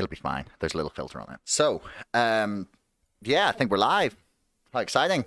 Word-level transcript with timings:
It'll 0.00 0.08
be 0.08 0.16
fine. 0.16 0.46
There's 0.60 0.72
a 0.72 0.78
little 0.78 0.90
filter 0.90 1.20
on 1.20 1.30
it. 1.30 1.40
So, 1.44 1.82
um, 2.14 2.68
yeah, 3.20 3.48
I 3.48 3.52
think 3.52 3.70
we're 3.70 3.76
live. 3.76 4.16
How 4.72 4.80
exciting! 4.80 5.26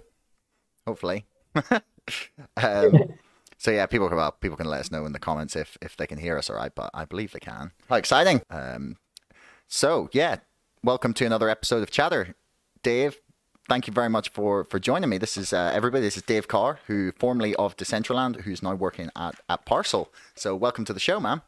Hopefully. 0.88 1.28
um, 2.58 3.14
so 3.60 3.70
yeah, 3.70 3.86
people 3.86 4.08
can 4.08 4.18
well, 4.18 4.32
people 4.32 4.58
can 4.58 4.66
let 4.66 4.80
us 4.80 4.90
know 4.90 5.06
in 5.06 5.14
the 5.14 5.20
comments 5.20 5.56
if 5.56 5.78
if 5.80 5.96
they 5.96 6.08
can 6.08 6.18
hear 6.18 6.40
us 6.40 6.50
all 6.50 6.56
right, 6.56 6.74
but 6.74 6.90
I 6.92 7.06
believe 7.06 7.34
they 7.34 7.40
can. 7.40 7.72
How 7.88 7.98
exciting! 7.98 8.42
Um, 8.50 8.98
so 9.68 10.10
yeah, 10.12 10.38
welcome 10.84 11.14
to 11.14 11.26
another 11.28 11.50
episode 11.50 11.84
of 11.84 11.92
Chatter. 11.92 12.34
Dave, 12.82 13.18
thank 13.70 13.86
you 13.86 13.94
very 13.94 14.10
much 14.10 14.30
for 14.30 14.64
for 14.64 14.80
joining 14.80 15.12
me. 15.12 15.20
This 15.20 15.38
is 15.38 15.54
uh, 15.54 15.72
everybody. 15.72 16.02
This 16.02 16.18
is 16.18 16.24
Dave 16.24 16.48
Carr, 16.48 16.80
who 16.88 17.12
formerly 17.12 17.54
of 17.58 17.78
Decentraland, 17.78 18.42
who's 18.42 18.64
now 18.64 18.74
working 18.74 19.12
at 19.16 19.36
at 19.48 19.66
Parcel. 19.66 20.12
So 20.34 20.56
welcome 20.56 20.84
to 20.86 20.94
the 20.94 21.00
show, 21.00 21.20
man. 21.20 21.44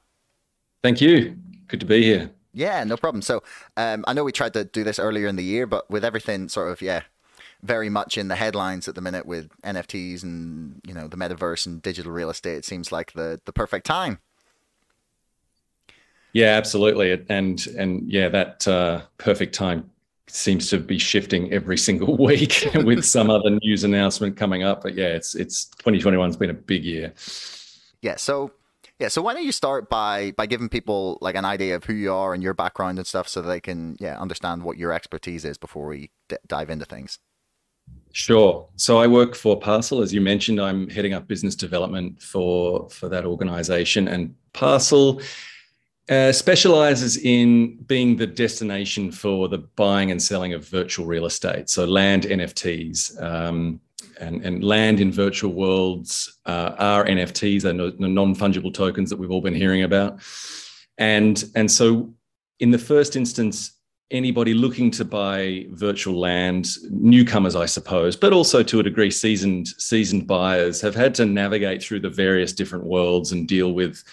Thank 0.84 1.02
you. 1.02 1.38
Good 1.68 1.80
to 1.80 1.88
be 1.88 2.04
here. 2.04 2.30
Yeah, 2.56 2.84
no 2.86 2.96
problem. 2.96 3.22
So 3.22 3.44
um, 3.76 4.06
I 4.08 4.14
know 4.14 4.24
we 4.24 4.32
tried 4.32 4.54
to 4.54 4.64
do 4.64 4.86
this 4.86 4.98
earlier 4.98 5.28
in 5.28 5.36
the 5.36 5.44
year, 5.44 5.68
but 5.68 5.90
with 5.92 6.06
everything 6.06 6.48
sort 6.48 6.72
of 6.72 6.82
yeah, 6.82 7.02
very 7.62 7.90
much 7.90 8.18
in 8.18 8.30
the 8.30 8.36
headlines 8.36 8.88
at 8.88 8.96
the 8.96 9.02
minute 9.02 9.26
with 9.26 9.50
NFTs 9.62 10.24
and 10.24 10.82
you 10.88 10.94
know 10.94 11.10
the 11.10 11.18
metaverse 11.18 11.66
and 11.66 11.82
digital 11.82 12.14
real 12.14 12.30
estate, 12.30 12.56
it 12.56 12.66
seems 12.66 12.94
like 12.94 13.12
the 13.12 13.42
the 13.44 13.52
perfect 13.52 13.86
time. 13.86 14.20
Yeah, 16.32 16.58
absolutely, 16.58 17.26
and 17.30 17.68
and 17.78 18.10
yeah, 18.10 18.30
that 18.30 18.66
uh, 18.68 19.02
perfect 19.18 19.54
time 19.54 19.92
seems 20.28 20.70
to 20.70 20.80
be 20.80 20.98
shifting 20.98 21.52
every 21.52 21.78
single 21.90 22.16
week 22.16 22.70
with 22.76 23.04
some 23.04 23.30
other 23.30 23.50
news 23.62 23.84
announcement 23.84 24.38
coming 24.38 24.64
up. 24.64 24.82
But 24.82 24.96
yeah, 24.96 25.08
it's 25.08 25.36
it's 25.36 25.66
2021's 25.84 26.38
been 26.38 26.52
a 26.52 26.54
big 26.54 26.86
year. 26.86 27.14
Yeah, 28.02 28.16
so 28.16 28.52
yeah, 29.00 29.10
so 29.10 29.22
why 29.22 29.34
don't 29.34 29.44
you 29.44 29.52
start 29.52 29.90
by 29.90 30.32
by 30.32 30.46
giving 30.46 30.70
people 30.70 31.18
like 31.22 31.36
an 31.36 31.46
idea 31.46 31.76
of 31.76 31.84
who 31.84 31.94
you 31.94 32.14
are 32.14 32.34
and 32.34 32.42
your 32.42 32.54
background 32.54 32.98
and 32.98 33.06
stuff, 33.06 33.28
so 33.28 33.42
they 33.42 33.60
can 33.60 33.98
yeah 34.00 34.18
understand 34.20 34.64
what 34.64 34.78
your 34.78 34.94
expertise 34.94 35.44
is 35.44 35.58
before 35.58 35.88
we 35.88 36.12
d- 36.30 36.38
dive 36.48 36.70
into 36.70 36.86
things. 36.86 37.20
Sure. 38.14 38.68
So 38.78 38.98
I 38.98 39.08
work 39.08 39.36
for 39.36 39.60
Parcel, 39.60 40.02
as 40.02 40.14
you 40.14 40.22
mentioned. 40.22 40.62
I'm 40.62 40.90
heading 40.90 41.14
up 41.14 41.28
business 41.28 41.56
development 41.56 42.22
for 42.22 42.90
for 42.90 43.10
that 43.10 43.26
organisation, 43.26 44.08
and 44.08 44.34
Parcel 44.54 45.22
uh, 46.08 46.32
specializes 46.32 47.18
in 47.18 47.76
being 47.88 48.16
the 48.16 48.28
destination 48.28 49.12
for 49.12 49.50
the 49.50 49.58
buying 49.58 50.12
and 50.12 50.22
selling 50.22 50.54
of 50.54 50.66
virtual 50.68 51.06
real 51.06 51.26
estate, 51.26 51.70
so 51.70 51.84
land 51.84 52.24
NFTs. 52.24 53.22
Um, 53.22 53.82
and, 54.20 54.44
and, 54.46 54.64
land 54.64 55.00
in 55.00 55.12
virtual 55.12 55.54
worlds 55.54 56.40
uh, 56.46 56.76
are 56.78 57.06
NFTs, 57.06 57.62
they're 57.62 57.74
non 57.74 58.36
fungible 58.36 58.74
tokens 58.74 59.10
that 59.10 59.18
we've 59.18 59.32
all 59.32 59.42
been 59.42 59.56
hearing 59.56 59.84
about. 59.84 60.20
And, 60.98 61.44
and 61.56 61.70
so, 61.70 62.14
in 62.60 62.72
the 62.72 62.78
first 62.78 63.16
instance, 63.16 63.76
anybody 64.12 64.54
looking 64.54 64.92
to 64.92 65.06
buy 65.06 65.66
virtual 65.72 66.20
land, 66.20 66.70
newcomers, 66.90 67.56
I 67.56 67.66
suppose, 67.66 68.16
but 68.16 68.34
also 68.34 68.64
to 68.64 68.80
a 68.80 68.84
degree 68.84 69.12
seasoned 69.12 69.68
seasoned 69.68 70.28
buyers, 70.28 70.82
have 70.82 70.96
had 70.96 71.16
to 71.16 71.26
navigate 71.26 71.84
through 71.84 72.02
the 72.02 72.10
various 72.10 72.54
different 72.54 72.86
worlds 72.86 73.32
and 73.32 73.48
deal 73.48 73.74
with 73.74 74.04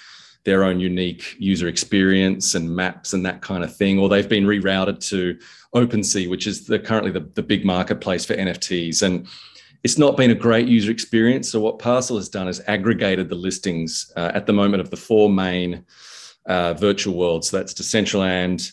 their 0.45 0.65
own 0.65 0.81
unique 0.81 1.37
user 1.39 1.69
experience 1.69 2.55
and 2.55 2.75
maps 2.75 3.13
and 3.13 3.25
that 3.25 3.43
kind 3.43 3.63
of 3.63 3.75
thing, 3.75 3.99
or 3.99 4.09
they've 4.09 4.29
been 4.29 4.45
rerouted 4.45 4.99
to 5.09 5.39
OpenSea, 5.75 6.29
which 6.29 6.47
is 6.47 6.67
the, 6.67 6.79
currently 6.79 7.13
the, 7.13 7.21
the 7.35 7.43
big 7.43 7.65
marketplace 7.65 8.25
for 8.25 8.35
NFTs. 8.35 9.03
And 9.03 9.29
it's 9.85 9.99
not 9.99 10.17
been 10.17 10.31
a 10.31 10.35
great 10.35 10.69
user 10.69 10.91
experience. 10.91 11.51
So 11.51 11.61
what 11.61 11.79
Parcel 11.79 12.17
has 12.17 12.29
done 12.29 12.49
is 12.49 12.61
aggregated 12.67 13.29
the 13.29 13.35
listings 13.35 14.13
uh, 14.17 14.31
at 14.35 14.47
the 14.47 14.53
moment 14.53 14.81
of 14.81 14.91
the 14.91 14.97
four 14.97 15.29
main 15.29 15.85
uh, 16.47 16.75
virtual 16.75 17.17
worlds. 17.17 17.51
So 17.51 17.57
that's 17.57 17.75
Decentraland, 17.75 18.73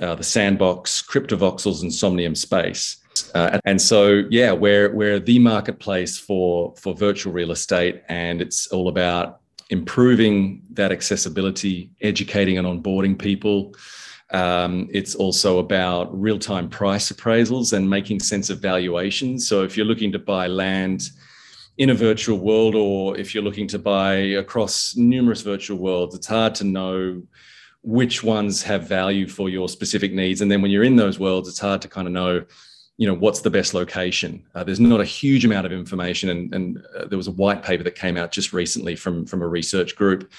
uh, 0.00 0.14
the 0.14 0.24
Sandbox, 0.24 1.02
Cryptovoxels, 1.02 1.82
and 1.82 1.92
Somnium 1.92 2.34
Space. 2.34 2.96
Uh, 3.34 3.58
and 3.64 3.80
so, 3.80 4.22
yeah, 4.30 4.52
we're 4.52 4.94
we're 4.94 5.18
the 5.18 5.38
marketplace 5.38 6.18
for 6.18 6.74
for 6.76 6.94
virtual 6.94 7.32
real 7.32 7.50
estate, 7.50 8.02
and 8.08 8.40
it's 8.40 8.66
all 8.68 8.88
about 8.88 9.40
improving 9.68 10.62
that 10.72 10.90
accessibility, 10.90 11.90
educating 12.00 12.58
and 12.58 12.66
onboarding 12.66 13.18
people. 13.18 13.74
Um, 14.32 14.88
it's 14.92 15.14
also 15.14 15.58
about 15.58 16.08
real 16.18 16.38
time 16.38 16.68
price 16.68 17.10
appraisals 17.10 17.72
and 17.72 17.88
making 17.88 18.20
sense 18.20 18.48
of 18.48 18.60
valuations. 18.60 19.48
So, 19.48 19.62
if 19.62 19.76
you're 19.76 19.86
looking 19.86 20.12
to 20.12 20.18
buy 20.18 20.46
land 20.46 21.10
in 21.78 21.90
a 21.90 21.94
virtual 21.94 22.38
world, 22.38 22.74
or 22.74 23.16
if 23.16 23.34
you're 23.34 23.42
looking 23.42 23.66
to 23.68 23.78
buy 23.78 24.14
across 24.14 24.96
numerous 24.96 25.42
virtual 25.42 25.78
worlds, 25.78 26.14
it's 26.14 26.26
hard 26.26 26.54
to 26.56 26.64
know 26.64 27.22
which 27.82 28.22
ones 28.22 28.62
have 28.62 28.86
value 28.86 29.26
for 29.26 29.48
your 29.48 29.68
specific 29.68 30.12
needs. 30.12 30.42
And 30.42 30.50
then 30.50 30.60
when 30.60 30.70
you're 30.70 30.84
in 30.84 30.96
those 30.96 31.18
worlds, 31.18 31.48
it's 31.48 31.58
hard 31.58 31.80
to 31.82 31.88
kind 31.88 32.06
of 32.06 32.12
know, 32.12 32.44
you 32.98 33.06
know, 33.06 33.14
what's 33.14 33.40
the 33.40 33.50
best 33.50 33.72
location. 33.72 34.44
Uh, 34.54 34.62
there's 34.62 34.80
not 34.80 35.00
a 35.00 35.04
huge 35.04 35.44
amount 35.44 35.66
of 35.66 35.72
information, 35.72 36.28
and, 36.28 36.54
and 36.54 36.84
uh, 36.96 37.06
there 37.06 37.16
was 37.16 37.28
a 37.28 37.32
white 37.32 37.62
paper 37.62 37.82
that 37.82 37.94
came 37.94 38.16
out 38.16 38.30
just 38.30 38.52
recently 38.52 38.94
from 38.94 39.24
from 39.24 39.42
a 39.42 39.48
research 39.48 39.96
group, 39.96 40.30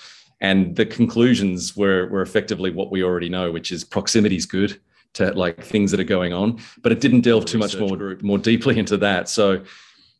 and 0.41 0.75
the 0.75 0.85
conclusions 0.85 1.77
were 1.77 2.07
were 2.07 2.21
effectively 2.21 2.71
what 2.71 2.91
we 2.91 3.03
already 3.03 3.29
know, 3.29 3.51
which 3.51 3.71
is 3.71 3.83
proximity 3.83 4.35
is 4.35 4.45
good 4.45 4.79
to 5.13 5.31
like 5.33 5.63
things 5.63 5.91
that 5.91 5.99
are 5.99 6.05
going 6.05 6.33
on, 6.33 6.59
but 6.81 6.91
it 6.91 6.99
didn't 6.99 7.21
delve 7.21 7.45
too 7.45 7.57
much 7.57 7.77
more 7.77 7.97
group. 7.97 8.21
more 8.21 8.37
deeply 8.37 8.79
into 8.79 8.97
that. 8.97 9.29
So 9.29 9.63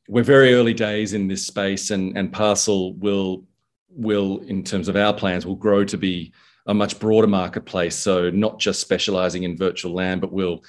we're 0.07 0.23
very 0.23 0.53
early 0.53 0.73
days 0.73 1.13
in 1.13 1.27
this 1.27 1.45
space, 1.45 1.91
and 1.91 2.17
and 2.17 2.31
Parcel 2.31 2.93
will 2.93 3.43
will 3.89 4.39
in 4.47 4.63
terms 4.63 4.87
of 4.87 4.95
our 4.95 5.13
plans 5.13 5.45
will 5.45 5.55
grow 5.55 5.83
to 5.83 5.97
be 5.97 6.31
a 6.67 6.73
much 6.73 6.99
broader 6.99 7.27
marketplace. 7.27 7.95
So 7.95 8.29
not 8.29 8.59
just 8.59 8.79
specializing 8.79 9.43
in 9.43 9.57
virtual 9.57 9.93
land, 9.93 10.21
but 10.21 10.31
we'll 10.31 10.63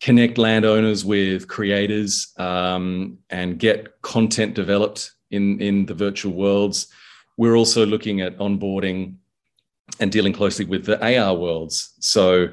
connect 0.00 0.38
landowners 0.38 1.04
with 1.04 1.48
creators 1.48 2.32
um, 2.36 3.18
and 3.30 3.58
get 3.58 4.00
content 4.02 4.54
developed 4.54 5.12
in, 5.30 5.60
in 5.60 5.86
the 5.86 5.94
virtual 5.94 6.32
worlds. 6.32 6.88
We're 7.36 7.56
also 7.56 7.84
looking 7.84 8.20
at 8.20 8.38
onboarding 8.38 9.16
and 10.00 10.10
dealing 10.10 10.32
closely 10.32 10.64
with 10.64 10.86
the 10.86 11.18
AR 11.18 11.34
worlds. 11.34 11.94
So, 12.00 12.48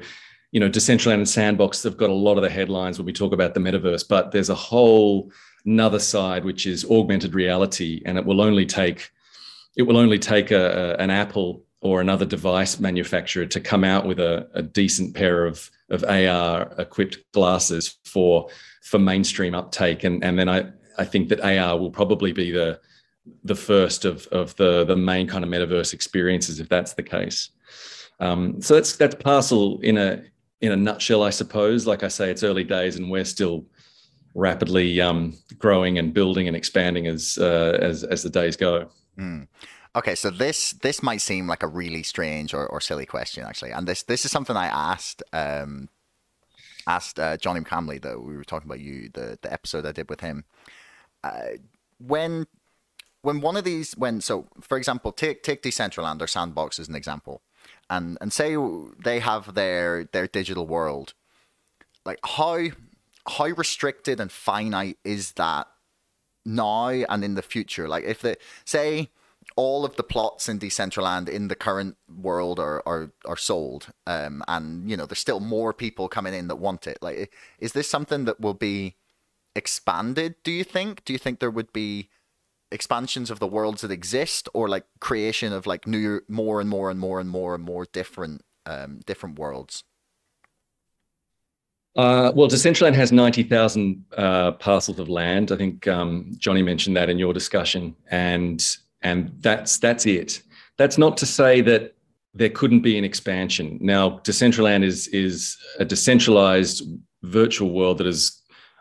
you 0.50 0.60
know, 0.60 0.68
Decentraland 0.68 1.14
and 1.14 1.28
Sandbox, 1.28 1.82
they've 1.82 1.96
got 1.96 2.10
a 2.10 2.14
lot 2.14 2.36
of 2.36 2.42
the 2.42 2.50
headlines 2.50 2.98
when 2.98 3.06
we 3.06 3.12
talk 3.12 3.32
about 3.32 3.54
the 3.54 3.60
metaverse, 3.60 4.06
but 4.06 4.32
there's 4.32 4.50
a 4.50 4.54
whole 4.54 5.30
another 5.64 5.98
side 5.98 6.44
which 6.44 6.66
is 6.66 6.84
augmented 6.84 7.34
reality, 7.34 8.02
and 8.04 8.18
it 8.18 8.24
will 8.24 8.40
only 8.40 8.66
take 8.66 9.10
it 9.76 9.82
will 9.82 9.96
only 9.96 10.18
take 10.18 10.50
a, 10.50 10.96
a, 10.98 11.02
an 11.02 11.10
Apple 11.10 11.64
or 11.80 12.00
another 12.00 12.26
device 12.26 12.78
manufacturer 12.78 13.46
to 13.46 13.60
come 13.60 13.84
out 13.84 14.06
with 14.06 14.20
a, 14.20 14.46
a 14.54 14.62
decent 14.62 15.14
pair 15.14 15.46
of, 15.46 15.70
of 15.88 16.04
AR 16.04 16.72
equipped 16.78 17.18
glasses 17.32 17.98
for 18.04 18.48
for 18.82 18.98
mainstream 18.98 19.54
uptake. 19.54 20.04
And, 20.04 20.22
and 20.24 20.38
then 20.38 20.48
I, 20.48 20.66
I 20.98 21.04
think 21.04 21.28
that 21.28 21.40
AR 21.40 21.78
will 21.78 21.90
probably 21.90 22.32
be 22.32 22.50
the 22.50 22.80
the 23.44 23.54
first 23.54 24.04
of, 24.04 24.26
of 24.28 24.54
the, 24.56 24.84
the 24.84 24.96
main 24.96 25.26
kind 25.26 25.44
of 25.44 25.50
metaverse 25.50 25.92
experiences 25.92 26.60
if 26.60 26.68
that's 26.68 26.94
the 26.94 27.02
case. 27.02 27.50
Um, 28.20 28.60
so 28.60 28.74
that's 28.74 28.96
that's 28.96 29.16
parcel 29.16 29.80
in 29.80 29.98
a 29.98 30.22
in 30.60 30.72
a 30.72 30.76
nutshell, 30.76 31.22
I 31.22 31.30
suppose. 31.30 31.86
Like 31.86 32.02
I 32.04 32.08
say, 32.08 32.30
it's 32.30 32.44
early 32.44 32.64
days 32.64 32.96
and 32.96 33.10
we're 33.10 33.24
still 33.24 33.66
rapidly 34.34 35.00
um, 35.00 35.36
growing 35.58 35.98
and 35.98 36.14
building 36.14 36.46
and 36.48 36.56
expanding 36.56 37.06
as 37.06 37.38
uh, 37.40 37.78
as 37.80 38.04
as 38.04 38.22
the 38.22 38.30
days 38.30 38.56
go. 38.56 38.88
Mm. 39.18 39.48
Okay, 39.94 40.14
so 40.14 40.30
this 40.30 40.72
this 40.72 41.02
might 41.02 41.20
seem 41.20 41.46
like 41.46 41.62
a 41.62 41.68
really 41.68 42.02
strange 42.02 42.54
or, 42.54 42.66
or 42.66 42.80
silly 42.80 43.06
question 43.06 43.44
actually, 43.44 43.72
and 43.72 43.86
this 43.86 44.04
this 44.04 44.24
is 44.24 44.30
something 44.30 44.56
I 44.56 44.66
asked 44.66 45.22
um, 45.32 45.88
asked 46.86 47.18
uh, 47.18 47.36
Johnny 47.36 47.60
Camley 47.60 48.00
though 48.00 48.18
we 48.18 48.36
were 48.36 48.44
talking 48.44 48.68
about 48.68 48.80
you 48.80 49.10
the 49.12 49.38
the 49.42 49.52
episode 49.52 49.84
I 49.84 49.92
did 49.92 50.08
with 50.08 50.20
him. 50.20 50.44
Uh, 51.22 51.58
when 51.98 52.46
when 53.22 53.40
one 53.40 53.56
of 53.56 53.64
these 53.64 53.92
when 53.96 54.20
so 54.20 54.46
for 54.60 54.76
example 54.76 55.12
take 55.12 55.42
take 55.42 55.62
Decentraland 55.62 56.20
or 56.20 56.26
Sandbox 56.26 56.78
as 56.78 56.88
an 56.88 56.94
example, 56.94 57.42
and 57.88 58.18
and 58.20 58.32
say 58.32 58.56
they 59.02 59.20
have 59.20 59.54
their 59.54 60.04
their 60.12 60.26
digital 60.26 60.66
world, 60.66 61.14
like 62.04 62.18
how 62.24 62.68
how 63.26 63.46
restricted 63.46 64.20
and 64.20 64.30
finite 64.30 64.98
is 65.04 65.32
that 65.32 65.68
now 66.44 66.88
and 66.88 67.24
in 67.24 67.34
the 67.34 67.42
future? 67.42 67.88
Like 67.88 68.04
if 68.04 68.20
they 68.20 68.36
say 68.64 69.10
all 69.56 69.84
of 69.84 69.96
the 69.96 70.02
plots 70.02 70.48
in 70.48 70.58
Decentraland 70.58 71.28
in 71.28 71.48
the 71.48 71.54
current 71.54 71.96
world 72.14 72.58
are 72.58 72.82
are, 72.86 73.12
are 73.24 73.36
sold, 73.36 73.88
um, 74.06 74.42
and 74.48 74.90
you 74.90 74.96
know 74.96 75.06
there's 75.06 75.18
still 75.18 75.40
more 75.40 75.72
people 75.72 76.08
coming 76.08 76.34
in 76.34 76.48
that 76.48 76.56
want 76.56 76.86
it. 76.86 76.98
Like, 77.00 77.32
is 77.58 77.72
this 77.72 77.88
something 77.88 78.24
that 78.24 78.40
will 78.40 78.54
be 78.54 78.96
expanded? 79.54 80.34
Do 80.42 80.50
you 80.50 80.64
think? 80.64 81.04
Do 81.04 81.12
you 81.12 81.18
think 81.18 81.38
there 81.38 81.50
would 81.50 81.72
be 81.72 82.08
expansions 82.72 83.30
of 83.30 83.38
the 83.38 83.46
worlds 83.46 83.82
that 83.82 83.90
exist, 83.90 84.48
or 84.54 84.68
like 84.68 84.84
creation 85.00 85.52
of 85.52 85.66
like 85.66 85.86
new, 85.86 86.20
more 86.28 86.60
and 86.60 86.68
more 86.68 86.90
and 86.90 86.98
more 86.98 87.20
and 87.20 87.30
more 87.30 87.54
and 87.54 87.64
more 87.64 87.86
different 87.92 88.42
um, 88.66 89.00
different 89.06 89.38
worlds? 89.38 89.84
Uh, 91.94 92.32
well, 92.34 92.48
Decentraland 92.48 92.94
has 92.94 93.12
90,000 93.12 94.04
uh, 94.16 94.52
parcels 94.52 94.98
of 94.98 95.10
land. 95.10 95.52
I 95.52 95.56
think 95.56 95.86
um, 95.86 96.32
Johnny 96.38 96.62
mentioned 96.62 96.96
that 96.96 97.10
in 97.10 97.18
your 97.18 97.34
discussion. 97.34 97.94
And 98.10 98.64
and 99.02 99.32
that's 99.40 99.78
that's 99.78 100.06
it. 100.06 100.42
That's 100.78 100.96
not 100.96 101.16
to 101.18 101.26
say 101.26 101.60
that 101.62 101.94
there 102.34 102.48
couldn't 102.48 102.80
be 102.80 102.96
an 102.96 103.04
expansion. 103.04 103.78
Now, 103.80 104.20
Decentraland 104.20 104.84
is 104.84 105.08
is 105.08 105.58
a 105.78 105.84
decentralized 105.84 106.82
virtual 107.22 107.70
world 107.70 107.98
that 107.98 108.06
is 108.06 108.40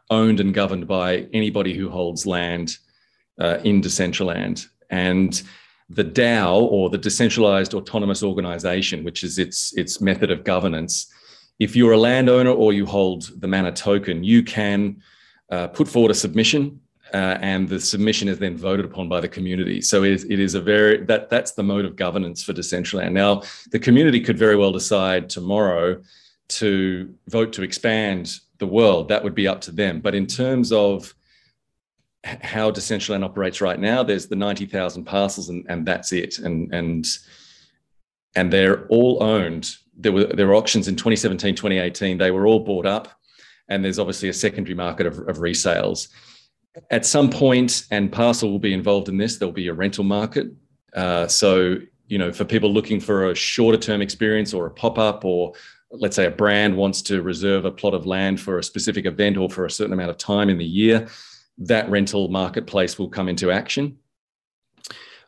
owned 0.10 0.40
and 0.40 0.54
governed 0.54 0.88
by 0.88 1.28
anybody 1.34 1.74
who 1.74 1.90
holds 1.90 2.26
land 2.26 2.78
uh, 3.42 3.58
in 3.64 3.82
Decentraland, 3.82 4.68
and 4.90 5.42
the 5.90 6.04
DAO 6.04 6.62
or 6.62 6.90
the 6.90 6.98
decentralized 6.98 7.74
autonomous 7.74 8.24
organization, 8.24 9.04
which 9.04 9.24
is 9.24 9.38
its 9.38 9.76
its 9.78 10.00
method 10.00 10.32
of 10.32 10.44
governance. 10.44 10.94
If 11.60 11.76
you're 11.76 11.92
a 11.92 11.98
landowner 12.10 12.52
or 12.52 12.74
you 12.74 12.86
hold 12.86 13.20
the 13.42 13.48
Mana 13.48 13.72
token, 13.72 14.24
you 14.24 14.42
can 14.44 15.02
uh, 15.50 15.68
put 15.68 15.88
forward 15.88 16.12
a 16.12 16.16
submission 16.16 16.80
uh, 17.14 17.38
and 17.42 17.68
the 17.68 17.80
submission 17.80 18.28
is 18.28 18.40
then 18.40 18.56
voted 18.56 18.86
upon 18.86 19.10
by 19.10 19.20
the 19.20 19.28
community. 19.28 19.82
So 19.82 20.04
it 20.04 20.12
is, 20.14 20.24
it 20.26 20.40
is 20.40 20.56
a 20.56 20.62
very 20.62 21.04
that 21.06 21.30
that's 21.30 21.52
the 21.52 21.64
mode 21.64 21.86
of 21.86 21.96
governance 21.96 22.42
for 22.44 22.54
Decentraland. 22.54 23.12
Now, 23.12 23.42
the 23.72 23.80
community 23.80 24.22
could 24.22 24.38
very 24.38 24.56
well 24.56 24.72
decide 24.72 25.30
tomorrow 25.30 26.02
to 26.60 27.14
vote 27.28 27.54
to 27.54 27.64
expand 27.64 28.40
the 28.60 28.68
world. 28.68 29.10
That 29.10 29.24
would 29.24 29.36
be 29.36 29.48
up 29.48 29.62
to 29.62 29.72
them. 29.72 30.00
But 30.00 30.16
in 30.16 30.26
terms 30.26 30.72
of 30.72 31.14
how 32.24 32.70
Decentraland 32.72 33.24
operates 33.24 33.62
right 33.62 33.80
now, 33.80 34.04
there's 34.04 34.28
the 34.28 34.36
ninety 34.36 34.66
thousand 34.66 35.06
parcels, 35.06 35.50
and, 35.50 35.66
and 35.70 35.86
that's 35.86 36.12
it. 36.12 36.40
And 36.40 36.74
and 36.74 37.06
and 38.36 38.52
they're 38.52 38.86
all 38.88 39.22
owned. 39.22 39.76
There 39.98 40.12
were 40.12 40.26
there 40.26 40.48
were 40.48 40.56
auctions 40.56 40.88
in 40.88 40.96
2017, 40.96 41.56
2018. 41.56 42.18
They 42.18 42.32
were 42.32 42.48
all 42.48 42.60
bought 42.60 42.86
up, 42.86 43.10
and 43.70 43.84
there's 43.84 44.00
obviously 44.00 44.30
a 44.30 44.34
secondary 44.34 44.76
market 44.76 45.08
of, 45.08 45.20
of 45.28 45.38
resales 45.38 46.08
at 46.90 47.06
some 47.06 47.30
point, 47.30 47.86
and 47.92 48.12
Parcel 48.12 48.52
will 48.52 48.60
be 48.60 48.74
involved 48.74 49.10
in 49.10 49.18
this, 49.18 49.38
there'll 49.38 49.52
be 49.52 49.68
a 49.68 49.74
rental 49.74 50.04
market. 50.04 50.48
Uh, 50.96 51.28
so, 51.28 51.78
you 52.08 52.18
know, 52.18 52.32
for 52.32 52.46
people 52.46 52.72
looking 52.72 53.00
for 53.00 53.32
a 53.32 53.36
shorter 53.36 53.78
term 53.78 54.02
experience 54.02 54.54
or 54.54 54.66
a 54.68 54.72
pop 54.72 54.98
up, 54.98 55.26
or 55.26 55.54
let's 55.92 56.16
say 56.16 56.26
a 56.26 56.32
brand 56.32 56.76
wants 56.76 57.02
to 57.02 57.22
reserve 57.22 57.66
a 57.66 57.72
plot 57.72 57.94
of 57.94 58.06
land 58.06 58.40
for 58.40 58.58
a 58.58 58.64
specific 58.64 59.06
event 59.06 59.38
or 59.38 59.50
for 59.50 59.66
a 59.66 59.72
certain 59.72 59.94
amount 59.94 60.10
of 60.10 60.18
time 60.18 60.50
in 60.50 60.58
the 60.58 60.66
year, 60.66 61.08
that 61.62 61.90
rental 61.90 62.28
marketplace 62.28 62.98
will 62.98 63.10
come 63.10 63.30
into 63.30 63.52
action. 63.52 63.98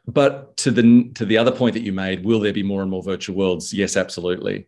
But 0.06 0.58
to 0.58 0.72
the 0.72 1.10
to 1.16 1.26
the 1.26 1.38
other 1.38 1.52
point 1.52 1.74
that 1.76 1.84
you 1.84 1.94
made, 1.94 2.26
will 2.26 2.40
there 2.40 2.54
be 2.54 2.64
more 2.64 2.82
and 2.82 2.92
more 2.92 3.04
virtual 3.04 3.38
worlds? 3.38 3.74
Yes, 3.74 3.96
absolutely. 3.96 4.68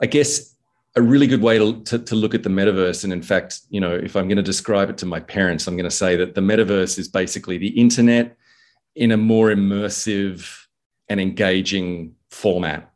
I 0.00 0.06
guess 0.06 0.54
a 0.96 1.02
really 1.02 1.26
good 1.26 1.42
way 1.42 1.58
to, 1.58 1.80
to, 1.82 1.98
to, 2.00 2.16
look 2.16 2.34
at 2.34 2.42
the 2.42 2.48
metaverse. 2.48 3.04
And 3.04 3.12
in 3.12 3.22
fact, 3.22 3.60
you 3.70 3.80
know, 3.80 3.94
if 3.94 4.16
I'm 4.16 4.26
going 4.26 4.38
to 4.38 4.42
describe 4.42 4.90
it 4.90 4.98
to 4.98 5.06
my 5.06 5.20
parents, 5.20 5.66
I'm 5.66 5.76
going 5.76 5.84
to 5.84 5.90
say 5.90 6.16
that 6.16 6.34
the 6.34 6.40
metaverse 6.40 6.98
is 6.98 7.06
basically 7.06 7.58
the 7.58 7.68
internet 7.68 8.36
in 8.96 9.12
a 9.12 9.16
more 9.16 9.50
immersive 9.50 10.66
and 11.08 11.20
engaging 11.20 12.16
format. 12.30 12.92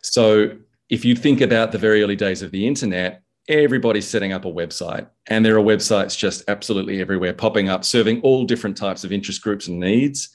So 0.00 0.56
if 0.88 1.04
you 1.04 1.14
think 1.14 1.42
about 1.42 1.72
the 1.72 1.78
very 1.78 2.02
early 2.02 2.16
days 2.16 2.40
of 2.40 2.52
the 2.52 2.66
internet, 2.66 3.22
everybody's 3.48 4.06
setting 4.06 4.32
up 4.32 4.44
a 4.44 4.52
website, 4.52 5.06
and 5.26 5.44
there 5.44 5.56
are 5.56 5.62
websites 5.62 6.16
just 6.16 6.44
absolutely 6.48 7.00
everywhere 7.00 7.32
popping 7.32 7.68
up, 7.68 7.84
serving 7.84 8.20
all 8.22 8.44
different 8.44 8.76
types 8.76 9.04
of 9.04 9.12
interest 9.12 9.42
groups 9.42 9.68
and 9.68 9.80
needs. 9.80 10.30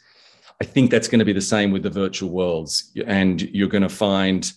I 0.62 0.64
think 0.64 0.92
that's 0.92 1.08
going 1.08 1.20
to 1.20 1.26
be 1.26 1.34
the 1.34 1.42
same 1.42 1.72
with 1.72 1.84
the 1.84 1.90
virtual 1.90 2.30
worlds. 2.30 2.92
And 3.08 3.42
you're 3.42 3.68
going 3.68 3.82
to 3.82 3.90
find 3.90 4.52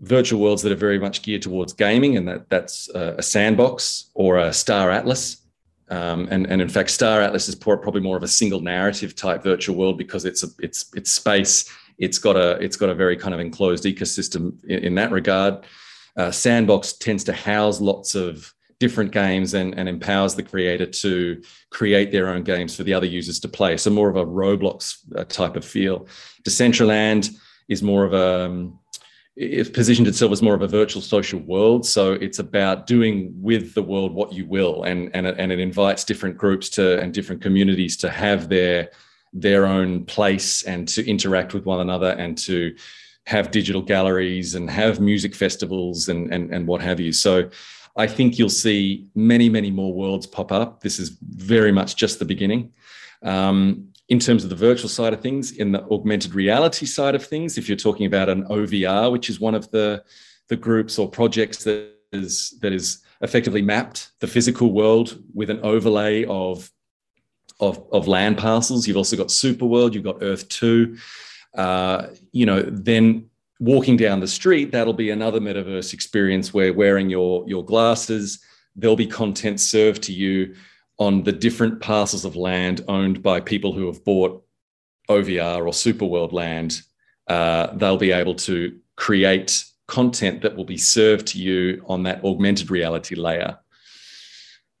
virtual 0.00 0.40
worlds 0.40 0.62
that 0.62 0.72
are 0.72 0.76
very 0.76 0.98
much 0.98 1.22
geared 1.22 1.42
towards 1.42 1.72
gaming, 1.72 2.16
and 2.16 2.28
that 2.28 2.50
that's 2.50 2.88
a 2.90 3.22
sandbox 3.22 4.10
or 4.14 4.38
a 4.38 4.52
Star 4.52 4.90
Atlas. 4.90 5.38
Um, 5.88 6.28
and, 6.30 6.46
and 6.46 6.62
in 6.62 6.68
fact, 6.68 6.90
Star 6.90 7.20
Atlas 7.20 7.48
is 7.48 7.54
probably 7.54 8.00
more 8.00 8.16
of 8.16 8.22
a 8.22 8.28
single 8.28 8.60
narrative 8.60 9.14
type 9.14 9.42
virtual 9.42 9.76
world 9.76 9.98
because 9.98 10.24
it's 10.24 10.42
a, 10.42 10.48
it's 10.58 10.90
it's 10.94 11.12
space. 11.12 11.70
It's 11.98 12.18
got 12.18 12.36
a 12.36 12.52
it's 12.62 12.76
got 12.76 12.88
a 12.90 12.94
very 12.94 13.16
kind 13.16 13.34
of 13.34 13.40
enclosed 13.40 13.84
ecosystem 13.84 14.62
in, 14.64 14.78
in 14.80 14.94
that 14.96 15.12
regard. 15.12 15.64
Uh, 16.16 16.30
Sandbox 16.30 16.94
tends 16.94 17.24
to 17.24 17.32
house 17.32 17.80
lots 17.80 18.14
of 18.14 18.52
different 18.78 19.12
games 19.12 19.54
and, 19.54 19.78
and 19.78 19.88
empowers 19.88 20.34
the 20.34 20.42
creator 20.42 20.86
to 20.86 21.40
create 21.70 22.10
their 22.10 22.28
own 22.28 22.42
games 22.42 22.74
for 22.74 22.82
the 22.82 22.92
other 22.92 23.06
users 23.06 23.38
to 23.40 23.48
play. 23.48 23.76
So 23.76 23.90
more 23.90 24.08
of 24.08 24.16
a 24.16 24.26
Roblox 24.26 24.98
uh, 25.16 25.24
type 25.24 25.54
of 25.54 25.64
feel. 25.64 26.08
Decentraland 26.42 27.30
is 27.68 27.82
more 27.82 28.04
of 28.04 28.12
a 28.12 28.46
um, 28.46 28.78
positioned 29.72 30.08
itself 30.08 30.32
as 30.32 30.42
more 30.42 30.54
of 30.54 30.62
a 30.62 30.68
virtual 30.68 31.00
social 31.00 31.40
world. 31.40 31.86
So 31.86 32.12
it's 32.12 32.38
about 32.38 32.86
doing 32.86 33.32
with 33.36 33.74
the 33.74 33.82
world 33.82 34.12
what 34.12 34.32
you 34.32 34.46
will, 34.46 34.82
and 34.82 35.10
and 35.14 35.26
it, 35.26 35.36
and 35.38 35.50
it 35.52 35.58
invites 35.58 36.04
different 36.04 36.36
groups 36.36 36.68
to 36.70 37.00
and 37.00 37.14
different 37.14 37.40
communities 37.40 37.96
to 37.98 38.10
have 38.10 38.48
their 38.48 38.90
their 39.32 39.64
own 39.64 40.04
place 40.04 40.62
and 40.64 40.86
to 40.88 41.08
interact 41.08 41.54
with 41.54 41.64
one 41.64 41.80
another 41.80 42.10
and 42.10 42.36
to 42.36 42.74
have 43.26 43.50
digital 43.50 43.82
galleries 43.82 44.54
and 44.54 44.68
have 44.70 45.00
music 45.00 45.34
festivals 45.34 46.08
and 46.08 46.32
and 46.32 46.52
and 46.52 46.66
what 46.66 46.80
have 46.82 47.00
you. 47.00 47.12
So. 47.12 47.50
I 47.94 48.06
think 48.06 48.38
you'll 48.38 48.48
see 48.48 49.06
many, 49.14 49.50
many 49.50 49.70
more 49.70 49.92
worlds 49.92 50.26
pop 50.26 50.50
up. 50.50 50.80
This 50.80 50.98
is 50.98 51.10
very 51.20 51.72
much 51.72 51.94
just 51.94 52.18
the 52.18 52.24
beginning. 52.24 52.72
Um, 53.22 53.92
in 54.08 54.18
terms 54.18 54.44
of 54.44 54.50
the 54.50 54.56
virtual 54.56 54.88
side 54.88 55.12
of 55.12 55.20
things, 55.20 55.52
in 55.52 55.72
the 55.72 55.82
augmented 55.90 56.34
reality 56.34 56.86
side 56.86 57.14
of 57.14 57.24
things, 57.24 57.58
if 57.58 57.68
you're 57.68 57.76
talking 57.76 58.06
about 58.06 58.28
an 58.28 58.44
OVR, 58.44 59.12
which 59.12 59.28
is 59.28 59.40
one 59.40 59.54
of 59.54 59.70
the, 59.70 60.02
the 60.48 60.56
groups 60.56 60.98
or 60.98 61.08
projects 61.08 61.64
that 61.64 61.92
is 62.12 62.58
that 62.60 62.72
is 62.72 63.02
effectively 63.22 63.62
mapped 63.62 64.10
the 64.20 64.26
physical 64.26 64.72
world 64.72 65.22
with 65.34 65.48
an 65.48 65.60
overlay 65.62 66.24
of 66.26 66.70
of, 67.60 67.82
of 67.92 68.08
land 68.08 68.38
parcels. 68.38 68.86
You've 68.86 68.96
also 68.96 69.16
got 69.16 69.28
Superworld, 69.28 69.94
you've 69.94 70.02
got 70.02 70.22
Earth 70.22 70.48
2. 70.48 70.96
Uh, 71.54 72.08
you 72.32 72.46
know, 72.46 72.62
then 72.62 73.28
walking 73.60 73.96
down 73.96 74.20
the 74.20 74.28
street, 74.28 74.72
that'll 74.72 74.92
be 74.92 75.10
another 75.10 75.40
metaverse 75.40 75.92
experience 75.92 76.52
where 76.52 76.72
wearing 76.72 77.10
your, 77.10 77.44
your 77.46 77.64
glasses, 77.64 78.42
there'll 78.74 78.96
be 78.96 79.06
content 79.06 79.60
served 79.60 80.02
to 80.02 80.12
you 80.12 80.54
on 80.98 81.22
the 81.22 81.32
different 81.32 81.80
parcels 81.80 82.24
of 82.24 82.36
land 82.36 82.82
owned 82.88 83.22
by 83.22 83.40
people 83.40 83.72
who 83.72 83.86
have 83.86 84.04
bought 84.04 84.44
OVR 85.08 85.58
or 85.58 85.72
Superworld 85.72 86.32
land, 86.32 86.82
uh, 87.28 87.74
they'll 87.76 87.96
be 87.96 88.12
able 88.12 88.34
to 88.34 88.78
create 88.96 89.64
content 89.86 90.42
that 90.42 90.56
will 90.56 90.64
be 90.64 90.76
served 90.76 91.26
to 91.28 91.38
you 91.38 91.84
on 91.86 92.02
that 92.04 92.24
augmented 92.24 92.70
reality 92.70 93.14
layer. 93.14 93.58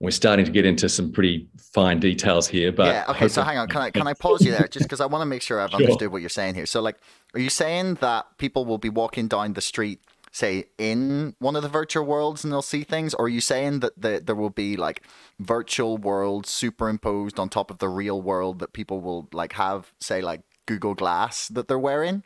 We're 0.02 0.10
starting 0.10 0.44
to 0.44 0.50
get 0.50 0.66
into 0.66 0.88
some 0.88 1.12
pretty 1.12 1.48
fine 1.56 2.00
details 2.00 2.48
here, 2.48 2.72
but 2.72 2.86
yeah. 2.86 3.04
Okay, 3.10 3.28
so 3.28 3.42
hang 3.42 3.56
on. 3.56 3.68
Can 3.68 3.82
I 3.82 3.90
can 3.90 4.04
I 4.08 4.14
pause 4.14 4.44
you 4.44 4.50
there 4.50 4.66
just 4.66 4.84
because 4.84 5.00
I 5.00 5.06
want 5.06 5.22
to 5.22 5.26
make 5.26 5.42
sure 5.42 5.60
I've 5.60 5.70
sure. 5.70 5.80
understood 5.80 6.10
what 6.10 6.20
you're 6.20 6.28
saying 6.28 6.56
here. 6.56 6.66
So, 6.66 6.82
like, 6.82 6.96
are 7.34 7.40
you 7.40 7.48
saying 7.48 7.94
that 8.00 8.26
people 8.36 8.64
will 8.64 8.78
be 8.78 8.88
walking 8.88 9.28
down 9.28 9.52
the 9.52 9.60
street 9.60 10.00
say 10.32 10.64
in 10.76 11.36
one 11.38 11.54
of 11.54 11.62
the 11.62 11.68
virtual 11.68 12.04
worlds 12.04 12.42
and 12.42 12.52
they'll 12.52 12.62
see 12.62 12.82
things 12.82 13.14
or 13.14 13.26
are 13.26 13.28
you 13.28 13.40
saying 13.40 13.80
that 13.80 14.00
the, 14.00 14.20
there 14.24 14.34
will 14.34 14.50
be 14.50 14.76
like 14.78 15.02
virtual 15.38 15.98
worlds 15.98 16.48
superimposed 16.50 17.38
on 17.38 17.50
top 17.50 17.70
of 17.70 17.78
the 17.78 17.88
real 17.88 18.20
world 18.20 18.58
that 18.58 18.72
people 18.72 19.02
will 19.02 19.28
like 19.32 19.52
have 19.52 19.92
say 20.00 20.22
like 20.22 20.40
google 20.64 20.94
glass 20.94 21.48
that 21.48 21.68
they're 21.68 21.78
wearing 21.78 22.24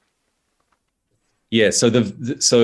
yeah 1.57 1.71
so 1.71 1.89
the 1.89 2.37
so 2.41 2.59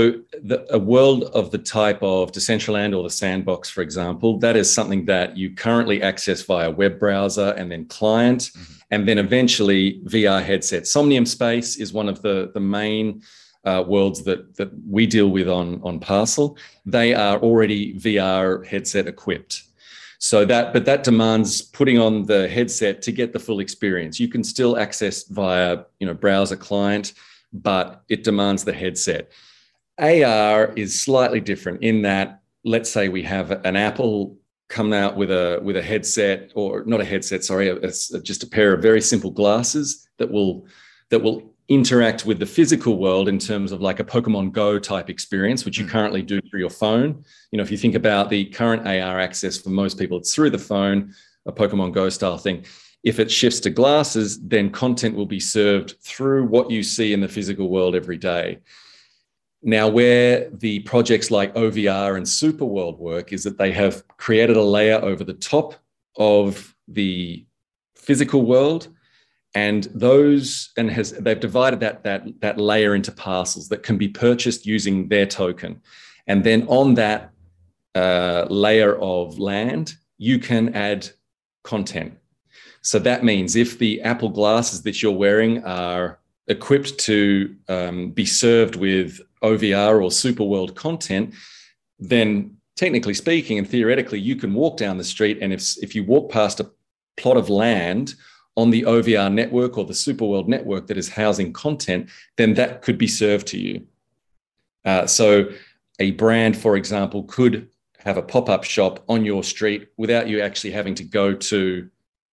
the, 0.51 0.59
a 0.71 0.79
world 0.79 1.25
of 1.41 1.51
the 1.51 1.59
type 1.59 2.03
of 2.03 2.33
decentraland 2.33 2.97
or 2.97 3.03
the 3.03 3.17
sandbox 3.23 3.71
for 3.71 3.83
example 3.83 4.39
that 4.39 4.57
is 4.57 4.73
something 4.79 5.05
that 5.07 5.37
you 5.37 5.47
currently 5.67 6.03
access 6.03 6.43
via 6.43 6.71
web 6.71 6.99
browser 6.99 7.51
and 7.59 7.71
then 7.73 7.85
client 7.87 8.43
mm-hmm. 8.43 8.73
and 8.91 9.09
then 9.09 9.19
eventually 9.19 10.01
vr 10.05 10.43
headset 10.43 10.87
somnium 10.87 11.27
space 11.27 11.77
is 11.77 11.93
one 11.93 12.09
of 12.09 12.21
the 12.23 12.51
the 12.55 12.61
main 12.81 13.23
uh, 13.65 13.85
worlds 13.87 14.25
that 14.25 14.57
that 14.57 14.71
we 14.89 15.07
deal 15.07 15.29
with 15.29 15.49
on 15.49 15.81
on 15.83 16.01
Parcel, 16.01 16.57
they 16.85 17.15
are 17.15 17.39
already 17.39 17.95
VR 17.95 18.67
headset 18.67 19.07
equipped. 19.07 19.63
So 20.19 20.45
that, 20.45 20.73
but 20.73 20.85
that 20.85 21.03
demands 21.03 21.63
putting 21.63 21.99
on 21.99 22.27
the 22.27 22.49
headset 22.49 23.03
to 23.03 23.11
get 23.11 23.33
the 23.33 23.41
full 23.41 23.59
experience. 23.59 24.21
You 24.21 24.29
can 24.29 24.45
still 24.45 24.79
access 24.79 25.25
via 25.25 25.85
you 25.99 26.07
know 26.07 26.15
browser 26.15 26.57
client, 26.57 27.15
but 27.53 28.03
it 28.09 28.25
demands 28.25 28.65
the 28.65 28.73
headset. 28.73 29.31
AR 29.99 30.73
is 30.75 31.01
slightly 31.01 31.41
different 31.41 31.83
in 31.83 32.03
that, 32.03 32.43
let's 32.65 32.91
say 32.91 33.09
we 33.09 33.23
have 33.23 33.51
an 33.65 33.77
Apple 33.77 34.37
come 34.69 34.93
out 34.95 35.17
with 35.17 35.31
a 35.31 35.61
with 35.63 35.77
a 35.77 35.83
headset 35.83 36.51
or 36.55 36.83
not 36.87 37.01
a 37.01 37.05
headset, 37.05 37.45
sorry, 37.45 37.69
it's 37.69 38.09
just 38.23 38.43
a 38.43 38.47
pair 38.47 38.73
of 38.73 38.81
very 38.81 39.03
simple 39.03 39.31
glasses 39.31 40.09
that 40.19 40.31
will 40.31 40.67
that 41.11 41.21
will 41.21 41.53
interact 41.69 42.27
with 42.27 42.39
the 42.39 42.47
physical 42.47 42.99
world 42.99 43.29
in 43.29 43.39
terms 43.39 43.71
of 43.71 43.81
like 43.81 44.01
a 44.01 44.05
Pokemon 44.05 44.53
Go 44.53 44.79
type 44.79 45.09
experience, 45.09 45.65
which 45.65 45.79
you 45.79 45.85
mm. 45.85 45.91
currently 45.91 46.23
do 46.23 46.41
through 46.41 46.61
your 46.61 46.71
phone. 46.71 47.25
You 47.51 47.59
know, 47.59 47.63
if 47.63 47.71
you 47.71 47.77
think 47.77 47.95
about 47.95 48.31
the 48.31 48.47
current 48.47 48.87
AR 48.87 49.21
access 49.21 49.59
for 49.59 49.71
most 49.71 49.99
people, 49.99 50.19
it's 50.19 50.35
through 50.35 50.51
the 50.51 50.59
phone, 50.59 51.15
a 51.47 51.53
Pokemon 51.53 51.93
Go 51.93 52.09
style 52.09 52.39
thing. 52.39 52.65
If 53.03 53.19
it 53.19 53.31
shifts 53.31 53.61
to 53.61 53.71
glasses, 53.71 54.41
then 54.41 54.71
content 54.71 55.17
will 55.17 55.27
be 55.27 55.41
served 55.41 55.97
through 56.01 56.47
what 56.47 56.71
you 56.71 56.83
see 56.83 57.13
in 57.13 57.21
the 57.21 57.29
physical 57.29 57.69
world 57.69 57.97
every 57.97 58.17
day. 58.17 58.59
Now, 59.63 59.89
where 59.89 60.51
the 60.51 60.81
projects 60.81 61.31
like 61.31 61.55
OVR 61.55 62.17
and 62.17 62.27
Superworld 62.27 62.99
work 62.99 63.33
is 63.33 63.45
that 63.45 63.59
they 63.59 63.73
have 63.73 64.07
created 64.17 64.57
a 64.57 64.63
layer 64.63 65.01
over 65.03 65.25
the 65.25 65.35
top 65.35 65.75
of 66.17 66.75
the 66.89 67.45
physical 67.97 68.43
world 68.43 68.89
and 69.55 69.85
those 69.95 70.71
and 70.77 70.91
has 70.91 71.13
they've 71.13 71.39
divided 71.41 71.81
that 71.81 72.03
that 72.05 72.25
that 72.41 72.59
layer 72.59 72.95
into 72.95 73.13
parcels 73.13 73.69
that 73.69 73.83
can 73.83 73.99
be 73.99 74.09
purchased 74.09 74.67
using 74.67 75.09
their 75.09 75.27
token 75.27 75.81
and 76.27 76.43
then 76.43 76.67
on 76.69 76.95
that 76.95 77.31
uh, 77.95 78.47
layer 78.49 78.97
of 78.97 79.39
land 79.39 79.95
you 80.19 80.39
can 80.39 80.75
add 80.75 81.09
content 81.65 82.17
so 82.83 82.99
that 82.99 83.25
means 83.25 83.57
if 83.57 83.79
the 83.79 84.01
apple 84.03 84.29
glasses 84.29 84.83
that 84.83 85.03
you're 85.03 85.13
wearing 85.13 85.65
are 85.65 86.19
equipped 86.49 86.99
to 86.99 87.55
um, 87.69 88.11
be 88.11 88.27
served 88.27 88.77
with 88.77 89.21
ovr 89.43 90.03
or 90.03 90.11
Superworld 90.11 90.75
content 90.75 91.35
then 91.99 92.57
technically 92.77 93.15
speaking 93.15 93.59
and 93.59 93.69
theoretically 93.69 94.21
you 94.21 94.37
can 94.37 94.53
walk 94.55 94.77
down 94.77 94.99
the 94.99 95.05
street 95.05 95.39
and 95.41 95.53
if 95.53 95.77
if 95.83 95.95
you 95.95 96.05
walk 96.05 96.31
past 96.31 96.61
a 96.61 96.71
plot 97.17 97.37
of 97.37 97.49
land 97.49 98.15
on 98.57 98.71
the 98.71 98.83
OVR 98.83 99.33
network 99.33 99.79
or 99.79 99.85
the 99.85 99.93
Superworld 99.93 100.49
network 100.49 100.87
that 100.87 100.99
is 100.99 101.09
housing 101.09 101.53
content, 101.53 102.11
then 102.37 102.55
that 102.55 102.83
could 102.83 102.99
be 102.99 103.07
served 103.07 103.47
to 103.49 103.59
you. 103.59 103.87
Uh, 104.85 105.07
so, 105.07 105.49
a 105.99 106.11
brand, 106.13 106.57
for 106.57 106.77
example, 106.77 107.23
could 107.25 107.69
have 107.99 108.17
a 108.17 108.23
pop 108.23 108.49
up 108.49 108.65
shop 108.65 109.05
on 109.09 109.25
your 109.25 109.45
street 109.45 109.89
without 109.97 110.29
you 110.29 110.41
actually 110.41 110.73
having 110.73 110.95
to 110.97 111.05
go 111.05 111.33
to 111.35 111.89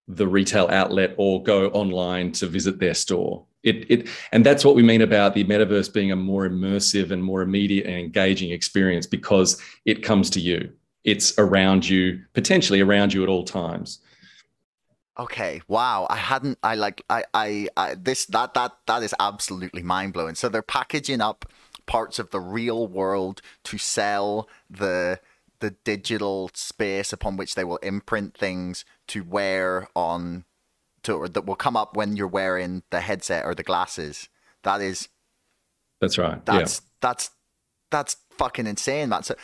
the 0.10 0.28
retail 0.28 0.68
outlet 0.72 1.14
or 1.18 1.42
go 1.44 1.70
online 1.70 2.32
to 2.34 2.48
visit 2.48 2.80
their 2.80 2.96
store. 2.96 3.46
It, 3.62 3.90
it, 3.92 4.10
and 4.32 4.46
that's 4.46 4.66
what 4.66 4.76
we 4.76 4.82
mean 4.82 5.02
about 5.02 5.36
the 5.36 5.44
metaverse 5.44 5.94
being 5.94 6.12
a 6.12 6.16
more 6.16 6.50
immersive 6.50 7.12
and 7.12 7.24
more 7.24 7.42
immediate 7.42 7.86
and 7.86 7.96
engaging 7.96 8.52
experience 8.52 9.06
because 9.06 9.62
it 9.86 10.04
comes 10.04 10.30
to 10.32 10.40
you. 10.40 10.72
It's 11.04 11.38
around 11.38 11.88
you, 11.88 12.22
potentially 12.34 12.82
around 12.82 13.14
you 13.14 13.22
at 13.24 13.30
all 13.30 13.44
times. 13.44 14.00
Okay. 15.18 15.62
Wow. 15.68 16.08
I 16.10 16.16
hadn't. 16.16 16.58
I 16.64 16.76
like. 16.76 17.04
I. 17.10 17.24
I. 17.34 17.68
I 17.76 17.96
this. 17.96 18.26
That. 18.28 18.54
That. 18.54 18.72
That 18.88 19.04
is 19.04 19.14
absolutely 19.20 19.84
mind 19.84 20.14
blowing. 20.14 20.36
So 20.36 20.48
they're 20.48 20.62
packaging 20.62 21.20
up 21.20 21.46
parts 21.86 22.20
of 22.20 22.30
the 22.30 22.40
real 22.40 22.88
world 22.88 23.42
to 23.66 23.78
sell 23.78 24.48
the 24.70 25.20
the 25.60 25.72
digital 25.72 26.50
space 26.54 27.12
upon 27.12 27.38
which 27.38 27.56
they 27.56 27.64
will 27.64 27.78
imprint 27.78 28.36
things 28.36 28.86
to 29.10 29.24
wear 29.24 29.88
on 29.96 30.46
to 31.04 31.14
or 31.14 31.30
that 31.30 31.46
will 31.46 31.56
come 31.56 31.78
up 31.78 31.96
when 31.96 32.16
you're 32.16 32.28
wearing 32.28 32.84
the 32.90 33.02
headset 33.02 33.46
or 33.46 33.56
the 33.56 33.64
glasses. 33.64 34.30
That 34.64 34.82
is. 34.82 35.10
That's 36.02 36.18
right. 36.18 36.44
That's 36.46 36.82
yeah. 36.82 36.88
that's 37.02 37.32
that's 37.92 38.18
fucking 38.32 38.68
insane, 38.68 39.10
man. 39.10 39.24
So 39.24 39.36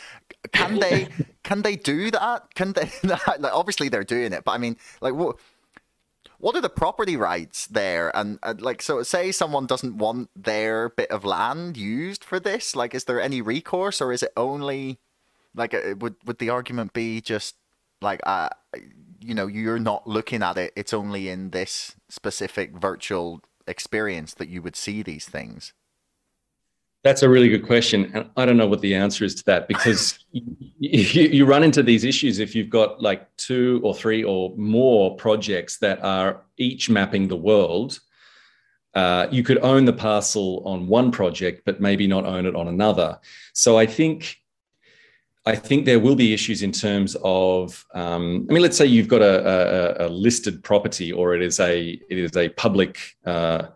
can 0.52 0.78
they 0.78 1.08
can 1.42 1.62
they 1.62 1.76
do 1.76 2.10
that? 2.10 2.54
Can 2.54 2.72
they? 2.72 2.90
like, 3.02 3.52
obviously 3.52 3.88
they're 3.88 4.04
doing 4.04 4.32
it, 4.32 4.44
but 4.44 4.52
I 4.52 4.58
mean, 4.58 4.76
like 5.00 5.14
what? 5.14 5.38
what 6.38 6.54
are 6.54 6.60
the 6.60 6.68
property 6.68 7.16
rights 7.16 7.66
there? 7.66 8.14
And, 8.14 8.38
and, 8.42 8.60
like, 8.60 8.82
so 8.82 9.02
say 9.02 9.32
someone 9.32 9.66
doesn't 9.66 9.96
want 9.96 10.28
their 10.36 10.90
bit 10.90 11.10
of 11.10 11.24
land 11.24 11.76
used 11.76 12.22
for 12.22 12.38
this. 12.38 12.76
Like, 12.76 12.94
is 12.94 13.04
there 13.04 13.20
any 13.20 13.40
recourse, 13.40 14.00
or 14.00 14.12
is 14.12 14.22
it 14.22 14.32
only 14.36 14.98
like 15.54 15.72
uh, 15.74 15.94
would 15.98 16.16
would 16.26 16.38
the 16.38 16.50
argument 16.50 16.92
be 16.92 17.20
just 17.20 17.56
like 18.02 18.20
uh, 18.24 18.50
you 19.26 19.34
know, 19.34 19.48
you're 19.48 19.80
not 19.80 20.06
looking 20.06 20.42
at 20.42 20.56
it. 20.56 20.72
It's 20.76 20.94
only 20.94 21.28
in 21.28 21.50
this 21.50 21.96
specific 22.08 22.76
virtual 22.76 23.40
experience 23.66 24.34
that 24.34 24.48
you 24.48 24.62
would 24.62 24.76
see 24.76 25.02
these 25.02 25.26
things. 25.26 25.72
That's 27.02 27.22
a 27.22 27.28
really 27.28 27.48
good 27.48 27.66
question. 27.66 28.10
And 28.14 28.30
I 28.36 28.46
don't 28.46 28.56
know 28.56 28.68
what 28.68 28.80
the 28.80 28.94
answer 28.94 29.24
is 29.24 29.34
to 29.36 29.44
that 29.46 29.66
because 29.66 30.18
you, 30.30 30.42
you, 30.78 31.44
run 31.44 31.64
into 31.64 31.82
these 31.82 32.04
issues 32.04 32.38
if 32.38 32.54
you've 32.54 32.70
got 32.70 33.02
like 33.02 33.36
two 33.36 33.80
or 33.82 33.94
three 33.94 34.22
or 34.22 34.54
more 34.56 35.16
projects 35.16 35.78
that 35.78 36.02
are 36.04 36.42
each 36.56 36.88
mapping 36.88 37.26
the 37.26 37.36
world. 37.36 37.98
Uh, 38.94 39.26
you 39.30 39.42
could 39.42 39.58
own 39.58 39.84
the 39.84 39.92
parcel 39.92 40.62
on 40.64 40.86
one 40.86 41.10
project, 41.10 41.62
but 41.66 41.80
maybe 41.80 42.06
not 42.06 42.24
own 42.24 42.46
it 42.46 42.56
on 42.56 42.66
another. 42.68 43.18
So 43.52 43.76
I 43.76 43.86
think 43.86 44.40
I 45.46 45.54
think 45.54 45.84
there 45.84 46.00
will 46.00 46.16
be 46.16 46.34
issues 46.34 46.62
in 46.62 46.72
terms 46.72 47.16
of, 47.22 47.86
um, 47.94 48.46
I 48.50 48.52
mean, 48.52 48.62
let's 48.62 48.76
say 48.76 48.84
you've 48.84 49.06
got 49.06 49.22
a, 49.22 50.02
a, 50.02 50.06
a, 50.06 50.08
listed 50.08 50.62
property 50.64 51.12
or 51.12 51.34
it 51.36 51.42
is 51.42 51.60
a 51.60 52.00
it 52.10 52.18
is 52.18 52.36
a 52.36 52.48
public 52.50 53.16
uh, 53.24 53.68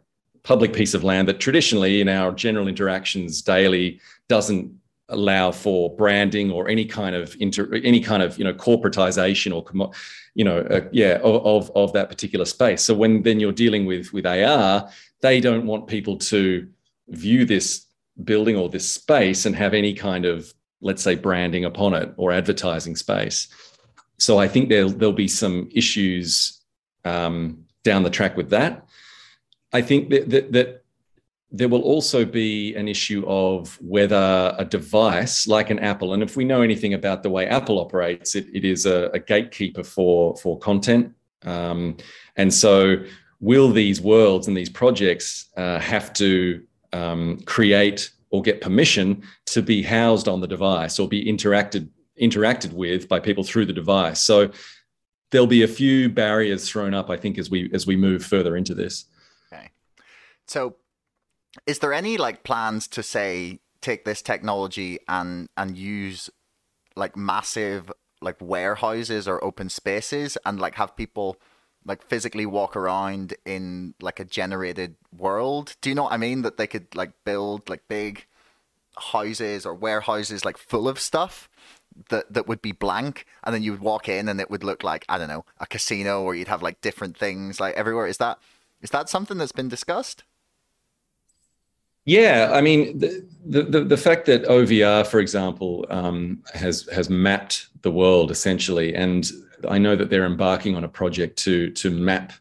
public 0.43 0.73
piece 0.73 0.95
of 0.95 1.05
land 1.05 1.29
that 1.29 1.39
traditionally 1.39 2.01
in 2.01 2.09
our 2.09 2.33
general 2.33 2.67
interactions 2.67 3.41
daily 3.41 4.01
doesn't 4.29 4.73
allow 5.11 5.53
for 5.53 5.95
branding 5.97 6.51
or 6.51 6.69
any 6.69 6.85
kind 6.85 7.15
of 7.15 7.37
inter, 7.39 7.73
any 7.85 8.01
kind 8.01 8.23
of 8.23 8.37
you 8.37 8.45
know 8.45 8.55
corporatization 8.55 9.55
or 9.55 9.93
you 10.35 10.45
know 10.45 10.59
uh, 10.63 10.81
yeah 10.91 11.19
of, 11.23 11.71
of 11.77 11.93
that 11.93 12.09
particular 12.09 12.45
space. 12.45 12.83
So 12.83 12.95
when 12.95 13.23
then 13.23 13.39
you're 13.39 13.53
dealing 13.53 13.87
with 13.87 14.13
with 14.13 14.27
AR 14.27 14.91
they 15.21 15.41
don't 15.41 15.67
want 15.67 15.87
people 15.87 16.17
to 16.17 16.67
view 17.09 17.45
this 17.45 17.87
building 18.25 18.57
or 18.57 18.69
this 18.69 18.91
space 18.91 19.47
and 19.47 19.55
have 19.55 19.75
any 19.75 19.95
kind 19.95 20.25
of 20.25 20.53
let's 20.81 21.03
say 21.03 21.15
branding 21.15 21.65
upon 21.65 21.95
it 21.95 22.13
or 22.17 22.33
advertising 22.33 22.97
space 22.97 23.49
so 24.19 24.39
i 24.39 24.49
think 24.49 24.69
there'll 24.69 24.91
there'll 24.91 25.13
be 25.13 25.29
some 25.29 25.69
issues 25.73 26.61
um, 27.05 27.65
down 27.83 28.03
the 28.03 28.11
track 28.11 28.37
with 28.37 28.51
that 28.51 28.87
I 29.73 29.83
think 29.83 30.11
that, 30.11 30.31
that, 30.31 30.53
that 30.53 30.85
there 31.53 31.69
will 31.69 31.83
also 31.83 32.25
be 32.25 32.75
an 32.75 32.89
issue 32.89 33.25
of 33.27 33.79
whether 33.81 34.55
a 34.59 34.65
device 34.65 35.47
like 35.47 35.71
an 35.71 35.79
Apple, 35.81 36.15
and 36.15 36.23
if 36.23 36.37
we 36.37 36.45
know 36.45 36.63
anything 36.63 36.95
about 36.95 37.23
the 37.23 37.31
way 37.31 37.47
Apple 37.47 37.79
operates, 37.79 38.35
it, 38.35 38.47
it 38.53 38.65
is 38.65 38.87
a, 38.87 39.11
a, 39.13 39.19
gatekeeper 39.19 39.83
for, 39.83 40.37
for 40.37 40.59
content. 40.59 41.13
Um, 41.43 41.97
and 42.37 42.53
so, 42.53 43.05
will 43.41 43.73
these 43.73 44.01
worlds 44.01 44.47
and 44.47 44.57
these 44.57 44.69
projects 44.69 45.49
uh, 45.57 45.81
have 45.81 46.13
to 46.15 46.63
um, 46.93 47.41
create 47.47 48.11
or 48.31 48.43
get 48.43 48.61
permission 48.61 49.23
to 49.47 49.63
be 49.63 49.83
housed 49.83 50.29
on 50.29 50.41
the 50.41 50.47
device 50.47 50.99
or 50.99 51.09
be 51.09 51.25
interacted 51.25 51.89
interacted 52.21 52.73
with 52.73 53.09
by 53.09 53.19
people 53.19 53.45
through 53.45 53.67
the 53.67 53.73
device? 53.73 54.21
So, 54.21 54.51
there'll 55.31 55.47
be 55.47 55.63
a 55.63 55.69
few 55.69 56.09
barriers 56.09 56.69
thrown 56.69 56.95
up, 56.95 57.11
I 57.11 57.17
think, 57.17 57.39
as 57.39 57.51
we 57.51 57.71
as 57.73 57.87
we 57.87 57.97
move 57.97 58.25
further 58.25 58.57
into 58.57 58.75
this. 58.75 59.05
Okay. 59.53 59.71
So, 60.47 60.77
is 61.67 61.79
there 61.79 61.93
any 61.93 62.17
like 62.17 62.45
plans 62.45 62.89
to 62.89 63.03
say 63.03 63.61
take 63.81 64.05
this 64.05 64.23
technology 64.23 64.99
and 65.09 65.49
and 65.57 65.77
use 65.77 66.31
like 66.97 67.17
massive 67.17 67.91
like 68.23 68.37
warehouses 68.41 69.27
or 69.27 69.43
open 69.43 69.69
spaces 69.69 70.37
and 70.45 70.61
like 70.61 70.75
have 70.75 70.97
people 70.97 71.37
like 71.85 72.03
physically 72.07 72.47
walk 72.47 72.77
around 72.77 73.35
in 73.45 73.95
like 74.01 74.21
a 74.21 74.25
generated 74.25 74.97
world? 75.17 75.77
Do 75.81 75.89
you 75.89 75.95
know 75.95 76.05
what 76.05 76.13
I 76.13 76.17
mean? 76.17 76.43
That 76.43 76.57
they 76.57 76.67
could 76.67 76.95
like 76.95 77.13
build 77.25 77.69
like 77.69 77.89
big 77.89 78.27
houses 78.97 79.65
or 79.65 79.75
warehouses 79.75 80.45
like 80.45 80.59
full 80.59 80.89
of 80.89 80.99
stuff 80.99 81.49
that 82.11 82.33
that 82.33 82.47
would 82.47 82.63
be 82.63 82.73
blank 82.73 83.27
and 83.45 83.55
then 83.55 83.63
you 83.63 83.73
would 83.73 83.81
walk 83.81 84.09
in 84.09 84.29
and 84.29 84.41
it 84.41 84.51
would 84.51 84.65
look 84.65 84.83
like 84.83 85.05
I 85.09 85.19
don't 85.19 85.29
know 85.29 85.45
a 85.59 85.67
casino 85.67 86.23
or 86.23 86.35
you'd 86.35 86.49
have 86.49 86.63
like 86.63 86.81
different 86.81 87.17
things 87.17 87.61
like 87.61 87.75
everywhere 87.75 88.07
is 88.07 88.19
that 88.19 88.39
is 88.81 88.91
that 88.91 89.09
something 89.09 89.39
that's 89.39 89.53
been 89.53 89.69
discussed 89.69 90.25
yeah, 92.05 92.51
I 92.53 92.61
mean 92.61 92.99
the, 92.99 93.25
the 93.45 93.85
the 93.85 93.97
fact 93.97 94.27
that 94.27 94.45
OVR, 94.45 95.07
for 95.07 95.21
example, 95.21 95.87
um, 95.91 96.43
has 96.55 96.89
has 96.93 97.11
mapped 97.11 97.69
the 97.83 97.91
world 97.91 98.31
essentially, 98.31 98.95
and 98.95 99.31
I 99.69 99.79
know 99.79 99.97
that 99.97 100.11
they're 100.11 100.27
embarking 100.27 100.77
on 100.77 100.85
a 100.85 100.89
project 100.89 101.39
to 101.45 101.71
to 101.73 101.91
map 101.91 102.33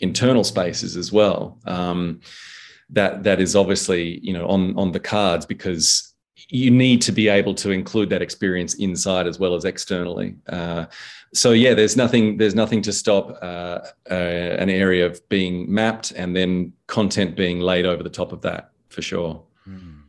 internal 0.00 0.44
spaces 0.44 0.96
as 0.96 1.12
well. 1.12 1.58
Um, 1.66 2.20
that 2.90 3.22
that 3.22 3.40
is 3.40 3.54
obviously 3.54 4.18
you 4.20 4.32
know 4.32 4.46
on 4.48 4.76
on 4.78 4.92
the 4.92 5.00
cards 5.00 5.46
because 5.46 6.10
you 6.48 6.70
need 6.70 7.02
to 7.02 7.12
be 7.12 7.28
able 7.28 7.54
to 7.54 7.70
include 7.70 8.10
that 8.10 8.22
experience 8.22 8.74
inside 8.74 9.26
as 9.26 9.38
well 9.38 9.54
as 9.54 9.64
externally. 9.64 10.36
Uh, 10.48 10.86
so 11.32 11.52
yeah, 11.52 11.74
there's 11.74 11.96
nothing 11.96 12.38
there's 12.38 12.54
nothing 12.54 12.82
to 12.82 12.92
stop 12.92 13.38
uh, 13.42 13.80
uh, 14.10 14.14
an 14.14 14.70
area 14.70 15.06
of 15.06 15.26
being 15.28 15.72
mapped 15.72 16.10
and 16.12 16.34
then 16.34 16.72
content 16.86 17.36
being 17.36 17.60
laid 17.60 17.86
over 17.86 18.02
the 18.02 18.10
top 18.10 18.32
of 18.32 18.40
that 18.42 18.72
for 18.88 19.02
sure. 19.02 19.42
Mm. 19.68 20.02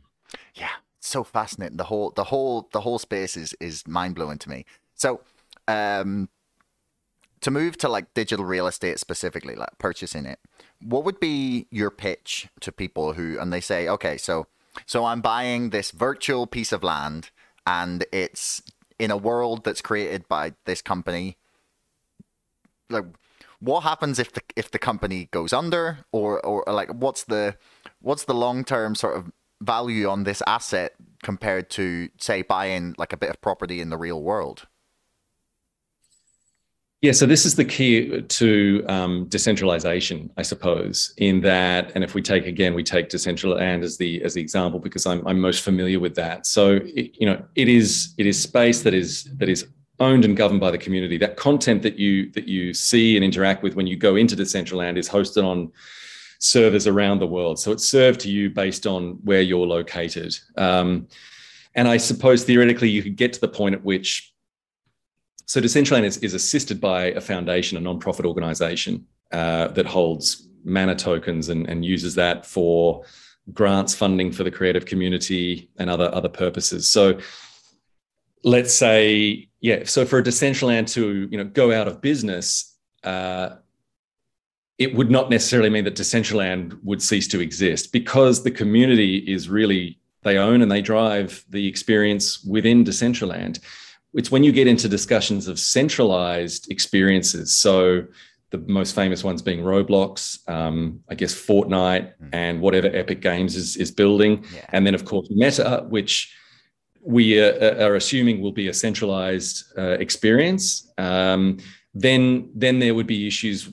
Yeah, 0.54 0.70
so 1.00 1.22
fascinating. 1.22 1.76
The 1.76 1.84
whole 1.84 2.10
the 2.10 2.24
whole 2.24 2.68
the 2.72 2.80
whole 2.80 2.98
space 2.98 3.36
is 3.36 3.54
is 3.60 3.86
mind 3.86 4.14
blowing 4.14 4.38
to 4.38 4.48
me. 4.48 4.64
So, 4.94 5.20
um, 5.68 6.28
to 7.42 7.50
move 7.50 7.76
to 7.78 7.88
like 7.88 8.14
digital 8.14 8.44
real 8.44 8.66
estate 8.66 8.98
specifically, 8.98 9.54
like 9.54 9.78
purchasing 9.78 10.26
it, 10.26 10.38
what 10.80 11.04
would 11.04 11.20
be 11.20 11.66
your 11.70 11.90
pitch 11.90 12.48
to 12.60 12.72
people 12.72 13.12
who 13.12 13.38
and 13.38 13.52
they 13.52 13.60
say, 13.60 13.88
okay, 13.88 14.16
so 14.16 14.46
so 14.86 15.04
I'm 15.04 15.20
buying 15.20 15.70
this 15.70 15.90
virtual 15.90 16.46
piece 16.46 16.72
of 16.72 16.82
land 16.82 17.30
and 17.66 18.04
it's 18.12 18.62
in 18.98 19.10
a 19.10 19.16
world 19.16 19.64
that's 19.64 19.82
created 19.82 20.28
by 20.28 20.54
this 20.64 20.80
company. 20.80 21.36
Like, 22.88 23.04
what 23.58 23.82
happens 23.82 24.18
if 24.18 24.32
the 24.32 24.42
if 24.56 24.70
the 24.70 24.78
company 24.78 25.28
goes 25.30 25.52
under, 25.52 25.98
or 26.12 26.44
or 26.44 26.64
like 26.66 26.90
what's 26.94 27.24
the 27.24 27.56
what's 28.00 28.24
the 28.24 28.34
long 28.34 28.64
term 28.64 28.94
sort 28.94 29.16
of 29.16 29.32
value 29.60 30.08
on 30.08 30.24
this 30.24 30.42
asset 30.46 30.94
compared 31.22 31.70
to 31.70 32.08
say 32.18 32.42
buying 32.42 32.94
like 32.98 33.12
a 33.12 33.16
bit 33.16 33.30
of 33.30 33.40
property 33.40 33.80
in 33.80 33.90
the 33.90 33.96
real 33.96 34.22
world? 34.22 34.66
Yeah, 37.02 37.10
so 37.10 37.26
this 37.26 37.44
is 37.44 37.56
the 37.56 37.64
key 37.64 38.22
to 38.22 38.84
um, 38.88 39.26
decentralization, 39.28 40.30
I 40.36 40.42
suppose. 40.42 41.12
In 41.16 41.40
that, 41.40 41.90
and 41.96 42.04
if 42.04 42.14
we 42.14 42.22
take 42.22 42.46
again, 42.46 42.74
we 42.74 42.84
take 42.84 43.08
Decentraland 43.08 43.82
as 43.82 43.96
the 43.98 44.22
as 44.22 44.34
the 44.34 44.40
example 44.40 44.78
because 44.78 45.04
I'm, 45.04 45.26
I'm 45.26 45.40
most 45.40 45.62
familiar 45.62 45.98
with 45.98 46.14
that. 46.14 46.46
So 46.46 46.78
it, 46.84 47.10
you 47.18 47.26
know, 47.26 47.44
it 47.56 47.68
is 47.68 48.14
it 48.18 48.26
is 48.26 48.40
space 48.40 48.82
that 48.82 48.94
is 48.94 49.24
that 49.38 49.48
is 49.48 49.66
owned 49.98 50.24
and 50.24 50.36
governed 50.36 50.60
by 50.60 50.70
the 50.70 50.78
community. 50.78 51.18
That 51.18 51.36
content 51.36 51.82
that 51.82 51.98
you 51.98 52.30
that 52.32 52.46
you 52.46 52.72
see 52.72 53.16
and 53.16 53.24
interact 53.24 53.64
with 53.64 53.74
when 53.74 53.88
you 53.88 53.96
go 53.96 54.14
into 54.14 54.36
Decentraland 54.36 54.96
is 54.96 55.08
hosted 55.08 55.44
on 55.44 55.72
servers 56.38 56.86
around 56.86 57.18
the 57.18 57.26
world. 57.26 57.58
So 57.58 57.72
it's 57.72 57.84
served 57.84 58.20
to 58.20 58.30
you 58.30 58.48
based 58.48 58.86
on 58.86 59.18
where 59.24 59.40
you're 59.42 59.66
located. 59.66 60.38
Um, 60.56 61.08
and 61.74 61.88
I 61.88 61.96
suppose 61.96 62.44
theoretically, 62.44 62.90
you 62.90 63.02
could 63.02 63.16
get 63.16 63.32
to 63.32 63.40
the 63.40 63.48
point 63.48 63.74
at 63.74 63.82
which 63.82 64.31
so 65.52 65.60
Decentraland 65.60 66.04
is, 66.04 66.16
is 66.16 66.32
assisted 66.32 66.80
by 66.80 67.08
a 67.08 67.20
foundation, 67.20 67.76
a 67.76 67.80
non-profit 67.82 68.24
organization 68.24 69.06
uh, 69.32 69.68
that 69.68 69.84
holds 69.84 70.48
mana 70.64 70.94
tokens 70.94 71.50
and, 71.50 71.68
and 71.68 71.84
uses 71.84 72.14
that 72.14 72.46
for 72.46 73.04
grants 73.52 73.94
funding 73.94 74.32
for 74.32 74.44
the 74.44 74.50
creative 74.50 74.86
community 74.86 75.68
and 75.78 75.90
other 75.90 76.08
other 76.14 76.30
purposes. 76.30 76.88
So 76.88 77.18
let's 78.44 78.72
say, 78.72 79.50
yeah, 79.60 79.84
so 79.84 80.06
for 80.06 80.20
a 80.20 80.22
Decentraland 80.22 80.90
to 80.94 81.28
you 81.30 81.36
know 81.36 81.44
go 81.44 81.70
out 81.70 81.86
of 81.86 82.00
business, 82.00 82.74
uh, 83.04 83.56
it 84.78 84.94
would 84.94 85.10
not 85.10 85.28
necessarily 85.28 85.68
mean 85.68 85.84
that 85.84 85.96
Decentraland 85.96 86.82
would 86.82 87.02
cease 87.02 87.28
to 87.28 87.40
exist 87.40 87.92
because 87.92 88.42
the 88.42 88.50
community 88.50 89.18
is 89.18 89.50
really 89.50 89.98
they 90.22 90.38
own 90.38 90.62
and 90.62 90.72
they 90.72 90.80
drive 90.80 91.44
the 91.50 91.68
experience 91.68 92.42
within 92.42 92.84
Decentraland 92.84 93.60
it's 94.14 94.30
when 94.30 94.44
you 94.44 94.52
get 94.52 94.66
into 94.66 94.88
discussions 94.88 95.48
of 95.48 95.58
centralized 95.58 96.70
experiences. 96.70 97.54
So 97.54 98.04
the 98.50 98.58
most 98.58 98.94
famous 98.94 99.24
ones 99.24 99.42
being 99.42 99.60
Roblox, 99.60 100.46
um, 100.48 101.00
I 101.08 101.14
guess 101.14 101.34
Fortnite, 101.34 102.12
mm. 102.22 102.28
and 102.32 102.60
whatever 102.60 102.88
Epic 102.88 103.20
Games 103.20 103.56
is 103.56 103.76
is 103.76 103.90
building, 103.90 104.44
yeah. 104.54 104.66
and 104.68 104.86
then 104.86 104.94
of 104.94 105.04
course 105.04 105.28
Meta, 105.30 105.86
which 105.88 106.34
we 107.04 107.42
uh, 107.42 107.84
are 107.84 107.96
assuming 107.96 108.40
will 108.40 108.52
be 108.52 108.68
a 108.68 108.74
centralized 108.74 109.64
uh, 109.76 109.96
experience. 109.98 110.92
Um, 110.98 111.58
then 111.94 112.50
then 112.54 112.78
there 112.78 112.94
would 112.94 113.06
be 113.06 113.26
issues 113.26 113.70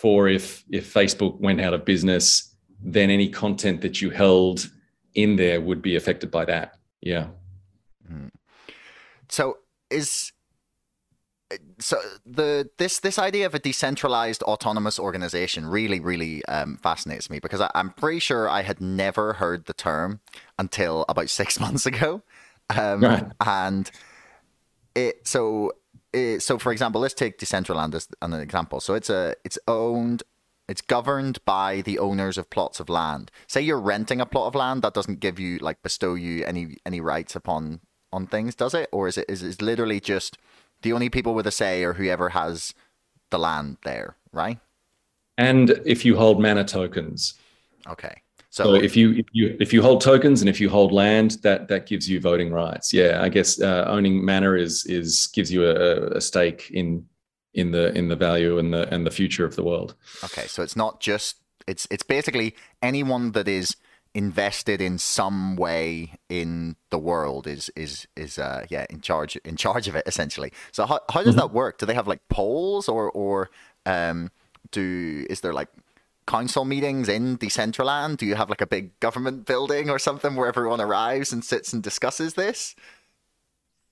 for 0.00 0.28
if 0.28 0.64
if 0.70 0.92
Facebook 0.92 1.38
went 1.40 1.60
out 1.60 1.74
of 1.74 1.84
business, 1.84 2.54
then 2.82 3.10
any 3.10 3.28
content 3.28 3.80
that 3.82 4.00
you 4.00 4.10
held 4.10 4.70
in 5.14 5.36
there 5.36 5.60
would 5.60 5.82
be 5.82 5.96
affected 5.96 6.30
by 6.30 6.44
that. 6.44 6.78
Yeah. 7.00 7.26
Mm. 8.10 8.30
So 9.28 9.58
is 9.90 10.32
so 11.78 11.98
the 12.24 12.70
this 12.78 13.00
this 13.00 13.18
idea 13.18 13.46
of 13.46 13.54
a 13.54 13.58
decentralized 13.58 14.42
autonomous 14.44 14.98
organization 14.98 15.66
really 15.66 15.98
really 16.00 16.44
um, 16.46 16.76
fascinates 16.76 17.28
me 17.28 17.40
because 17.40 17.60
I, 17.60 17.70
am 17.74 17.90
pretty 17.90 18.20
sure 18.20 18.48
I 18.48 18.62
had 18.62 18.80
never 18.80 19.34
heard 19.34 19.66
the 19.66 19.72
term 19.72 20.20
until 20.58 21.04
about 21.08 21.28
six 21.40 21.58
months 21.58 21.86
ago, 21.86 22.22
um, 22.70 23.02
right. 23.02 23.24
and 23.44 23.90
it 24.94 25.26
so 25.26 25.72
it, 26.12 26.40
so 26.42 26.58
for 26.58 26.72
example 26.72 27.00
let's 27.00 27.14
take 27.14 27.38
Decentraland 27.38 27.94
as 27.94 28.08
an 28.22 28.34
example. 28.34 28.80
So 28.80 28.94
it's 28.94 29.10
a 29.10 29.34
it's 29.44 29.58
owned 29.66 30.22
it's 30.68 30.82
governed 30.82 31.44
by 31.44 31.80
the 31.80 31.98
owners 31.98 32.38
of 32.38 32.48
plots 32.48 32.78
of 32.78 32.88
land. 32.88 33.32
Say 33.48 33.60
you're 33.60 33.80
renting 33.80 34.20
a 34.20 34.26
plot 34.26 34.46
of 34.46 34.54
land 34.54 34.82
that 34.82 34.94
doesn't 34.94 35.18
give 35.18 35.40
you 35.40 35.58
like 35.58 35.82
bestow 35.82 36.14
you 36.14 36.44
any 36.44 36.76
any 36.86 37.00
rights 37.00 37.34
upon 37.34 37.80
on 38.12 38.26
things, 38.26 38.54
does 38.54 38.74
it? 38.74 38.88
Or 38.92 39.08
is 39.08 39.16
it 39.18 39.26
is 39.28 39.42
it 39.42 39.62
literally 39.62 40.00
just 40.00 40.38
the 40.82 40.92
only 40.92 41.08
people 41.10 41.34
with 41.34 41.46
a 41.46 41.50
say 41.50 41.84
or 41.84 41.94
whoever 41.94 42.30
has 42.30 42.74
the 43.30 43.38
land 43.38 43.78
there, 43.84 44.16
right? 44.32 44.58
And 45.38 45.70
if 45.86 46.04
you 46.04 46.16
hold 46.16 46.40
mana 46.40 46.64
tokens. 46.64 47.34
Okay. 47.88 48.22
So, 48.52 48.64
so, 48.64 48.74
if 48.74 48.96
you 48.96 49.12
if 49.12 49.26
you 49.32 49.56
if 49.60 49.72
you 49.72 49.80
hold 49.80 50.00
tokens 50.00 50.42
and 50.42 50.48
if 50.48 50.60
you 50.60 50.68
hold 50.68 50.90
land, 50.90 51.38
that 51.42 51.68
that 51.68 51.86
gives 51.86 52.08
you 52.08 52.20
voting 52.20 52.52
rights. 52.52 52.92
Yeah, 52.92 53.20
I 53.22 53.28
guess 53.28 53.60
uh, 53.60 53.84
owning 53.86 54.24
mana 54.24 54.54
is 54.54 54.84
is 54.86 55.28
gives 55.28 55.52
you 55.52 55.64
a, 55.64 56.08
a 56.16 56.20
stake 56.20 56.68
in 56.72 57.06
in 57.54 57.70
the 57.70 57.96
in 57.96 58.08
the 58.08 58.16
value 58.16 58.58
and 58.58 58.74
the 58.74 58.92
and 58.92 59.06
the 59.06 59.10
future 59.10 59.44
of 59.44 59.54
the 59.54 59.62
world. 59.62 59.94
Okay, 60.24 60.46
so 60.48 60.64
it's 60.64 60.74
not 60.74 61.00
just 61.00 61.36
it's 61.68 61.86
it's 61.92 62.02
basically 62.02 62.56
anyone 62.82 63.32
that 63.32 63.46
is 63.46 63.76
invested 64.14 64.80
in 64.80 64.98
some 64.98 65.54
way 65.56 66.12
in 66.28 66.74
the 66.90 66.98
world 66.98 67.46
is 67.46 67.70
is 67.76 68.08
is 68.16 68.38
uh 68.38 68.66
yeah 68.68 68.84
in 68.90 69.00
charge 69.00 69.36
in 69.36 69.56
charge 69.56 69.86
of 69.86 69.94
it 69.94 70.02
essentially. 70.06 70.52
So 70.72 70.84
how, 70.86 71.00
how 71.10 71.22
does 71.22 71.34
mm-hmm. 71.34 71.40
that 71.40 71.52
work? 71.52 71.78
Do 71.78 71.86
they 71.86 71.94
have 71.94 72.08
like 72.08 72.20
polls 72.28 72.88
or 72.88 73.10
or 73.10 73.50
um 73.86 74.30
do 74.72 75.26
is 75.30 75.40
there 75.42 75.52
like 75.52 75.68
council 76.26 76.64
meetings 76.64 77.08
in 77.08 77.38
decentraland? 77.38 78.16
Do 78.16 78.26
you 78.26 78.34
have 78.34 78.50
like 78.50 78.60
a 78.60 78.66
big 78.66 78.98
government 78.98 79.46
building 79.46 79.90
or 79.90 79.98
something 79.98 80.34
where 80.34 80.48
everyone 80.48 80.80
arrives 80.80 81.32
and 81.32 81.44
sits 81.44 81.72
and 81.72 81.82
discusses 81.82 82.34
this? 82.34 82.74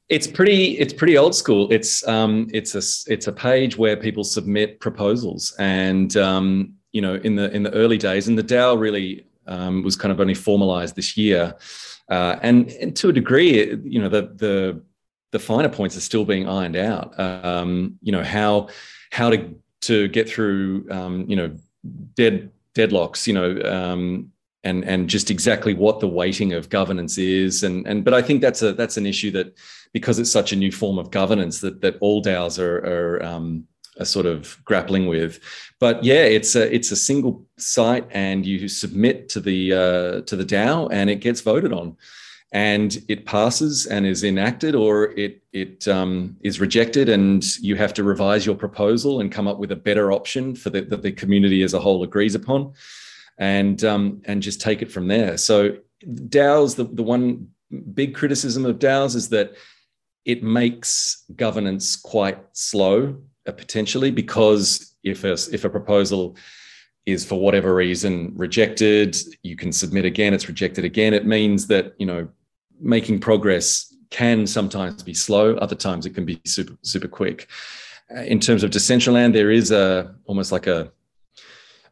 It's 0.09 0.27
pretty 0.27 0.79
it's 0.79 0.93
pretty 0.93 1.17
old 1.17 1.37
school. 1.37 1.71
It's 1.71 2.07
um 2.09 2.49
it's 2.53 2.75
a 2.75 3.13
it's 3.13 3.29
a 3.29 3.33
page 3.33 3.79
where 3.79 3.97
people 3.97 4.25
submit 4.25 4.81
proposals. 4.81 5.55
And 5.61 6.17
um 6.17 6.75
you 6.91 7.01
know 7.01 7.15
in 7.15 7.37
the 7.37 7.55
in 7.55 7.63
the 7.63 7.73
early 7.73 7.99
days 7.99 8.27
and 8.27 8.37
the 8.37 8.43
dao 8.43 8.81
really 8.81 9.28
um, 9.49 9.83
was 9.83 9.97
kind 9.97 10.13
of 10.13 10.21
only 10.21 10.35
formalized 10.35 10.97
this 10.97 11.17
year. 11.17 11.55
Uh, 12.09 12.39
and, 12.43 12.71
and, 12.81 12.97
to 12.97 13.11
a 13.11 13.13
degree, 13.13 13.77
you 13.85 14.01
know, 14.01 14.09
the, 14.09 14.23
the, 14.37 14.81
the 15.33 15.39
finer 15.39 15.69
points 15.69 15.97
are 15.97 16.01
still 16.01 16.25
being 16.25 16.49
ironed 16.49 16.77
out. 16.77 17.19
Um, 17.19 17.99
you 18.01 18.13
know, 18.13 18.23
how, 18.23 18.69
how 19.11 19.31
to, 19.31 19.55
to 19.83 20.09
get 20.09 20.29
through, 20.29 20.87
um, 20.91 21.27
you 21.29 21.37
know, 21.37 21.55
dead 22.15 22.51
deadlocks, 22.75 23.27
you 23.27 23.35
know, 23.35 23.61
um, 23.63 24.33
and 24.65 24.85
and 24.85 25.09
just 25.09 25.31
exactly 25.31 25.73
what 25.75 26.01
the 26.01 26.09
weighting 26.09 26.53
of 26.53 26.69
governance 26.69 27.17
is 27.17 27.63
and 27.63 27.87
and 27.87 28.05
but 28.05 28.13
I 28.13 28.21
think 28.21 28.41
that's 28.41 28.61
a 28.61 28.73
that's 28.73 28.97
an 28.97 29.07
issue 29.07 29.31
that 29.31 29.57
because 29.93 30.19
it's 30.19 30.33
such 30.33 30.53
a 30.53 30.57
new 30.57 30.73
form 30.73 30.99
of 30.99 31.11
governance 31.11 31.61
that 31.61 31.81
that 31.81 31.97
all 32.01 32.23
DAOs 32.23 32.59
are, 32.59 32.79
are 32.79 33.23
um, 33.23 33.67
are 33.99 34.05
sort 34.05 34.27
of 34.27 34.59
grappling 34.65 35.07
with. 35.07 35.41
But 35.79 36.03
yeah, 36.05 36.25
it's 36.25 36.57
a 36.57 36.73
it's 36.75 36.91
a 36.91 36.97
single 36.97 37.45
site, 37.57 38.07
and 38.11 38.45
you 38.45 38.69
submit 38.69 39.29
to 39.31 39.41
the 39.41 39.73
uh, 39.73 40.21
to 40.23 40.37
the 40.37 40.45
DAO, 40.45 40.89
and 40.91 41.11
it 41.11 41.17
gets 41.17 41.41
voted 41.41 41.73
on, 41.73 41.97
and 42.53 43.03
it 43.09 43.27
passes 43.27 43.87
and 43.87 44.07
is 44.07 44.25
enacted, 44.25 44.75
or 44.75 45.13
it 45.13 45.43
it 45.53 45.87
um, 45.89 46.37
is 46.41 46.61
rejected, 46.61 47.09
and 47.09 47.57
you 47.59 47.77
have 47.77 47.95
to 47.95 48.05
revise 48.05 48.47
your 48.47 48.57
proposal 48.57 49.21
and 49.21 49.33
come 49.33 49.49
up 49.49 49.59
with 49.59 49.73
a 49.73 49.77
better 49.77 50.13
option 50.13 50.55
for 50.55 50.71
the, 50.71 50.83
that 50.83 51.03
the 51.03 51.13
community 51.13 51.63
as 51.63 51.75
a 51.75 51.81
whole 51.81 52.03
agrees 52.03 52.35
upon, 52.35 52.73
and 53.39 53.85
um, 53.85 54.23
and 54.25 54.43
just 54.43 54.61
take 54.61 54.83
it 54.83 54.91
from 54.91 55.09
there. 55.09 55.37
So 55.37 55.77
DAOs, 56.05 56.77
the 56.77 56.85
the 56.85 57.03
one 57.03 57.49
big 57.95 58.15
criticism 58.15 58.65
of 58.65 58.79
DAOs 58.79 59.15
is 59.15 59.29
that 59.29 59.55
it 60.25 60.43
makes 60.43 61.25
governance 61.37 61.97
quite 61.97 62.39
slow 62.53 63.17
potentially 63.53 64.11
because 64.11 64.95
if 65.03 65.25
a, 65.25 65.33
if 65.53 65.65
a 65.65 65.71
proposal 65.71 66.37
is 67.07 67.25
for 67.25 67.41
whatever 67.41 67.75
reason 67.75 68.33
rejected 68.37 69.17
you 69.43 69.57
can 69.57 69.73
submit 69.73 70.05
again 70.05 70.35
it's 70.35 70.49
rejected 70.49 70.85
again 70.85 71.15
it 71.15 71.27
means 71.27 71.67
that 71.67 71.95
you 71.99 72.07
know 72.07 72.29
making 72.81 73.19
progress 73.19 73.95
can 74.11 74.47
sometimes 74.47 75.03
be 75.03 75.15
slow 75.15 75.55
other 75.57 75.77
times 75.77 76.07
it 76.07 76.15
can 76.15 76.25
be 76.25 76.41
super 76.45 76.77
super 76.83 77.09
quick 77.09 77.49
uh, 78.15 78.21
in 78.21 78.39
terms 78.41 78.63
of 78.63 78.71
decentraland 78.71 79.33
there 79.33 79.51
is 79.51 79.71
a 79.71 80.15
almost 80.27 80.53
like 80.53 80.67
a 80.67 80.91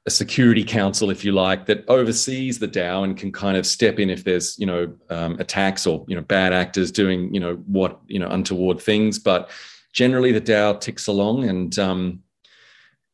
a 0.07 0.11
security 0.11 0.63
council, 0.63 1.11
if 1.11 1.25
you 1.25 1.33
like, 1.33 1.67
that 1.67 1.85
oversees 1.89 2.61
the 2.61 2.69
DAO 2.69 3.03
and 3.03 3.17
can 3.17 3.33
kind 3.33 3.57
of 3.57 3.67
step 3.67 3.99
in 3.99 4.09
if 4.09 4.23
there's, 4.23 4.57
you 4.57 4.65
know, 4.65 4.93
um, 5.11 5.39
attacks 5.41 5.85
or 5.85 6.05
you 6.07 6.15
know 6.15 6.23
bad 6.23 6.53
actors 6.53 6.93
doing, 6.93 7.35
you 7.35 7.41
know, 7.41 7.57
what 7.67 8.01
you 8.07 8.21
know 8.21 8.29
untoward 8.29 8.81
things. 8.81 9.19
But 9.19 9.51
generally 9.97 10.31
the 10.31 10.41
DAO 10.41 10.79
ticks 10.79 11.07
along 11.09 11.49
and 11.49 11.77
um, 11.79 12.23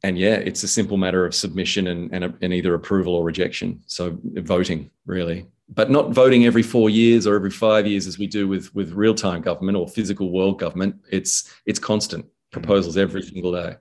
and 0.03 0.19
yeah, 0.19 0.35
it's 0.35 0.65
a 0.65 0.69
simple 0.69 0.97
matter 0.97 1.25
of 1.25 1.33
submission 1.33 1.87
and, 1.87 2.13
and, 2.13 2.37
and 2.43 2.53
either 2.53 2.75
approval 2.75 3.15
or 3.15 3.23
rejection. 3.25 3.81
So 3.87 4.19
voting 4.25 4.91
really, 5.07 5.47
but 5.69 5.91
not 5.91 6.11
voting 6.11 6.45
every 6.45 6.65
four 6.65 6.91
years 6.91 7.25
or 7.25 7.37
every 7.37 7.53
five 7.53 7.87
years 7.87 8.09
as 8.09 8.19
we 8.19 8.27
do 8.27 8.49
with 8.49 8.75
with 8.75 8.91
real 8.93 9.15
time 9.15 9.43
government 9.43 9.79
or 9.79 9.87
physical 9.87 10.33
world 10.33 10.59
government. 10.59 10.97
It's 11.11 11.55
it's 11.67 11.79
constant 11.79 12.27
proposals 12.51 12.97
every 12.97 13.23
single 13.23 13.53
day. 13.53 13.77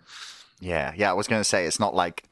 Yeah, 0.60 0.94
yeah. 0.96 1.10
I 1.10 1.14
was 1.14 1.28
going 1.28 1.40
to 1.40 1.50
say 1.50 1.66
it's 1.66 1.80
not 1.80 1.96
like 1.96 2.26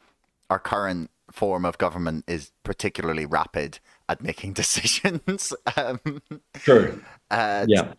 our 0.51 0.59
current 0.59 1.09
form 1.31 1.65
of 1.65 1.79
government 1.79 2.25
is 2.27 2.51
particularly 2.63 3.25
rapid 3.25 3.79
at 4.07 4.21
making 4.21 4.53
decisions. 4.61 5.51
um, 5.75 5.99
True. 6.53 7.01
Uh, 7.31 7.65
yeah. 7.67 7.93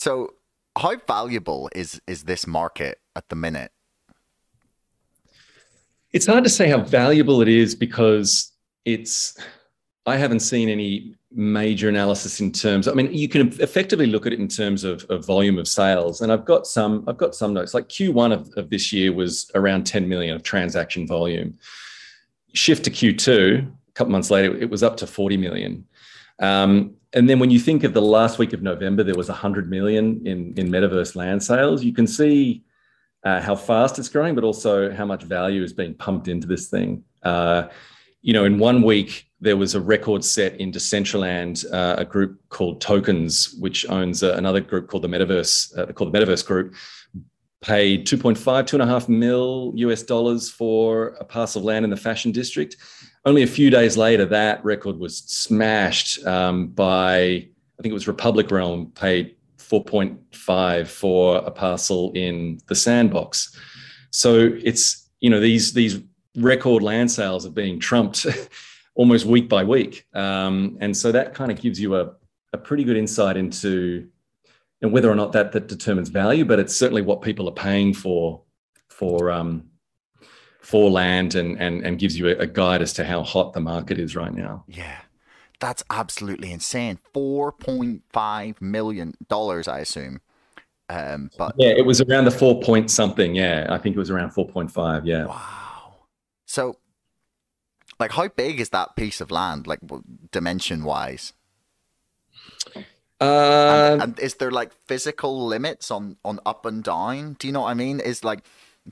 So 0.00 0.34
how 0.78 0.96
valuable 1.06 1.68
is 1.74 2.00
is 2.06 2.24
this 2.24 2.46
market 2.46 2.98
at 3.16 3.28
the 3.28 3.36
minute? 3.36 3.72
It's 6.12 6.26
hard 6.26 6.44
to 6.44 6.50
say 6.50 6.68
how 6.68 6.80
valuable 6.80 7.40
it 7.42 7.48
is 7.48 7.74
because 7.74 8.52
it's 8.84 9.38
I 10.06 10.16
haven't 10.16 10.40
seen 10.40 10.68
any 10.68 11.14
major 11.30 11.88
analysis 11.88 12.40
in 12.40 12.52
terms. 12.52 12.88
I 12.88 12.92
mean, 12.92 13.12
you 13.12 13.28
can 13.28 13.48
effectively 13.60 14.06
look 14.06 14.26
at 14.26 14.32
it 14.32 14.40
in 14.40 14.48
terms 14.48 14.84
of, 14.84 15.04
of 15.04 15.24
volume 15.24 15.58
of 15.58 15.68
sales. 15.68 16.20
And 16.20 16.32
I've 16.32 16.44
got 16.44 16.66
some. 16.66 17.04
I've 17.06 17.16
got 17.16 17.34
some 17.34 17.54
notes. 17.54 17.74
Like 17.74 17.88
Q1 17.88 18.32
of, 18.32 18.52
of 18.56 18.70
this 18.70 18.92
year 18.92 19.12
was 19.12 19.50
around 19.54 19.84
10 19.84 20.08
million 20.08 20.34
of 20.34 20.42
transaction 20.42 21.06
volume. 21.06 21.58
Shift 22.54 22.84
to 22.84 22.90
Q2, 22.90 23.66
a 23.66 23.92
couple 23.92 24.12
months 24.12 24.30
later, 24.30 24.54
it 24.56 24.68
was 24.68 24.82
up 24.82 24.96
to 24.98 25.06
40 25.06 25.36
million. 25.38 25.86
Um, 26.38 26.96
and 27.14 27.28
then 27.28 27.38
when 27.38 27.50
you 27.50 27.58
think 27.58 27.84
of 27.84 27.94
the 27.94 28.02
last 28.02 28.38
week 28.38 28.52
of 28.52 28.62
November, 28.62 29.02
there 29.02 29.14
was 29.14 29.28
100 29.28 29.68
million 29.68 30.26
in 30.26 30.54
in 30.56 30.68
metaverse 30.68 31.14
land 31.14 31.42
sales. 31.42 31.84
You 31.84 31.92
can 31.92 32.06
see 32.06 32.64
uh, 33.24 33.40
how 33.40 33.54
fast 33.54 33.98
it's 33.98 34.08
growing, 34.08 34.34
but 34.34 34.44
also 34.44 34.92
how 34.92 35.04
much 35.04 35.22
value 35.22 35.62
is 35.62 35.72
being 35.72 35.94
pumped 35.94 36.28
into 36.28 36.46
this 36.46 36.68
thing. 36.68 37.04
Uh, 37.22 37.68
you 38.22 38.32
know, 38.32 38.44
in 38.44 38.58
one 38.58 38.82
week, 38.82 39.28
there 39.40 39.56
was 39.56 39.74
a 39.74 39.80
record 39.80 40.24
set 40.24 40.60
in 40.60 40.70
Decentraland, 40.70 41.64
uh, 41.72 41.96
a 41.98 42.04
group 42.04 42.40
called 42.48 42.80
Tokens, 42.80 43.54
which 43.58 43.84
owns 43.88 44.22
uh, 44.22 44.34
another 44.36 44.60
group 44.60 44.88
called 44.88 45.02
the 45.02 45.08
Metaverse, 45.08 45.76
uh, 45.76 45.92
called 45.92 46.12
the 46.12 46.18
Metaverse 46.18 46.46
Group, 46.46 46.74
paid 47.60 48.06
2.5, 48.06 48.66
two 48.66 48.76
and 48.76 48.82
a 48.82 48.86
half 48.86 49.08
mil 49.08 49.72
US 49.76 50.02
dollars 50.02 50.50
for 50.50 51.08
a 51.20 51.24
parcel 51.24 51.60
of 51.60 51.64
land 51.64 51.84
in 51.84 51.90
the 51.90 51.96
fashion 51.96 52.30
district. 52.30 52.76
Only 53.24 53.42
a 53.42 53.46
few 53.46 53.70
days 53.70 53.96
later, 53.96 54.26
that 54.26 54.64
record 54.64 54.98
was 54.98 55.18
smashed 55.18 56.24
um, 56.26 56.68
by, 56.68 57.16
I 57.18 57.82
think 57.82 57.90
it 57.90 57.92
was 57.92 58.08
Republic 58.08 58.50
Realm 58.50 58.90
paid 58.94 59.36
4.5 59.58 60.86
for 60.88 61.36
a 61.36 61.50
parcel 61.50 62.12
in 62.14 62.60
the 62.66 62.74
sandbox. 62.74 63.56
So 64.10 64.50
it's, 64.62 65.08
you 65.20 65.30
know, 65.30 65.40
these, 65.40 65.72
these 65.72 66.00
record 66.36 66.82
land 66.82 67.10
sales 67.10 67.46
are 67.46 67.50
being 67.50 67.78
trumped 67.78 68.26
almost 68.94 69.24
week 69.24 69.48
by 69.48 69.62
week. 69.62 70.04
Um, 70.14 70.76
and 70.80 70.96
so 70.96 71.12
that 71.12 71.32
kind 71.32 71.52
of 71.52 71.60
gives 71.60 71.80
you 71.80 71.94
a, 71.96 72.12
a 72.52 72.58
pretty 72.58 72.82
good 72.82 72.96
insight 72.96 73.36
into 73.36 74.08
and 74.82 74.92
whether 74.92 75.10
or 75.10 75.14
not 75.14 75.32
that, 75.32 75.52
that 75.52 75.68
determines 75.68 76.08
value, 76.08 76.44
but 76.44 76.58
it's 76.58 76.74
certainly 76.74 77.02
what 77.02 77.22
people 77.22 77.48
are 77.48 77.54
paying 77.54 77.94
for 77.94 78.42
for 78.88 79.30
um, 79.30 79.70
for 80.72 80.90
land 80.90 81.34
and, 81.34 81.60
and 81.60 81.84
and 81.84 81.98
gives 81.98 82.18
you 82.18 82.28
a, 82.28 82.36
a 82.38 82.46
guide 82.46 82.80
as 82.80 82.94
to 82.94 83.04
how 83.04 83.22
hot 83.22 83.52
the 83.52 83.60
market 83.60 83.98
is 83.98 84.16
right 84.16 84.32
now. 84.32 84.64
Yeah. 84.66 84.96
That's 85.60 85.84
absolutely 85.90 86.50
insane. 86.50 86.98
Four 87.12 87.52
point 87.52 88.02
five 88.10 88.60
million 88.60 89.14
dollars, 89.28 89.68
I 89.68 89.80
assume. 89.80 90.22
Um, 90.88 91.30
but 91.36 91.54
yeah, 91.58 91.68
it 91.68 91.84
was 91.84 92.00
around 92.00 92.24
the 92.24 92.30
four 92.30 92.60
point 92.62 92.90
something. 92.90 93.34
Yeah, 93.34 93.66
I 93.68 93.76
think 93.76 93.94
it 93.94 93.98
was 93.98 94.10
around 94.10 94.30
four 94.30 94.48
point 94.48 94.72
five. 94.72 95.04
Yeah. 95.06 95.26
Wow. 95.26 95.94
So 96.46 96.78
like, 98.00 98.12
how 98.12 98.28
big 98.28 98.60
is 98.60 98.70
that 98.70 98.96
piece 98.96 99.20
of 99.20 99.30
land, 99.30 99.66
like 99.66 99.80
dimension 100.32 100.84
wise? 100.84 101.34
Uh, 103.20 103.90
and, 103.92 104.02
and, 104.02 104.18
is 104.18 104.34
there 104.36 104.50
like 104.50 104.72
physical 104.88 105.46
limits 105.46 105.90
on 105.90 106.16
on 106.24 106.40
up 106.46 106.64
and 106.64 106.82
down? 106.82 107.36
Do 107.38 107.46
you 107.46 107.52
know 107.52 107.60
what 107.60 107.70
I 107.70 107.74
mean? 107.74 108.00
Is 108.00 108.24
like, 108.24 108.40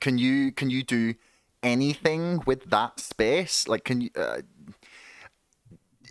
can 0.01 0.19
you 0.19 0.53
can 0.53 0.69
you 0.69 0.85
do 0.85 1.14
anything 1.62 2.42
with 2.46 2.68
that 2.70 3.01
space? 3.01 3.68
Like, 3.68 3.85
can 3.85 4.01
you? 4.01 4.11
Uh, 4.16 4.42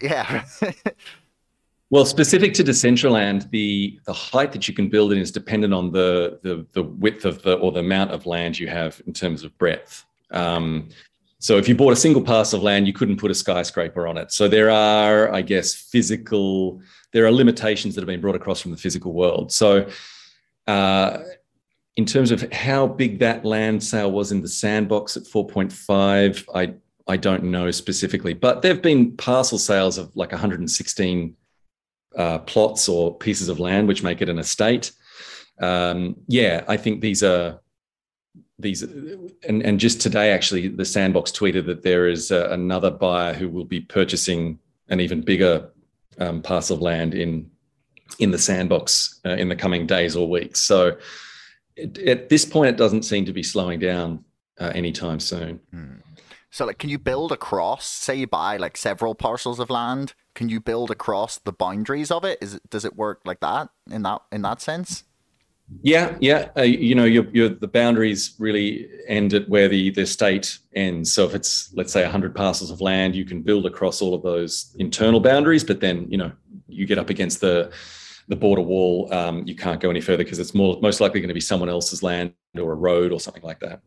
yeah. 0.02 0.46
well, 1.90 2.06
specific 2.06 2.54
to 2.56 2.64
Decentraland, 2.64 3.50
the 3.52 4.00
the 4.06 4.14
height 4.14 4.52
that 4.52 4.68
you 4.68 4.74
can 4.74 4.90
build 4.90 5.12
in 5.12 5.20
is 5.20 5.32
dependent 5.32 5.74
on 5.74 5.92
the 5.92 6.40
the 6.44 6.66
the 6.74 6.84
width 6.84 7.26
of 7.26 7.42
the 7.44 7.54
or 7.56 7.72
the 7.72 7.80
amount 7.80 8.12
of 8.12 8.26
land 8.26 8.58
you 8.58 8.68
have 8.68 9.02
in 9.08 9.14
terms 9.14 9.44
of 9.44 9.58
breadth. 9.58 10.06
Um, 10.32 10.90
so 11.40 11.58
if 11.58 11.70
you 11.70 11.76
bought 11.76 11.94
a 11.94 11.96
single 11.96 12.22
parcel 12.22 12.58
of 12.58 12.64
land, 12.64 12.86
you 12.86 12.92
couldn't 12.92 13.16
put 13.16 13.32
a 13.32 13.36
skyscraper 13.36 14.08
on 14.08 14.18
it. 14.18 14.32
So 14.34 14.50
there 14.50 14.70
are, 14.70 15.34
I 15.34 15.42
guess, 15.42 15.74
physical, 15.74 16.82
there 17.14 17.26
are 17.26 17.32
limitations 17.32 17.96
that 17.96 18.02
have 18.02 18.08
been 18.08 18.20
brought 18.20 18.36
across 18.36 18.60
from 18.60 18.72
the 18.72 18.78
physical 18.78 19.14
world. 19.14 19.54
So 19.54 19.88
uh, 20.68 21.20
in 21.96 22.06
terms 22.06 22.32
of 22.32 22.52
how 22.54 22.88
big 22.88 23.20
that 23.20 23.44
land 23.46 23.84
sale 23.84 24.12
was 24.12 24.32
in 24.32 24.42
the 24.42 24.48
sandbox 24.48 25.18
at 25.18 25.24
4.5, 25.24 26.46
I 26.54 26.74
I 27.08 27.18
don't 27.18 27.46
know 27.46 27.72
specifically, 27.72 28.36
but 28.36 28.62
there 28.62 28.72
have 28.72 28.84
been 28.84 29.18
parcel 29.18 29.58
sales 29.58 29.98
of 29.98 30.16
like 30.16 30.32
116 30.32 31.36
uh, 32.16 32.38
plots 32.40 32.88
or 32.88 33.18
pieces 33.18 33.50
of 33.50 33.60
land, 33.60 33.88
which 33.88 34.04
make 34.04 34.22
it 34.22 34.30
an 34.30 34.38
estate. 34.38 34.92
Um, 35.60 36.18
yeah, 36.28 36.64
I 36.68 36.78
think 36.78 37.02
these 37.02 37.24
are 37.24 37.60
these 38.60 38.84
and, 38.84 39.62
and 39.64 39.80
just 39.80 40.02
today 40.02 40.32
actually 40.32 40.68
the 40.68 40.86
sandbox 40.86 41.32
tweeted 41.32 41.66
that 41.66 41.82
there 41.82 42.08
is 42.08 42.32
uh, 42.32 42.50
another 42.52 42.92
buyer 42.92 43.34
who 43.34 43.50
will 43.50 43.66
be 43.66 43.80
purchasing 43.80 44.60
an 44.90 45.00
even 45.00 45.22
bigger 45.22 45.70
um, 46.20 46.42
parcel 46.42 46.76
of 46.76 46.82
land 46.82 47.14
in 47.14 47.50
in 48.20 48.32
the 48.32 48.38
sandbox 48.38 49.22
uh, 49.26 49.30
in 49.30 49.48
the 49.48 49.56
coming 49.56 49.88
days 49.88 50.16
or 50.16 50.30
weeks 50.30 50.60
so 50.60 50.98
it, 51.80 51.98
at 52.00 52.30
this 52.30 52.46
point 52.46 52.70
it 52.70 52.78
doesn't 52.78 53.04
seem 53.04 53.26
to 53.26 53.34
be 53.34 53.44
slowing 53.44 53.80
down 53.80 54.24
uh, 54.60 54.72
anytime 54.76 55.20
soon 55.20 55.60
hmm. 55.72 55.96
so 56.50 56.66
like 56.66 56.78
can 56.78 56.90
you 56.90 57.00
build 57.00 57.32
across 57.32 57.88
say 57.88 58.16
you 58.16 58.28
buy 58.28 58.58
like 58.58 58.78
several 58.78 59.16
parcels 59.16 59.60
of 59.60 59.70
land 59.70 60.14
can 60.36 60.50
you 60.50 60.60
build 60.60 60.92
across 60.92 61.38
the 61.40 61.52
boundaries 61.52 62.12
of 62.12 62.24
it 62.24 62.38
is 62.42 62.56
it 62.56 62.70
does 62.70 62.86
it 62.86 62.96
work 62.96 63.22
like 63.26 63.40
that 63.40 63.70
in 63.92 64.04
that 64.04 64.22
in 64.32 64.42
that 64.42 64.62
sense 64.62 65.04
yeah, 65.82 66.18
yeah. 66.20 66.50
Uh, 66.58 66.64
you 66.64 66.96
know, 66.96 67.06
you're, 67.06 67.28
you're, 67.32 67.50
the 67.50 67.68
boundaries 67.68 68.36
really 68.40 68.90
end 69.08 69.34
at 69.34 69.48
where 69.48 69.68
the, 69.68 69.92
the 69.92 70.06
state 70.06 70.58
ends. 70.74 71.14
So 71.14 71.26
if 71.26 71.36
it's, 71.36 71.72
let's 71.74 71.94
say, 71.94 72.02
100 72.02 72.36
parcels 72.36 72.72
of 72.72 72.82
land, 72.82 73.16
you 73.16 73.26
can 73.26 73.42
build 73.42 73.66
across 73.66 74.02
all 74.02 74.14
of 74.14 74.24
those 74.24 74.76
internal 74.80 75.20
boundaries, 75.20 75.64
but 75.64 75.80
then, 75.80 76.08
you 76.10 76.18
know, 76.18 76.32
you 76.68 76.86
get 76.86 76.98
up 76.98 77.10
against 77.10 77.42
the 77.42 77.72
the 78.30 78.36
border 78.36 78.62
wall, 78.62 79.12
um, 79.12 79.46
you 79.46 79.56
can't 79.56 79.82
go 79.82 79.90
any 79.90 80.02
further 80.02 80.24
because 80.24 80.40
it's 80.40 80.54
more 80.54 80.80
most 80.82 81.02
likely 81.02 81.20
going 81.20 81.30
to 81.30 81.34
be 81.34 81.42
someone 81.42 81.68
else's 81.68 82.02
land 82.04 82.34
or 82.58 82.72
a 82.72 82.76
road 82.76 83.12
or 83.12 83.20
something 83.20 83.44
like 83.44 83.60
that. 83.60 83.82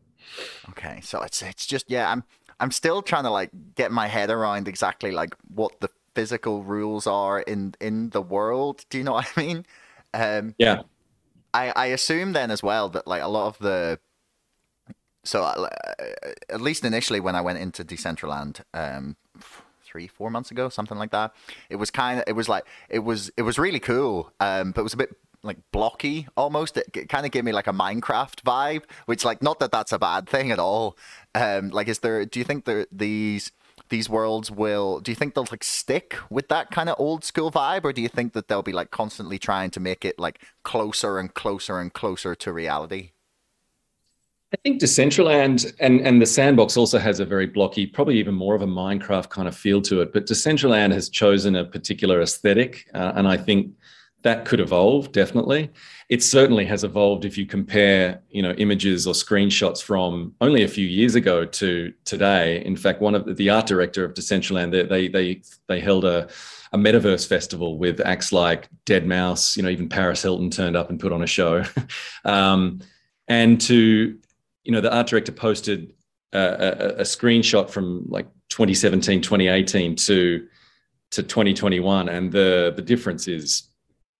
Okay, 0.69 0.99
so 1.01 1.21
it's 1.21 1.41
it's 1.41 1.65
just 1.65 1.89
yeah, 1.89 2.11
I'm 2.11 2.23
I'm 2.59 2.71
still 2.71 3.01
trying 3.01 3.23
to 3.23 3.29
like 3.29 3.49
get 3.75 3.91
my 3.91 4.07
head 4.07 4.29
around 4.29 4.67
exactly 4.67 5.11
like 5.11 5.35
what 5.47 5.79
the 5.79 5.89
physical 6.13 6.61
rules 6.61 7.07
are 7.07 7.39
in 7.39 7.73
in 7.79 8.09
the 8.09 8.21
world. 8.21 8.85
Do 8.89 8.97
you 8.97 9.03
know 9.05 9.13
what 9.19 9.31
I 9.35 9.41
mean? 9.41 9.65
Um, 10.13 10.55
yeah. 10.59 10.81
I, 11.55 11.71
I 11.75 11.85
assume 11.87 12.33
then 12.33 12.49
as 12.49 12.63
well 12.63 12.89
that 12.89 13.07
like 13.07 13.21
a 13.21 13.27
lot 13.27 13.47
of 13.47 13.59
the 13.59 13.99
so 15.23 15.43
uh, 15.43 15.69
at 16.49 16.59
least 16.59 16.83
initially 16.83 17.19
when 17.19 17.35
I 17.35 17.41
went 17.41 17.59
into 17.59 17.85
Decentraland 17.85 18.61
um 18.73 19.15
three 19.93 20.07
four 20.07 20.29
months 20.29 20.51
ago 20.51 20.67
something 20.67 20.97
like 20.97 21.11
that. 21.11 21.33
It 21.69 21.77
was 21.77 21.91
kind 21.91 22.19
of 22.19 22.25
it 22.27 22.33
was 22.33 22.49
like 22.49 22.65
it 22.89 22.99
was 22.99 23.31
it 23.37 23.43
was 23.43 23.57
really 23.57 23.79
cool 23.79 24.31
um 24.39 24.71
but 24.71 24.81
it 24.81 24.83
was 24.83 24.93
a 24.93 24.97
bit 24.97 25.15
like 25.43 25.57
blocky 25.71 26.27
almost. 26.35 26.77
It, 26.77 26.89
it 26.95 27.09
kind 27.09 27.25
of 27.25 27.31
gave 27.31 27.43
me 27.43 27.51
like 27.51 27.67
a 27.67 27.73
minecraft 27.73 28.41
vibe 28.43 28.83
which 29.05 29.23
like 29.23 29.41
not 29.43 29.59
that 29.59 29.71
that's 29.71 29.91
a 29.91 29.99
bad 29.99 30.27
thing 30.27 30.51
at 30.51 30.59
all. 30.59 30.97
Um 31.35 31.69
like 31.69 31.87
is 31.87 31.99
there 31.99 32.25
do 32.25 32.39
you 32.39 32.45
think 32.45 32.65
there 32.65 32.87
these 32.91 33.51
these 33.89 34.09
worlds 34.09 34.49
will 34.49 34.99
do 34.99 35.11
you 35.11 35.15
think 35.15 35.35
they'll 35.35 35.47
like 35.51 35.63
stick 35.63 36.17
with 36.29 36.47
that 36.47 36.71
kind 36.71 36.89
of 36.89 36.95
old 36.97 37.23
school 37.23 37.51
vibe 37.51 37.83
or 37.83 37.93
do 37.93 38.01
you 38.01 38.07
think 38.07 38.33
that 38.33 38.47
they'll 38.47 38.63
be 38.63 38.71
like 38.71 38.89
constantly 38.89 39.37
trying 39.37 39.69
to 39.69 39.79
make 39.79 40.03
it 40.03 40.17
like 40.17 40.41
closer 40.63 41.19
and 41.19 41.35
closer 41.35 41.79
and 41.79 41.93
closer 41.93 42.33
to 42.33 42.51
reality 42.51 43.11
I 44.53 44.57
think 44.63 44.79
Decentraland 44.79 45.73
and, 45.79 45.99
and 46.01 46.21
the 46.21 46.27
sandbox 46.27 46.77
also 46.77 46.99
has 46.99 47.19
a 47.19 47.25
very 47.25 47.47
blocky, 47.47 47.87
probably 47.87 48.19
even 48.19 48.35
more 48.35 48.53
of 48.53 48.61
a 48.61 48.67
Minecraft 48.67 49.29
kind 49.29 49.47
of 49.47 49.55
feel 49.55 49.81
to 49.81 50.01
it. 50.01 50.13
But 50.13 50.27
Decentraland 50.27 50.91
has 50.91 51.09
chosen 51.09 51.55
a 51.55 51.65
particular 51.65 52.21
aesthetic, 52.21 52.87
uh, 52.93 53.13
and 53.15 53.27
I 53.27 53.35
think 53.35 53.73
that 54.23 54.45
could 54.45 54.59
evolve 54.61 55.11
definitely 55.11 55.69
it 56.09 56.23
certainly 56.23 56.65
has 56.65 56.83
evolved 56.83 57.25
if 57.25 57.37
you 57.37 57.45
compare 57.45 58.21
you 58.29 58.41
know 58.41 58.51
images 58.53 59.05
or 59.05 59.13
screenshots 59.13 59.81
from 59.81 60.33
only 60.41 60.63
a 60.63 60.67
few 60.67 60.87
years 60.87 61.15
ago 61.15 61.45
to 61.45 61.93
today 62.05 62.63
in 62.65 62.75
fact 62.75 63.01
one 63.01 63.15
of 63.15 63.25
the, 63.25 63.33
the 63.33 63.49
art 63.49 63.67
director 63.67 64.03
of 64.03 64.13
decentraland 64.13 64.71
they 64.71 64.83
they 64.83 65.07
they, 65.07 65.41
they 65.67 65.79
held 65.79 66.05
a 66.05 66.27
a 66.71 66.77
metaverse 66.77 67.27
festival 67.27 67.77
with 67.77 67.99
acts 68.05 68.31
like 68.31 68.67
deadmau5, 68.85 69.57
you 69.57 69.63
know 69.63 69.69
even 69.69 69.87
paris 69.87 70.21
hilton 70.21 70.49
turned 70.49 70.75
up 70.75 70.89
and 70.89 70.99
put 70.99 71.11
on 71.11 71.21
a 71.21 71.27
show 71.27 71.63
um, 72.25 72.79
and 73.27 73.61
to 73.61 74.17
you 74.63 74.71
know 74.71 74.81
the 74.81 74.93
art 74.93 75.07
director 75.07 75.31
posted 75.31 75.93
a, 76.33 76.39
a, 76.39 76.87
a 76.99 77.03
screenshot 77.03 77.69
from 77.69 78.05
like 78.07 78.27
2017 78.49 79.21
2018 79.21 79.95
to 79.95 80.47
to 81.11 81.23
2021 81.23 82.09
and 82.09 82.31
the 82.31 82.73
the 82.75 82.81
difference 82.81 83.27
is 83.27 83.69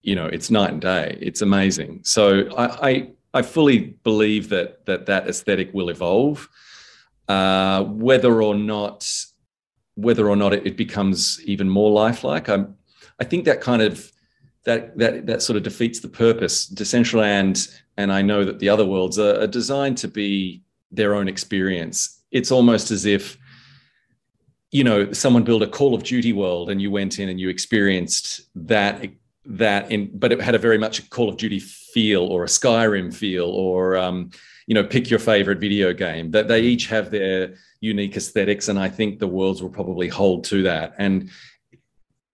you 0.02 0.16
know 0.16 0.28
it's 0.28 0.52
night 0.52 0.72
and 0.72 0.82
day. 0.82 1.18
It's 1.20 1.42
amazing. 1.42 2.02
So 2.04 2.50
i 2.56 2.90
i, 2.90 3.12
I 3.34 3.42
fully 3.42 3.96
believe 4.04 4.50
that 4.50 4.86
that 4.86 5.08
that 5.08 5.28
aesthetic 5.28 5.74
will 5.74 5.90
evolve. 5.90 6.50
Uh, 7.28 7.86
whether 7.86 8.44
or 8.44 8.54
not 8.54 9.10
whether 9.96 10.30
or 10.30 10.36
not 10.36 10.54
it, 10.54 10.68
it 10.68 10.76
becomes 10.76 11.42
even 11.46 11.70
more 11.70 11.90
lifelike 11.90 12.50
I'm 12.50 12.76
i 13.20 13.24
think 13.24 13.46
that 13.46 13.62
kind 13.62 13.82
of 13.82 14.12
that 14.66 14.98
that 14.98 15.26
that 15.28 15.42
sort 15.42 15.58
of 15.58 15.64
defeats 15.64 16.00
the 16.00 16.10
purpose. 16.10 16.70
Decentraland 16.70 17.68
and 17.98 18.12
i 18.12 18.22
know 18.22 18.44
that 18.44 18.60
the 18.60 18.70
other 18.70 18.86
worlds 18.86 19.20
are, 19.20 19.42
are 19.42 19.48
designed 19.48 19.98
to 19.98 20.08
be 20.08 20.62
their 20.92 21.16
own 21.16 21.28
experience 21.28 22.22
it's 22.32 22.52
almost 22.52 22.92
as 22.92 23.06
if 23.06 23.38
you 24.74 24.84
know, 24.84 25.14
someone 25.14 25.44
built 25.44 25.62
a 25.62 25.68
Call 25.68 25.94
of 25.94 26.04
Duty 26.04 26.34
world 26.34 26.72
and 26.72 26.82
you 26.82 26.90
went 26.90 27.20
in 27.20 27.30
and 27.30 27.40
you 27.40 27.48
experienced 27.48 28.42
that 28.56 29.06
that 29.46 29.92
in, 29.92 30.10
but 30.18 30.32
it 30.32 30.42
had 30.42 30.56
a 30.56 30.58
very 30.58 30.80
much 30.80 31.00
a 31.00 31.10
Call 31.10 31.30
of 31.30 31.38
Duty 31.38 31.60
feel 31.60 32.24
or 32.24 32.44
a 32.44 32.48
Skyrim 32.48 33.14
feel 33.14 33.46
or 33.46 33.96
um, 33.96 34.32
you 34.66 34.74
know, 34.74 34.84
pick 34.84 35.12
your 35.12 35.20
favorite 35.20 35.60
video 35.60 35.94
game. 35.94 36.32
That 36.32 36.48
they 36.48 36.62
each 36.62 36.88
have 36.88 37.12
their 37.12 37.54
unique 37.82 38.18
aesthetics, 38.18 38.68
and 38.68 38.80
I 38.80 38.90
think 38.90 39.20
the 39.20 39.28
worlds 39.28 39.62
will 39.62 39.70
probably 39.70 40.08
hold 40.08 40.44
to 40.46 40.64
that. 40.64 40.96
And 40.98 41.30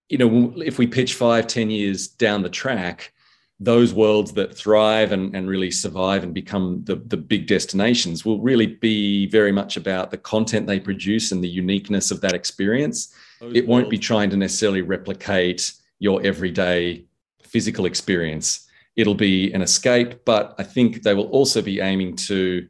you 0.08 0.18
know, 0.18 0.54
if 0.62 0.80
we 0.80 0.88
pitch 0.88 1.16
five, 1.16 1.46
ten 1.46 1.70
years 1.70 2.08
down 2.08 2.42
the 2.42 2.50
track, 2.50 3.12
those 3.60 3.94
worlds 3.94 4.32
that 4.34 4.56
thrive 4.56 5.12
and, 5.12 5.36
and 5.36 5.48
really 5.48 5.70
survive 5.70 6.24
and 6.24 6.34
become 6.34 6.82
the, 6.86 6.96
the 6.96 7.18
big 7.18 7.46
destinations 7.46 8.24
will 8.24 8.40
really 8.40 8.68
be 8.68 9.28
very 9.28 9.52
much 9.52 9.76
about 9.76 10.12
the 10.12 10.18
content 10.18 10.66
they 10.66 10.80
produce 10.80 11.32
and 11.34 11.44
the 11.44 11.50
uniqueness 11.50 12.10
of 12.10 12.22
that 12.22 12.34
experience. 12.34 13.14
Those 13.42 13.56
it 13.56 13.68
won't 13.68 13.90
be 13.90 13.98
trying 13.98 14.30
to 14.30 14.38
necessarily 14.38 14.82
replicate 14.82 15.74
your 16.00 16.22
everyday 16.26 17.06
physical 17.44 17.86
experience. 17.86 18.68
It'll 18.96 19.16
be 19.16 19.52
an 19.52 19.62
escape, 19.62 20.24
but 20.24 20.56
I 20.58 20.64
think 20.64 21.04
they 21.04 21.14
will 21.14 21.28
also 21.28 21.62
be 21.62 21.82
aiming 21.82 22.16
to, 22.28 22.66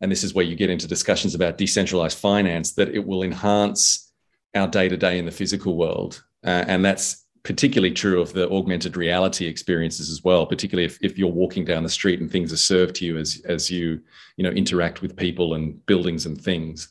and 0.00 0.10
this 0.10 0.24
is 0.24 0.32
where 0.32 0.44
you 0.44 0.56
get 0.56 0.70
into 0.70 0.88
discussions 0.88 1.34
about 1.34 1.58
decentralized 1.58 2.18
finance, 2.18 2.72
that 2.72 2.88
it 2.88 3.06
will 3.06 3.22
enhance 3.22 4.10
our 4.54 4.66
day 4.66 4.88
to 4.88 4.96
day 4.96 5.18
in 5.18 5.26
the 5.26 5.30
physical 5.30 5.76
world. 5.76 6.24
Uh, 6.42 6.64
and 6.66 6.82
that's 6.82 7.26
particularly 7.42 7.92
true 7.92 8.20
of 8.20 8.32
the 8.34 8.50
augmented 8.50 8.96
reality 8.96 9.46
experiences 9.46 10.10
as 10.10 10.22
well 10.22 10.44
particularly 10.44 10.84
if, 10.84 10.98
if 11.00 11.16
you're 11.16 11.28
walking 11.28 11.64
down 11.64 11.82
the 11.82 11.88
street 11.88 12.20
and 12.20 12.30
things 12.30 12.52
are 12.52 12.58
served 12.58 12.94
to 12.94 13.04
you 13.04 13.16
as 13.16 13.40
as 13.46 13.70
you 13.70 14.00
you 14.36 14.44
know 14.44 14.50
interact 14.50 15.00
with 15.00 15.16
people 15.16 15.54
and 15.54 15.84
buildings 15.86 16.26
and 16.26 16.40
things. 16.40 16.88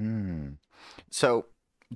Mm. 0.00 0.56
so 1.10 1.46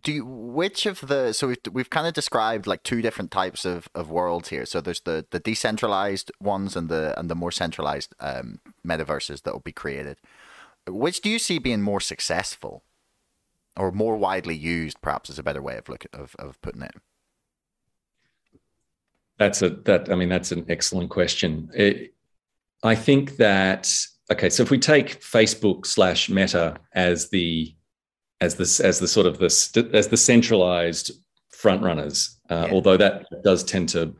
do 0.02 0.12
you, 0.12 0.24
which 0.24 0.86
of 0.86 1.00
the 1.00 1.32
so 1.32 1.48
we've, 1.48 1.58
we've 1.72 1.90
kind 1.90 2.06
of 2.06 2.14
described 2.14 2.66
like 2.66 2.82
two 2.82 3.02
different 3.02 3.30
types 3.30 3.64
of, 3.64 3.88
of 3.94 4.10
worlds 4.10 4.48
here. 4.48 4.66
So 4.66 4.80
there's 4.80 5.00
the 5.00 5.26
the 5.30 5.40
decentralized 5.40 6.30
ones 6.40 6.76
and 6.76 6.88
the 6.88 7.18
and 7.18 7.30
the 7.30 7.34
more 7.34 7.50
centralized 7.50 8.14
um, 8.20 8.60
metaverses 8.86 9.42
that 9.42 9.52
will 9.52 9.60
be 9.60 9.72
created. 9.72 10.18
Which 10.86 11.20
do 11.20 11.30
you 11.30 11.38
see 11.38 11.58
being 11.58 11.82
more 11.82 12.00
successful 12.00 12.84
or 13.76 13.92
more 13.92 14.16
widely 14.16 14.54
used 14.54 15.00
perhaps 15.00 15.30
is 15.30 15.38
a 15.38 15.42
better 15.42 15.62
way 15.62 15.76
of 15.76 15.88
look 15.88 16.06
of, 16.12 16.36
of 16.38 16.60
putting 16.62 16.82
it 16.82 16.94
that's 19.38 19.62
a 19.62 19.70
that 19.70 20.10
I 20.10 20.14
mean 20.14 20.28
that's 20.28 20.52
an 20.52 20.66
excellent 20.68 21.10
question. 21.10 21.70
It, 21.74 22.14
I 22.82 22.94
think 22.94 23.36
that 23.36 23.92
okay, 24.30 24.50
so 24.50 24.62
if 24.62 24.70
we 24.70 24.78
take 24.78 25.20
Facebook 25.20 25.86
slash 25.86 26.28
Meta 26.28 26.76
as 26.92 27.30
the 27.30 27.74
as 28.40 28.56
this 28.56 28.80
as 28.80 28.98
the 28.98 29.08
sort 29.08 29.26
of 29.26 29.38
the 29.38 29.90
as 29.92 30.08
the 30.08 30.16
centralized 30.16 31.12
front 31.50 31.82
runners, 31.82 32.38
uh, 32.50 32.66
yeah. 32.66 32.74
although 32.74 32.96
that 32.96 33.26
does 33.42 33.64
tend 33.64 33.88
to 33.90 34.14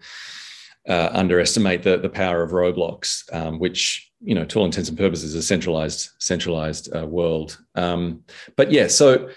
uh, 0.88 1.11
underestimate 1.12 1.83
the 1.83 1.98
the 1.98 2.09
power 2.09 2.42
of 2.42 2.52
Roblox, 2.52 3.33
um, 3.35 3.59
which 3.59 4.09
you 4.20 4.35
know, 4.35 4.44
to 4.44 4.59
all 4.59 4.64
intents 4.64 4.88
and 4.88 4.98
purposes, 4.98 5.35
is 5.35 5.37
a 5.37 5.42
centralized 5.42 6.11
centralized 6.18 6.94
uh, 6.94 7.07
world. 7.07 7.59
Um, 7.74 8.24
but 8.57 8.72
yeah, 8.72 8.88
so 8.88 9.31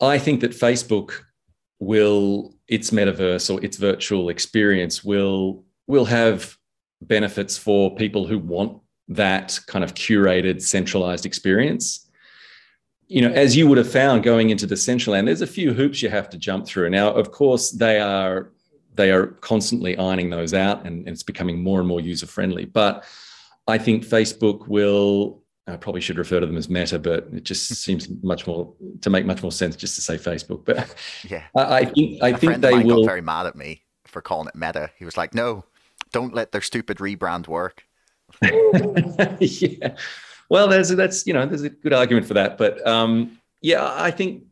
I 0.00 0.18
think 0.18 0.40
that 0.40 0.50
Facebook 0.50 1.12
will 1.78 2.54
its 2.68 2.90
metaverse 2.90 3.52
or 3.52 3.62
its 3.64 3.76
virtual 3.76 4.28
experience 4.28 5.02
will 5.02 5.64
will 5.86 6.04
have 6.04 6.56
benefits 7.00 7.56
for 7.56 7.94
people 7.94 8.26
who 8.26 8.38
want 8.38 8.80
that 9.08 9.58
kind 9.66 9.82
of 9.82 9.94
curated 9.94 10.60
centralized 10.60 11.24
experience. 11.24 12.06
You 13.06 13.22
know 13.22 13.32
as 13.32 13.56
you 13.56 13.66
would 13.66 13.78
have 13.78 13.90
found 13.90 14.22
going 14.22 14.50
into 14.50 14.66
Decentraland 14.66 15.26
there's 15.26 15.40
a 15.40 15.46
few 15.46 15.72
hoops 15.72 16.02
you 16.02 16.10
have 16.10 16.28
to 16.30 16.38
jump 16.38 16.66
through. 16.66 16.90
Now 16.90 17.10
of 17.10 17.30
course 17.32 17.70
they 17.70 18.00
are 18.00 18.52
they 18.98 19.12
are 19.12 19.28
constantly 19.28 19.96
ironing 19.96 20.28
those 20.28 20.52
out 20.52 20.84
and, 20.84 21.06
and 21.06 21.08
it's 21.08 21.22
becoming 21.22 21.62
more 21.62 21.78
and 21.78 21.88
more 21.88 22.00
user 22.00 22.26
friendly 22.26 22.64
but 22.64 23.04
i 23.68 23.78
think 23.78 24.04
facebook 24.04 24.66
will 24.66 25.40
I 25.68 25.76
probably 25.76 26.00
should 26.00 26.18
refer 26.18 26.40
to 26.40 26.46
them 26.46 26.56
as 26.56 26.68
Meta, 26.68 26.98
but 26.98 27.28
it 27.32 27.44
just 27.44 27.68
seems 27.82 28.08
much 28.22 28.46
more 28.46 28.72
to 29.02 29.10
make 29.10 29.26
much 29.26 29.42
more 29.42 29.52
sense 29.52 29.76
just 29.76 29.94
to 29.96 30.00
say 30.00 30.16
Facebook. 30.16 30.64
But 30.64 30.94
yeah, 31.28 31.44
I, 31.56 31.78
I 31.78 31.84
think 31.84 32.22
I 32.22 32.28
A 32.30 32.36
think 32.36 32.60
they 32.60 32.78
will. 32.82 33.02
Got 33.02 33.06
very 33.06 33.20
mad 33.20 33.46
at 33.46 33.56
me 33.56 33.82
for 34.06 34.22
calling 34.22 34.48
it 34.48 34.54
Meta. 34.54 34.90
He 34.96 35.04
was 35.04 35.16
like, 35.16 35.34
"No, 35.34 35.64
don't 36.12 36.34
let 36.34 36.52
their 36.52 36.62
stupid 36.62 36.98
rebrand 36.98 37.48
work." 37.48 37.84
yeah, 38.42 39.96
well, 40.48 40.68
there's 40.68 40.88
that's 40.90 41.26
you 41.26 41.32
know 41.32 41.46
there's 41.46 41.62
a 41.62 41.70
good 41.70 41.92
argument 41.92 42.26
for 42.26 42.34
that, 42.34 42.58
but 42.58 42.84
um, 42.86 43.38
yeah, 43.60 43.92
I 43.94 44.10
think 44.10 44.44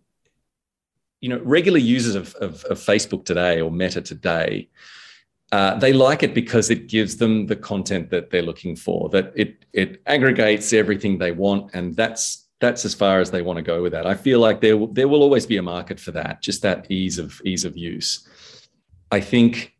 you 1.21 1.29
know 1.29 1.41
regular 1.43 1.79
users 1.79 2.15
of, 2.15 2.35
of, 2.37 2.65
of 2.65 2.79
Facebook 2.79 3.25
today 3.25 3.61
or 3.61 3.71
Meta 3.71 4.01
today 4.01 4.69
uh, 5.53 5.77
they 5.79 5.93
like 5.93 6.23
it 6.23 6.35
because 6.35 6.71
it 6.71 6.89
gives 6.89 7.17
them 7.17 7.47
the 7.47 7.57
content 7.57 8.11
that 8.11 8.31
they're 8.31 8.43
looking 8.43 8.75
for. 8.75 9.09
That 9.11 9.33
it 9.37 9.65
it 9.73 10.03
aggregates 10.07 10.73
everything 10.73 11.19
they 11.19 11.33
want, 11.33 11.71
and 11.75 11.95
that's 11.95 12.49
that's 12.61 12.85
as 12.85 12.95
far 12.95 13.21
as 13.21 13.31
they 13.31 13.43
want 13.43 13.59
to 13.59 13.63
go 13.63 13.83
with 13.83 13.93
that. 13.93 14.07
I 14.07 14.15
feel 14.15 14.41
like 14.41 14.61
there 14.61 14.77
there 14.93 15.09
will 15.09 15.23
always 15.23 15.47
be 15.47 15.57
a 15.57 15.63
market 15.63 16.01
for 16.01 16.11
that, 16.13 16.43
just 16.43 16.63
that 16.63 16.91
ease 16.91 17.19
of 17.19 17.41
ease 17.45 17.65
of 17.65 17.77
use. 17.77 18.27
I 19.13 19.21
think 19.21 19.76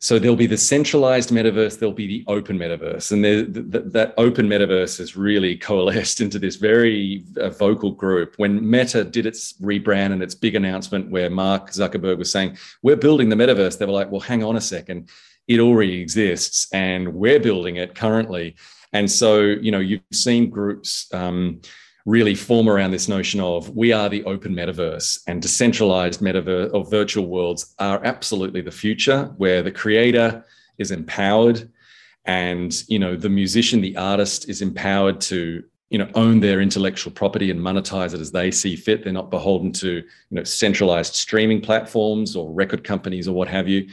so. 0.00 0.18
There'll 0.18 0.36
be 0.36 0.46
the 0.46 0.56
centralized 0.56 1.30
metaverse. 1.30 1.78
There'll 1.78 1.94
be 1.94 2.08
the 2.08 2.24
open 2.26 2.58
metaverse, 2.58 3.12
and 3.12 3.24
the, 3.24 3.42
the, 3.42 3.80
that 3.90 4.14
open 4.18 4.48
metaverse 4.48 4.98
has 4.98 5.16
really 5.16 5.56
coalesced 5.68 6.20
into 6.20 6.38
this 6.38 6.56
very 6.56 7.24
uh, 7.36 7.50
vocal 7.50 7.92
group. 7.92 8.34
When 8.36 8.68
Meta 8.68 9.04
did 9.04 9.26
its 9.26 9.54
rebrand 9.60 10.12
and 10.12 10.22
its 10.22 10.34
big 10.34 10.54
announcement, 10.56 11.10
where 11.10 11.30
Mark 11.30 11.70
Zuckerberg 11.70 12.18
was 12.18 12.32
saying 12.32 12.58
we're 12.82 12.96
building 12.96 13.28
the 13.28 13.36
metaverse, 13.36 13.78
they 13.78 13.86
were 13.86 13.92
like, 13.92 14.10
"Well, 14.10 14.20
hang 14.20 14.42
on 14.42 14.56
a 14.56 14.60
second, 14.60 15.08
it 15.46 15.60
already 15.60 16.00
exists, 16.00 16.68
and 16.72 17.14
we're 17.14 17.40
building 17.40 17.76
it 17.76 17.94
currently." 17.94 18.56
And 18.92 19.10
so, 19.10 19.40
you 19.40 19.70
know, 19.70 19.78
you've 19.78 20.02
seen 20.12 20.50
groups. 20.50 21.12
Um, 21.14 21.60
really 22.06 22.34
form 22.34 22.68
around 22.68 22.90
this 22.90 23.08
notion 23.08 23.40
of 23.40 23.70
we 23.76 23.92
are 23.92 24.08
the 24.08 24.24
open 24.24 24.54
metaverse 24.54 25.20
and 25.26 25.42
decentralized 25.42 26.20
metaverse 26.20 26.72
or 26.72 26.84
virtual 26.84 27.26
worlds 27.26 27.74
are 27.78 28.02
absolutely 28.04 28.60
the 28.60 28.70
future 28.70 29.32
where 29.36 29.62
the 29.62 29.70
creator 29.70 30.44
is 30.78 30.90
empowered 30.90 31.68
and 32.24 32.84
you 32.88 32.98
know 32.98 33.16
the 33.16 33.28
musician 33.28 33.80
the 33.80 33.96
artist 33.96 34.48
is 34.48 34.62
empowered 34.62 35.20
to 35.20 35.62
you 35.90 35.98
know 35.98 36.08
own 36.14 36.40
their 36.40 36.60
intellectual 36.60 37.12
property 37.12 37.50
and 37.50 37.60
monetize 37.60 38.14
it 38.14 38.20
as 38.20 38.30
they 38.30 38.50
see 38.50 38.76
fit. 38.76 39.02
They're 39.02 39.12
not 39.12 39.30
beholden 39.30 39.72
to 39.72 39.90
you 39.96 40.04
know 40.30 40.44
centralized 40.44 41.14
streaming 41.14 41.60
platforms 41.60 42.36
or 42.36 42.52
record 42.52 42.84
companies 42.84 43.28
or 43.28 43.34
what 43.34 43.48
have 43.48 43.68
you. 43.68 43.88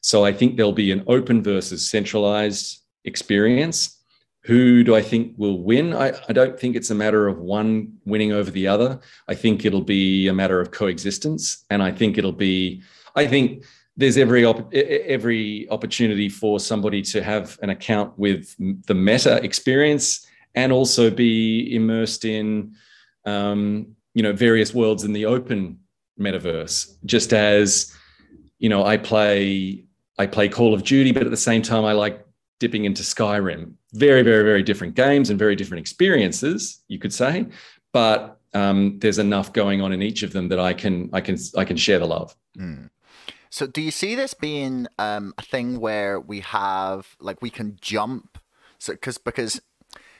So 0.00 0.24
i 0.24 0.32
think 0.32 0.56
there'll 0.56 0.72
be 0.72 0.90
an 0.90 1.04
open 1.06 1.42
versus 1.42 1.88
centralized 1.88 2.82
experience 3.04 4.03
who 4.44 4.84
do 4.84 4.94
I 4.94 5.00
think 5.00 5.34
will 5.38 5.62
win? 5.62 5.94
I, 5.94 6.12
I, 6.28 6.32
don't 6.34 6.60
think 6.60 6.76
it's 6.76 6.90
a 6.90 6.94
matter 6.94 7.26
of 7.26 7.38
one 7.38 7.94
winning 8.04 8.32
over 8.32 8.50
the 8.50 8.68
other. 8.68 9.00
I 9.26 9.34
think 9.34 9.64
it'll 9.64 9.80
be 9.80 10.28
a 10.28 10.34
matter 10.34 10.60
of 10.60 10.70
coexistence, 10.70 11.64
and 11.70 11.82
I 11.82 11.90
think 11.90 12.18
it'll 12.18 12.32
be. 12.32 12.82
I 13.16 13.26
think 13.26 13.64
there's 13.96 14.18
every 14.18 14.44
op- 14.44 14.72
every 14.74 15.68
opportunity 15.70 16.28
for 16.28 16.60
somebody 16.60 17.00
to 17.02 17.22
have 17.22 17.58
an 17.62 17.70
account 17.70 18.18
with 18.18 18.54
the 18.86 18.94
Meta 18.94 19.42
experience 19.42 20.26
and 20.54 20.72
also 20.72 21.10
be 21.10 21.74
immersed 21.74 22.24
in, 22.24 22.74
um, 23.24 23.94
you 24.12 24.22
know, 24.22 24.32
various 24.32 24.74
worlds 24.74 25.04
in 25.04 25.14
the 25.14 25.24
open 25.24 25.78
metaverse. 26.20 26.96
Just 27.06 27.32
as, 27.32 27.94
you 28.58 28.68
know, 28.68 28.84
I 28.84 28.98
play 28.98 29.84
I 30.18 30.26
play 30.26 30.50
Call 30.50 30.74
of 30.74 30.84
Duty, 30.84 31.12
but 31.12 31.22
at 31.22 31.30
the 31.30 31.36
same 31.36 31.62
time 31.62 31.86
I 31.86 31.92
like 31.92 32.26
dipping 32.60 32.84
into 32.84 33.02
Skyrim. 33.02 33.72
Very, 33.94 34.22
very, 34.22 34.44
very 34.44 34.62
different 34.62 34.94
games 34.94 35.30
and 35.30 35.38
very 35.38 35.56
different 35.56 35.80
experiences, 35.80 36.82
you 36.88 36.98
could 36.98 37.12
say. 37.12 37.46
But 37.92 38.40
um, 38.52 38.98
there's 38.98 39.18
enough 39.18 39.52
going 39.52 39.80
on 39.80 39.92
in 39.92 40.02
each 40.02 40.22
of 40.22 40.32
them 40.32 40.48
that 40.48 40.60
I 40.60 40.74
can, 40.74 41.10
I 41.12 41.20
can, 41.20 41.38
I 41.56 41.64
can 41.64 41.76
share 41.76 41.98
the 41.98 42.06
love. 42.06 42.36
Mm. 42.58 42.90
So, 43.50 43.66
do 43.66 43.80
you 43.80 43.92
see 43.92 44.16
this 44.16 44.34
being 44.34 44.88
um, 44.98 45.32
a 45.38 45.42
thing 45.42 45.78
where 45.78 46.18
we 46.18 46.40
have, 46.40 47.16
like, 47.20 47.40
we 47.40 47.50
can 47.50 47.78
jump? 47.80 48.38
So, 48.78 48.94
because 48.94 49.16
because, 49.16 49.60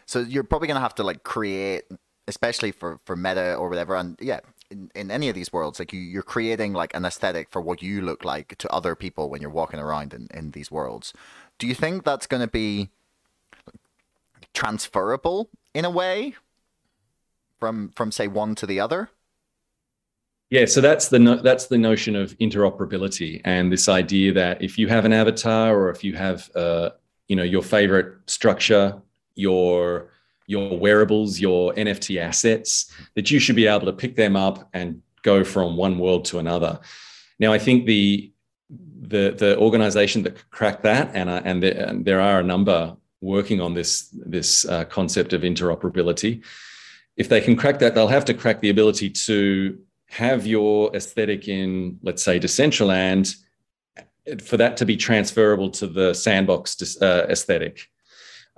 so 0.07 0.21
you're 0.21 0.45
probably 0.45 0.69
gonna 0.69 0.81
have 0.81 0.95
to 0.95 1.03
like 1.03 1.25
create, 1.25 1.83
especially 2.29 2.71
for 2.71 2.99
for 3.05 3.17
meta 3.17 3.57
or 3.57 3.69
whatever, 3.69 3.97
and 3.97 4.17
yeah, 4.21 4.39
in, 4.71 4.91
in 4.95 5.11
any 5.11 5.29
of 5.29 5.35
these 5.35 5.53
worlds, 5.53 5.79
like 5.79 5.93
you, 5.93 6.01
you're 6.01 6.23
creating 6.23 6.73
like 6.73 6.95
an 6.95 7.05
aesthetic 7.05 7.51
for 7.51 7.61
what 7.61 7.83
you 7.83 8.01
look 8.01 8.25
like 8.25 8.57
to 8.59 8.71
other 8.71 8.95
people 8.95 9.31
when 9.31 9.41
you're 9.41 9.51
walking 9.51 9.81
around 9.81 10.15
in, 10.15 10.29
in 10.33 10.51
these 10.51 10.71
worlds. 10.71 11.13
Do 11.59 11.67
you 11.67 11.75
think 11.75 12.05
that's 12.05 12.27
going 12.27 12.41
to 12.41 12.51
be 12.51 12.91
transferable 14.55 15.51
in 15.75 15.85
a 15.85 15.91
way 15.91 16.35
from 17.61 17.91
from 17.97 18.11
say 18.11 18.29
one 18.29 18.55
to 18.55 18.67
the 18.67 18.81
other? 18.81 19.11
Yeah, 20.51 20.67
so 20.67 20.81
that's 20.81 21.09
the 21.09 21.19
no, 21.19 21.37
that's 21.37 21.67
the 21.67 21.79
notion 21.79 22.15
of 22.15 22.37
interoperability 22.39 23.41
and 23.45 23.73
this 23.73 23.89
idea 23.89 24.33
that 24.33 24.63
if 24.63 24.79
you 24.79 24.89
have 24.89 25.05
an 25.05 25.13
avatar 25.13 25.77
or 25.77 25.91
if 25.91 26.05
you 26.05 26.15
have 26.15 26.51
uh, 26.55 26.91
you 27.29 27.37
know 27.37 27.43
your 27.43 27.63
favorite 27.63 28.15
structure, 28.27 29.01
your 29.35 30.11
your 30.47 30.79
wearables, 30.79 31.41
your 31.41 31.73
NFT 31.75 32.21
assets, 32.21 32.93
that 33.15 33.31
you 33.31 33.39
should 33.39 33.57
be 33.57 33.67
able 33.67 33.87
to 33.87 33.93
pick 33.93 34.15
them 34.15 34.37
up 34.37 34.69
and 34.75 35.01
go 35.23 35.43
from 35.43 35.77
one 35.77 35.99
world 35.99 36.27
to 36.27 36.39
another. 36.39 36.79
Now, 37.39 37.53
I 37.53 37.59
think 37.59 37.87
the 37.87 38.31
the 39.01 39.35
the 39.37 39.59
organization 39.59 40.23
that 40.23 40.37
could 40.37 40.51
crack 40.51 40.83
that, 40.83 41.11
and 41.15 41.29
uh, 41.29 41.43
and, 41.45 41.63
there, 41.63 41.89
and 41.89 42.05
there 42.05 42.21
are 42.21 42.41
a 42.41 42.45
number 42.45 42.97
working 43.25 43.61
on 43.61 43.75
this 43.75 44.09
this 44.13 44.65
uh, 44.67 44.85
concept 44.85 45.33
of 45.33 45.43
interoperability. 45.43 46.45
If 47.17 47.29
they 47.29 47.41
can 47.41 47.57
crack 47.57 47.79
that, 47.79 47.95
they'll 47.95 48.09
have 48.09 48.25
to 48.27 48.35
crack 48.35 48.61
the 48.61 48.71
ability 48.71 49.11
to 49.11 49.79
have 50.09 50.47
your 50.47 50.95
aesthetic 50.95 51.49
in, 51.49 51.99
let's 52.03 52.23
say, 52.23 52.39
Decentraland, 52.39 53.35
for 54.43 54.57
that 54.57 54.77
to 54.79 54.87
be 54.87 54.97
transferable 54.97 55.71
to 55.71 55.87
the 55.87 56.15
sandbox 56.15 57.01
uh, 57.01 57.27
aesthetic. 57.29 57.89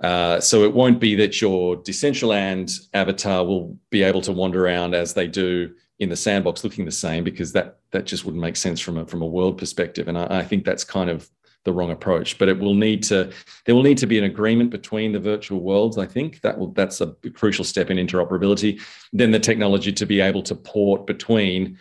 Uh, 0.03 0.39
so 0.39 0.63
it 0.63 0.73
won't 0.73 0.99
be 0.99 1.15
that 1.15 1.41
your 1.41 1.77
Decentraland 1.77 2.71
avatar 2.93 3.43
will 3.43 3.77
be 3.89 4.03
able 4.03 4.21
to 4.21 4.31
wander 4.31 4.65
around 4.65 4.93
as 4.93 5.13
they 5.13 5.27
do 5.27 5.73
in 5.99 6.09
the 6.09 6.15
sandbox 6.15 6.63
looking 6.63 6.85
the 6.85 6.91
same 6.91 7.23
because 7.23 7.53
that 7.53 7.79
that 7.91 8.05
just 8.05 8.23
wouldn't 8.23 8.41
make 8.41 8.55
sense 8.55 8.79
from 8.79 8.97
a 8.97 9.05
from 9.05 9.21
a 9.21 9.25
world 9.25 9.57
perspective. 9.57 10.07
And 10.07 10.17
I, 10.17 10.39
I 10.39 10.43
think 10.43 10.63
that's 10.63 10.83
kind 10.83 11.09
of 11.09 11.29
the 11.67 11.73
wrong 11.73 11.91
approach. 11.91 12.39
But 12.39 12.49
it 12.49 12.57
will 12.57 12.73
need 12.73 13.03
to 13.03 13.31
there 13.65 13.75
will 13.75 13.83
need 13.83 13.99
to 13.99 14.07
be 14.07 14.17
an 14.17 14.23
agreement 14.23 14.71
between 14.71 15.11
the 15.11 15.19
virtual 15.19 15.59
worlds. 15.59 15.97
I 15.99 16.07
think 16.07 16.41
that 16.41 16.57
will 16.57 16.71
that's 16.71 17.01
a 17.01 17.07
crucial 17.35 17.63
step 17.63 17.91
in 17.91 17.97
interoperability. 17.97 18.81
Then 19.13 19.31
the 19.31 19.39
technology 19.39 19.91
to 19.91 20.05
be 20.05 20.21
able 20.21 20.41
to 20.43 20.55
port 20.55 21.05
between 21.05 21.77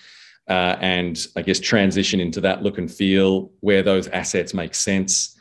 uh, 0.49 0.77
and 0.81 1.27
I 1.37 1.42
guess 1.42 1.59
transition 1.59 2.20
into 2.20 2.40
that 2.42 2.62
look 2.62 2.79
and 2.79 2.92
feel 2.92 3.51
where 3.61 3.83
those 3.83 4.09
assets 4.09 4.53
make 4.53 4.75
sense. 4.75 5.37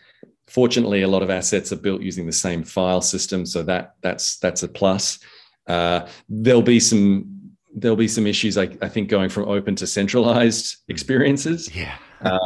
Fortunately, 0.47 1.01
a 1.01 1.07
lot 1.07 1.23
of 1.23 1.29
assets 1.29 1.73
are 1.73 1.81
built 1.87 2.01
using 2.01 2.27
the 2.27 2.31
same 2.31 2.63
file 2.63 3.01
system, 3.01 3.45
so 3.45 3.63
that 3.63 3.95
that's 4.01 4.37
that's 4.37 4.63
a 4.63 4.67
plus. 4.67 5.19
Uh, 5.67 6.07
there'll 6.29 6.61
be 6.61 6.79
some 6.79 7.35
there'll 7.75 7.97
be 7.97 8.07
some 8.07 8.25
issues, 8.25 8.57
I, 8.57 8.69
I, 8.81 8.87
think, 8.87 9.09
going 9.09 9.29
from 9.29 9.49
open 9.49 9.75
to 9.75 9.87
centralized 9.87 10.77
experiences. 10.87 11.75
Yeah. 11.75 11.97
uh, 12.21 12.39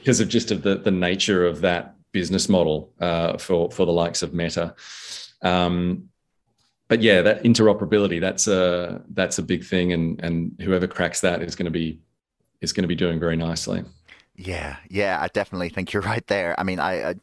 because 0.00 0.20
of 0.20 0.28
just 0.28 0.50
of 0.50 0.62
the, 0.62 0.76
the 0.76 0.90
nature 0.90 1.46
of 1.46 1.60
that 1.60 1.94
business 2.12 2.48
model 2.48 2.92
uh, 3.00 3.38
for, 3.38 3.70
for 3.70 3.86
the 3.86 3.92
likes 3.92 4.22
of 4.22 4.34
Meta. 4.34 4.74
Um, 5.42 6.08
but 6.88 7.02
yeah, 7.02 7.22
that 7.22 7.44
interoperability, 7.44 8.20
that's 8.20 8.48
a, 8.48 9.02
that's 9.10 9.38
a 9.38 9.42
big 9.42 9.64
thing. 9.64 9.92
And, 9.92 10.20
and 10.24 10.60
whoever 10.60 10.86
cracks 10.88 11.20
that 11.20 11.42
is 11.42 11.54
going 11.54 11.66
to 11.66 11.70
be, 11.70 12.00
is 12.60 12.72
going 12.72 12.82
to 12.82 12.88
be 12.88 12.96
doing 12.96 13.20
very 13.20 13.36
nicely. 13.36 13.84
Yeah, 14.34 14.76
yeah, 14.88 15.18
I 15.20 15.28
definitely 15.28 15.68
think 15.68 15.92
you're 15.92 16.02
right 16.02 16.26
there. 16.26 16.58
I 16.58 16.62
mean, 16.62 16.80
I, 16.80 17.10
I, 17.10 17.14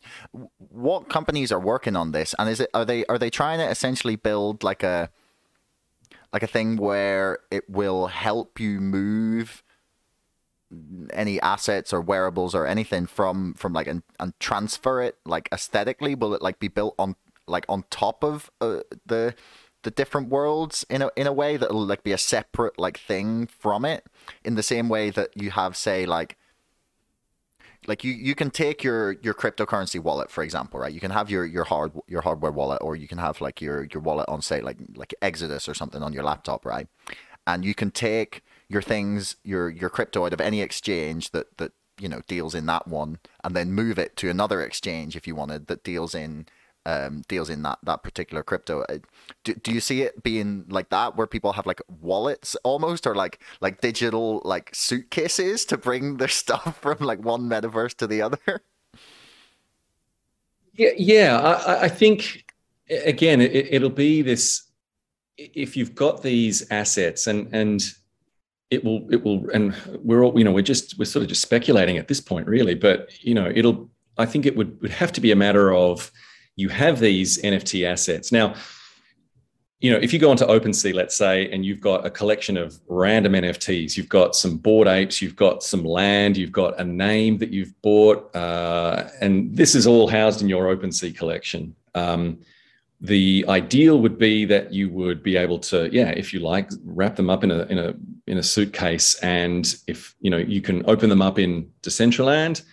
what 0.69 1.09
companies 1.09 1.51
are 1.51 1.59
working 1.59 1.95
on 1.95 2.11
this, 2.11 2.35
and 2.37 2.47
is 2.47 2.59
it 2.59 2.69
are 2.75 2.85
they 2.85 3.05
are 3.05 3.17
they 3.17 3.31
trying 3.31 3.57
to 3.57 3.67
essentially 3.67 4.15
build 4.15 4.63
like 4.63 4.83
a 4.83 5.09
like 6.31 6.43
a 6.43 6.47
thing 6.47 6.77
where 6.77 7.39
it 7.49 7.67
will 7.67 8.05
help 8.05 8.59
you 8.59 8.79
move 8.79 9.63
any 11.11 11.39
assets 11.41 11.93
or 11.93 12.01
wearables 12.01 12.53
or 12.53 12.65
anything 12.65 13.05
from 13.05 13.53
from 13.53 13.73
like 13.73 13.87
and, 13.87 14.03
and 14.19 14.37
transfer 14.39 15.01
it 15.01 15.17
like 15.25 15.49
aesthetically? 15.51 16.15
Will 16.15 16.33
it 16.33 16.41
like 16.41 16.59
be 16.59 16.67
built 16.67 16.95
on 16.99 17.15
like 17.47 17.65
on 17.69 17.85
top 17.89 18.23
of 18.23 18.51
uh, 18.61 18.81
the 19.05 19.33
the 19.83 19.91
different 19.91 20.29
worlds 20.29 20.85
in 20.89 21.01
a 21.01 21.09
in 21.15 21.27
a 21.27 21.33
way 21.33 21.57
that'll 21.57 21.85
like 21.85 22.03
be 22.03 22.11
a 22.11 22.17
separate 22.17 22.77
like 22.77 22.97
thing 22.97 23.47
from 23.47 23.85
it? 23.85 24.05
In 24.43 24.55
the 24.55 24.63
same 24.63 24.89
way 24.89 25.09
that 25.09 25.29
you 25.35 25.51
have 25.51 25.77
say 25.77 26.05
like 26.05 26.37
like 27.85 28.03
you 28.03 28.11
you 28.11 28.35
can 28.35 28.49
take 28.49 28.83
your 28.83 29.13
your 29.21 29.33
cryptocurrency 29.33 29.99
wallet 29.99 30.29
for 30.29 30.43
example 30.43 30.79
right? 30.79 30.93
You 30.93 30.99
can 30.99 31.11
have 31.11 31.29
your 31.29 31.45
your 31.45 31.63
hard 31.63 31.93
your 32.07 32.21
hardware 32.21 32.51
wallet 32.51 32.79
or 32.81 32.95
you 32.95 33.07
can 33.07 33.17
have 33.17 33.39
like 33.39 33.61
your 33.61 33.85
your 33.85 34.01
wallet 34.01 34.27
on 34.27 34.41
say 34.41 34.61
like 34.61 34.77
like 34.95 35.13
exodus 35.21 35.69
or 35.69 35.73
something 35.73 36.03
on 36.03 36.13
your 36.13 36.23
laptop 36.23 36.65
right? 36.65 36.87
And 37.45 37.63
you 37.63 37.73
can 37.73 37.91
take 37.91 38.43
your 38.69 38.81
things 38.81 39.35
your 39.43 39.69
your 39.69 39.89
crypto 39.89 40.25
out 40.25 40.33
of 40.33 40.41
any 40.41 40.61
exchange 40.61 41.31
that 41.31 41.57
that 41.57 41.71
you 41.99 42.07
know 42.07 42.21
deals 42.27 42.53
in 42.53 42.65
that 42.65 42.87
one 42.87 43.19
and 43.43 43.55
then 43.55 43.71
move 43.71 43.97
it 43.97 44.15
to 44.17 44.29
another 44.29 44.61
exchange 44.61 45.15
if 45.15 45.25
you 45.25 45.35
wanted 45.35 45.67
that 45.67 45.83
deals 45.83 46.13
in 46.13 46.45
um, 46.87 47.23
deals 47.27 47.49
in 47.49 47.63
that 47.63 47.79
that 47.83 48.01
particular 48.01 48.43
crypto. 48.43 48.83
Uh, 48.83 48.99
do, 49.43 49.53
do 49.55 49.73
you 49.73 49.81
see 49.81 50.03
it 50.03 50.23
being 50.23 50.63
like 50.69 50.89
that, 50.89 51.17
where 51.17 51.27
people 51.27 51.51
have 51.51 51.65
like 51.65 51.81
wallets 52.01 52.55
almost, 52.63 53.05
or 53.05 53.13
like 53.13 53.41
like 53.59 53.81
digital 53.81 54.41
like 54.45 54.69
suitcases 54.73 55.65
to 55.65 55.77
bring 55.77 56.15
their 56.15 56.27
stuff 56.29 56.79
from 56.81 56.97
like 56.99 57.19
one 57.19 57.41
metaverse 57.49 57.93
to 57.97 58.07
the 58.07 58.21
other? 58.21 58.63
Yeah, 60.73 60.91
yeah. 60.97 61.37
I, 61.37 61.83
I 61.83 61.87
think 61.89 62.53
again, 62.89 63.41
it, 63.41 63.67
it'll 63.69 63.89
be 63.89 64.21
this. 64.21 64.63
If 65.37 65.75
you've 65.75 65.93
got 65.93 66.23
these 66.23 66.65
assets, 66.71 67.27
and 67.27 67.53
and 67.53 67.81
it 68.69 68.83
will 68.83 69.07
it 69.11 69.23
will, 69.23 69.49
and 69.51 69.75
we're 70.03 70.23
all 70.23 70.37
you 70.37 70.43
know 70.43 70.51
we're 70.51 70.61
just 70.61 70.97
we're 70.97 71.05
sort 71.05 71.23
of 71.23 71.29
just 71.29 71.41
speculating 71.41 71.97
at 71.97 72.07
this 72.07 72.19
point, 72.19 72.47
really. 72.47 72.75
But 72.75 73.09
you 73.23 73.33
know, 73.33 73.51
it'll. 73.53 73.89
I 74.19 74.25
think 74.25 74.47
it 74.47 74.57
would 74.57 74.81
would 74.81 74.91
have 74.91 75.11
to 75.13 75.21
be 75.21 75.31
a 75.31 75.35
matter 75.35 75.73
of 75.73 76.11
you 76.55 76.69
have 76.69 76.99
these 76.99 77.41
NFT 77.41 77.85
assets. 77.85 78.31
Now, 78.31 78.55
you 79.79 79.91
know, 79.91 79.99
if 79.99 80.11
you 80.11 80.17
go 80.17 80.31
onto 80.31 80.43
OpenSea, 80.43 80.93
let's 80.93 81.15
say, 81.15 81.49
and 81.51 81.63
you've 81.63 81.79
got 81.79 82.05
a 82.05 82.09
collection 82.09 82.57
of 82.57 82.79
random 82.87 83.33
NFTs, 83.33 83.95
you've 83.95 84.09
got 84.09 84.35
some 84.35 84.57
bored 84.57 84.87
apes, 84.87 85.21
you've 85.21 85.35
got 85.35 85.61
some 85.61 85.85
land, 85.85 86.35
you've 86.35 86.51
got 86.51 86.79
a 86.79 86.83
name 86.83 87.37
that 87.37 87.51
you've 87.51 87.79
bought, 87.83 88.35
uh, 88.35 89.07
and 89.21 89.55
this 89.55 89.75
is 89.75 89.85
all 89.85 90.07
housed 90.07 90.41
in 90.41 90.49
your 90.49 90.75
OpenSea 90.75 91.15
collection. 91.15 91.75
Um, 91.93 92.39
the 93.01 93.45
ideal 93.47 93.99
would 94.01 94.17
be 94.17 94.45
that 94.45 94.73
you 94.73 94.89
would 94.89 95.21
be 95.21 95.37
able 95.37 95.59
to, 95.59 95.87
yeah, 95.93 96.09
if 96.09 96.33
you 96.33 96.39
like, 96.39 96.71
wrap 96.83 97.15
them 97.15 97.29
up 97.29 97.43
in 97.43 97.51
a 97.51 97.63
in 97.65 97.77
a 97.77 97.93
in 98.27 98.37
a 98.37 98.43
suitcase, 98.43 99.15
and 99.23 99.75
if 99.87 100.15
you 100.19 100.29
know, 100.29 100.37
you 100.37 100.61
can 100.61 100.83
open 100.87 101.09
them 101.09 101.21
up 101.21 101.39
in 101.39 101.71
Decentraland 101.81 102.63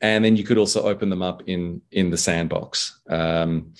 and 0.00 0.24
then 0.24 0.36
you 0.36 0.44
could 0.44 0.58
also 0.58 0.82
open 0.82 1.10
them 1.10 1.22
up 1.22 1.42
in 1.46 1.80
in 1.92 2.10
the 2.10 2.16
sandbox. 2.16 3.00
Um, 3.08 3.72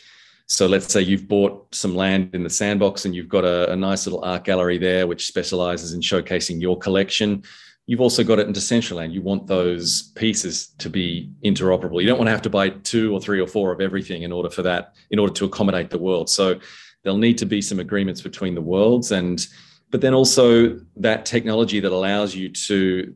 so 0.47 0.67
let's 0.67 0.91
say 0.91 1.03
you've 1.03 1.29
bought 1.29 1.75
some 1.75 1.95
land 1.95 2.35
in 2.35 2.43
the 2.43 2.51
sandbox 2.51 3.05
and 3.05 3.15
you've 3.15 3.29
got 3.29 3.45
a, 3.45 3.71
a, 3.71 3.77
nice 3.77 4.07
little 4.07 4.25
art 4.25 4.45
gallery 4.45 4.79
there, 4.79 5.07
which 5.07 5.27
specializes 5.27 5.93
in 5.93 6.01
showcasing 6.01 6.59
your 6.59 6.79
collection. 6.79 7.43
You've 7.85 8.01
also 8.01 8.25
got 8.25 8.39
it 8.39 8.47
in 8.47 8.55
Decentraland. 8.55 9.13
You 9.13 9.21
want 9.21 9.47
those 9.47 10.05
pieces 10.15 10.69
to 10.79 10.89
be 10.89 11.31
interoperable. 11.45 12.01
You 12.01 12.09
don't 12.09 12.17
want 12.17 12.29
to 12.29 12.33
have 12.33 12.43
to 12.43 12.51
buy 12.51 12.71
two 12.71 13.13
or 13.13 13.21
three 13.21 13.41
or 13.43 13.47
four 13.47 13.73
of 13.73 13.83
everything 13.83 14.23
in 14.23 14.33
order 14.33 14.49
for 14.49 14.63
that, 14.63 14.95
in 15.11 15.19
order 15.19 15.35
to 15.35 15.45
accommodate 15.45 15.91
the 15.91 15.99
world. 15.99 16.31
So 16.31 16.59
there'll 17.03 17.19
need 17.19 17.37
to 17.39 17.47
be 17.47 17.61
some 17.61 17.79
agreements 17.79 18.23
between 18.23 18.55
the 18.55 18.63
worlds 18.63 19.13
and 19.13 19.47
but 19.91 20.01
then 20.01 20.15
also 20.15 20.81
that 20.97 21.25
technology 21.25 21.81
that 21.81 21.93
allows 21.93 22.35
you 22.35 22.49
to 22.49 23.15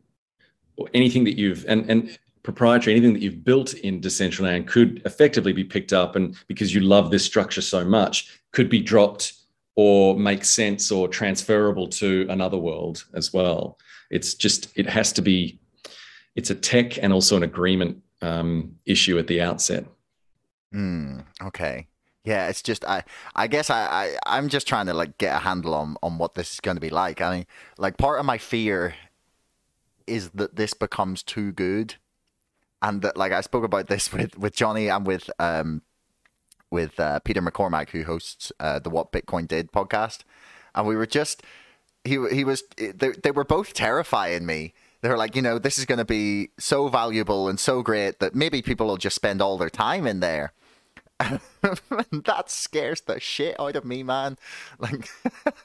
anything 0.95 1.25
that 1.25 1.39
you've 1.39 1.65
and 1.69 1.89
and 1.91 2.19
proprietary, 2.43 2.97
anything 2.97 3.13
that 3.13 3.23
you've 3.23 3.45
built 3.45 3.75
in 3.75 4.01
Decentraland 4.01 4.67
could 4.67 5.01
effectively 5.05 5.53
be 5.53 5.65
picked 5.65 5.93
up 5.93 6.17
and 6.17 6.37
because 6.49 6.75
you 6.75 6.81
love 6.81 7.11
this 7.11 7.25
structure 7.25 7.61
so 7.61 7.85
much, 7.85 8.41
could 8.51 8.69
be 8.69 8.81
dropped 8.81 9.35
or 9.77 10.19
make 10.19 10.45
sense 10.45 10.91
or 10.91 11.09
transferable 11.09 11.89
to 11.89 12.27
another 12.29 12.59
world 12.59 13.05
as 13.15 13.33
well. 13.33 13.79
It's 14.11 14.35
just, 14.35 14.77
it 14.77 14.89
has 14.89 15.13
to 15.15 15.23
be, 15.23 15.61
it's 16.35 16.51
a 16.51 16.55
tech 16.55 16.99
and 17.03 17.13
also 17.13 17.37
an 17.37 17.43
agreement 17.43 18.03
um, 18.21 18.77
issue 18.85 19.19
at 19.19 19.27
the 19.27 19.41
outset. 19.41 19.87
Mm, 20.75 21.25
okay. 21.43 21.87
Yeah, 22.25 22.49
it's 22.49 22.63
just 22.63 22.85
I 22.85 23.05
I 23.35 23.47
guess 23.49 23.69
I, 23.69 23.87
I 23.87 24.17
I'm 24.27 24.49
just 24.49 24.69
trying 24.69 24.87
to 24.87 24.95
like 24.95 25.19
get 25.19 25.35
a 25.35 25.41
handle 25.41 25.75
on 25.75 25.97
on 26.03 26.19
what 26.19 26.35
this 26.35 26.55
is 26.55 26.61
going 26.61 26.77
to 26.77 26.81
be 26.81 26.91
like. 26.91 27.21
I 27.21 27.37
mean, 27.37 27.47
like 27.79 27.97
part 27.97 28.21
of 28.21 28.27
my 28.27 28.39
fear 28.39 28.95
is 30.07 30.31
that 30.31 30.57
this 30.57 30.75
becomes 30.75 31.23
too 31.23 31.53
good 31.53 31.97
and 32.81 33.03
that 33.03 33.17
like 33.17 33.33
I 33.33 33.41
spoke 33.41 33.65
about 33.65 33.89
this 33.89 34.13
with 34.13 34.39
with 34.39 34.55
Johnny 34.55 34.89
and 34.89 35.07
with 35.07 35.31
um 35.39 35.83
with 36.71 36.99
uh, 36.99 37.21
Peter 37.21 37.43
McCormack 37.43 37.91
who 37.91 38.05
hosts 38.05 38.51
uh, 38.59 38.79
the 38.79 38.89
What 38.89 39.13
Bitcoin 39.13 39.47
Did 39.47 39.73
podcast, 39.73 40.21
and 40.75 40.87
we 40.87 40.97
were 40.97 41.07
just 41.07 41.43
he 42.05 42.19
he 42.31 42.45
was 42.45 42.65
they 42.77 43.11
they 43.11 43.31
were 43.31 43.45
both 43.45 43.75
terrifying 43.75 44.47
me. 44.47 44.75
They 45.03 45.09
were 45.09 45.19
like, 45.19 45.35
you 45.35 45.43
know, 45.43 45.59
this 45.59 45.79
is 45.79 45.85
going 45.85 45.99
to 45.99 46.05
be 46.05 46.51
so 46.59 46.87
valuable 46.87 47.49
and 47.49 47.59
so 47.59 47.83
great 47.83 48.21
that 48.21 48.37
maybe 48.37 48.63
people 48.63 48.87
will 48.87 48.97
just 48.97 49.17
spend 49.17 49.43
all 49.43 49.59
their 49.59 49.69
time 49.69 50.07
in 50.07 50.21
there. 50.21 50.53
that 51.63 52.45
scares 52.47 53.01
the 53.03 53.21
shit 53.21 53.59
out 53.61 53.77
of 53.77 53.85
me, 53.85 54.03
man. 54.03 54.39
Like, 54.79 55.09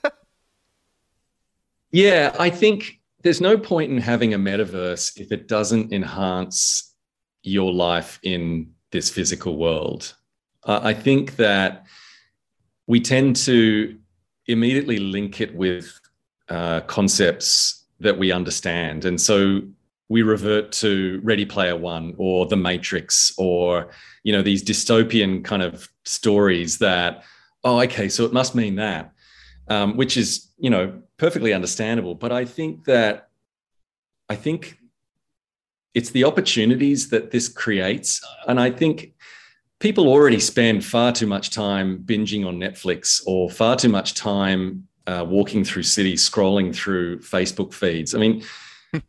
yeah, 1.92 2.36
I 2.40 2.50
think 2.50 3.00
there's 3.24 3.42
no 3.42 3.58
point 3.58 3.92
in 3.92 3.98
having 3.98 4.34
a 4.34 4.40
metaverse 4.40 5.20
if 5.20 5.32
it 5.32 5.48
doesn't 5.48 5.92
enhance 5.92 6.94
your 7.44 7.74
life 7.74 8.20
in 8.24 8.72
this 8.92 9.10
physical 9.10 9.58
world. 9.58 10.16
Uh, 10.64 10.80
I 10.84 10.94
think 10.94 11.36
that 11.38 11.86
we 12.88 13.00
tend 13.00 13.36
to 13.38 13.98
immediately 14.48 14.98
link 14.98 15.42
it 15.42 15.54
with 15.56 16.00
uh, 16.50 16.82
concepts 16.82 17.86
that 18.00 18.18
we 18.18 18.32
understand. 18.32 19.06
And 19.06 19.20
so 19.20 19.62
we 20.10 20.22
revert 20.22 20.72
to 20.74 21.20
Ready 21.24 21.46
Player 21.46 21.76
One 21.76 22.16
or 22.18 22.46
The 22.46 22.56
Matrix 22.56 23.34
or, 23.38 23.90
you 24.28 24.34
know, 24.34 24.44
these 24.44 24.64
dystopian 24.64 25.42
kind 25.50 25.64
of 25.64 25.88
stories 26.04 26.72
that, 26.80 27.24
oh, 27.64 27.80
okay, 27.82 28.10
so 28.10 28.26
it 28.28 28.34
must 28.34 28.54
mean 28.56 28.76
that. 28.76 29.04
um, 29.70 29.98
which 29.98 30.18
is 30.18 30.50
you 30.58 30.70
know 30.70 31.02
perfectly 31.18 31.54
understandable. 31.54 32.16
But 32.16 32.32
I 32.32 32.46
think 32.46 32.86
that 32.86 33.30
I 34.30 34.36
think 34.36 34.78
it's 35.94 36.12
the 36.12 36.24
opportunities 36.26 37.10
that 37.10 37.32
this 37.32 37.48
creates, 37.50 38.22
and 38.48 38.60
I 38.60 38.72
think 38.72 39.14
people 39.80 40.08
already 40.08 40.40
spend 40.40 40.84
far 40.84 41.12
too 41.12 41.28
much 41.28 41.52
time 41.52 42.00
binging 42.06 42.46
on 42.46 42.60
Netflix 42.60 43.22
or 43.26 43.50
far 43.50 43.76
too 43.76 43.90
much 43.90 44.14
time 44.14 44.88
uh, 45.08 45.26
walking 45.28 45.64
through 45.64 45.84
cities, 45.84 46.30
scrolling 46.30 46.76
through 46.76 47.20
Facebook 47.20 47.74
feeds. 47.74 48.16
I 48.16 48.20
mean. 48.20 48.44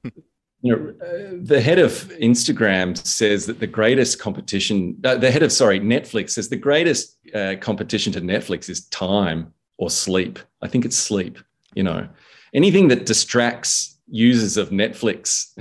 you 0.61 0.75
know, 0.75 1.07
uh, 1.07 1.37
the 1.41 1.61
head 1.61 1.79
of 1.79 1.93
Instagram 2.21 2.97
says 3.07 3.47
that 3.47 3.61
the 3.61 3.67
greatest 3.67 4.19
competition, 4.19 4.99
uh, 5.05 5.17
the 5.17 5.31
head 5.31 5.43
of, 5.43 5.53
sorry, 5.53 5.79
Netflix 5.79 6.31
says 6.31 6.49
the 6.49 6.57
greatest 6.57 7.17
uh, 7.35 7.55
competition 7.61 8.13
to 8.15 8.21
Netflix 8.21 8.69
is 8.69 8.87
time 8.87 9.53
or 9.77 9.89
sleep. 9.89 10.39
I 10.61 10.69
think 10.69 10.85
it's 10.85 10.97
sleep, 10.97 11.39
you 11.75 11.85
know, 11.85 12.09
anything 12.55 12.89
that 12.89 13.07
distracts 13.07 13.99
users 14.09 14.57
of 14.57 14.71
Netflix 14.71 15.53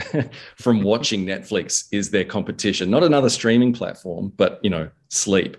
from 0.55 0.81
watching 0.81 1.25
Netflix 1.25 1.87
is 1.91 2.09
their 2.09 2.25
competition, 2.25 2.89
not 2.89 3.03
another 3.03 3.29
streaming 3.29 3.73
platform, 3.73 4.33
but, 4.35 4.59
you 4.63 4.69
know, 4.69 4.89
sleep. 5.09 5.57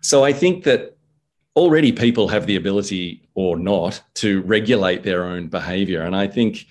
So 0.00 0.22
I 0.22 0.32
think 0.32 0.62
that 0.64 0.96
already 1.56 1.90
people 1.90 2.28
have 2.28 2.46
the 2.46 2.56
ability 2.56 3.28
or 3.34 3.56
not 3.56 4.00
to 4.14 4.42
regulate 4.42 5.02
their 5.02 5.24
own 5.24 5.48
behavior. 5.48 6.02
And 6.02 6.14
I 6.14 6.28
think, 6.28 6.66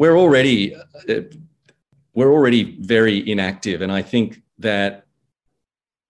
we're 0.00 0.16
already 0.16 0.74
uh, 0.74 1.20
we're 2.14 2.32
already 2.32 2.78
very 2.80 3.30
inactive, 3.30 3.82
and 3.82 3.92
I 3.92 4.00
think 4.00 4.42
that 4.58 5.04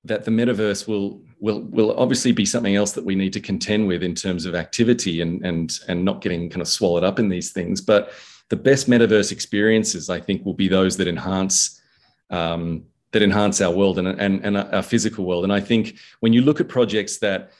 that 0.04 0.24
the 0.24 0.30
metaverse 0.30 0.86
will 0.86 1.20
will 1.40 1.62
will 1.62 1.98
obviously 1.98 2.30
be 2.30 2.46
something 2.46 2.76
else 2.76 2.92
that 2.92 3.04
we 3.04 3.16
need 3.16 3.32
to 3.32 3.40
contend 3.40 3.88
with 3.88 4.04
in 4.04 4.14
terms 4.14 4.46
of 4.46 4.54
activity 4.54 5.20
and 5.20 5.44
and 5.44 5.80
and 5.88 6.04
not 6.04 6.20
getting 6.20 6.48
kind 6.48 6.62
of 6.62 6.68
swallowed 6.68 7.02
up 7.02 7.18
in 7.18 7.28
these 7.28 7.50
things. 7.50 7.80
But 7.80 8.12
the 8.48 8.56
best 8.56 8.88
metaverse 8.88 9.32
experiences, 9.32 10.08
I 10.08 10.20
think, 10.20 10.46
will 10.46 10.54
be 10.54 10.68
those 10.68 10.96
that 10.98 11.08
enhance 11.08 11.82
um, 12.30 12.84
that 13.10 13.22
enhance 13.24 13.60
our 13.60 13.72
world 13.72 13.98
and, 13.98 14.06
and 14.06 14.46
and 14.46 14.56
our 14.56 14.82
physical 14.82 15.24
world. 15.24 15.42
And 15.42 15.52
I 15.52 15.60
think 15.60 15.96
when 16.20 16.32
you 16.32 16.42
look 16.42 16.60
at 16.60 16.68
projects 16.68 17.18
that 17.18 17.50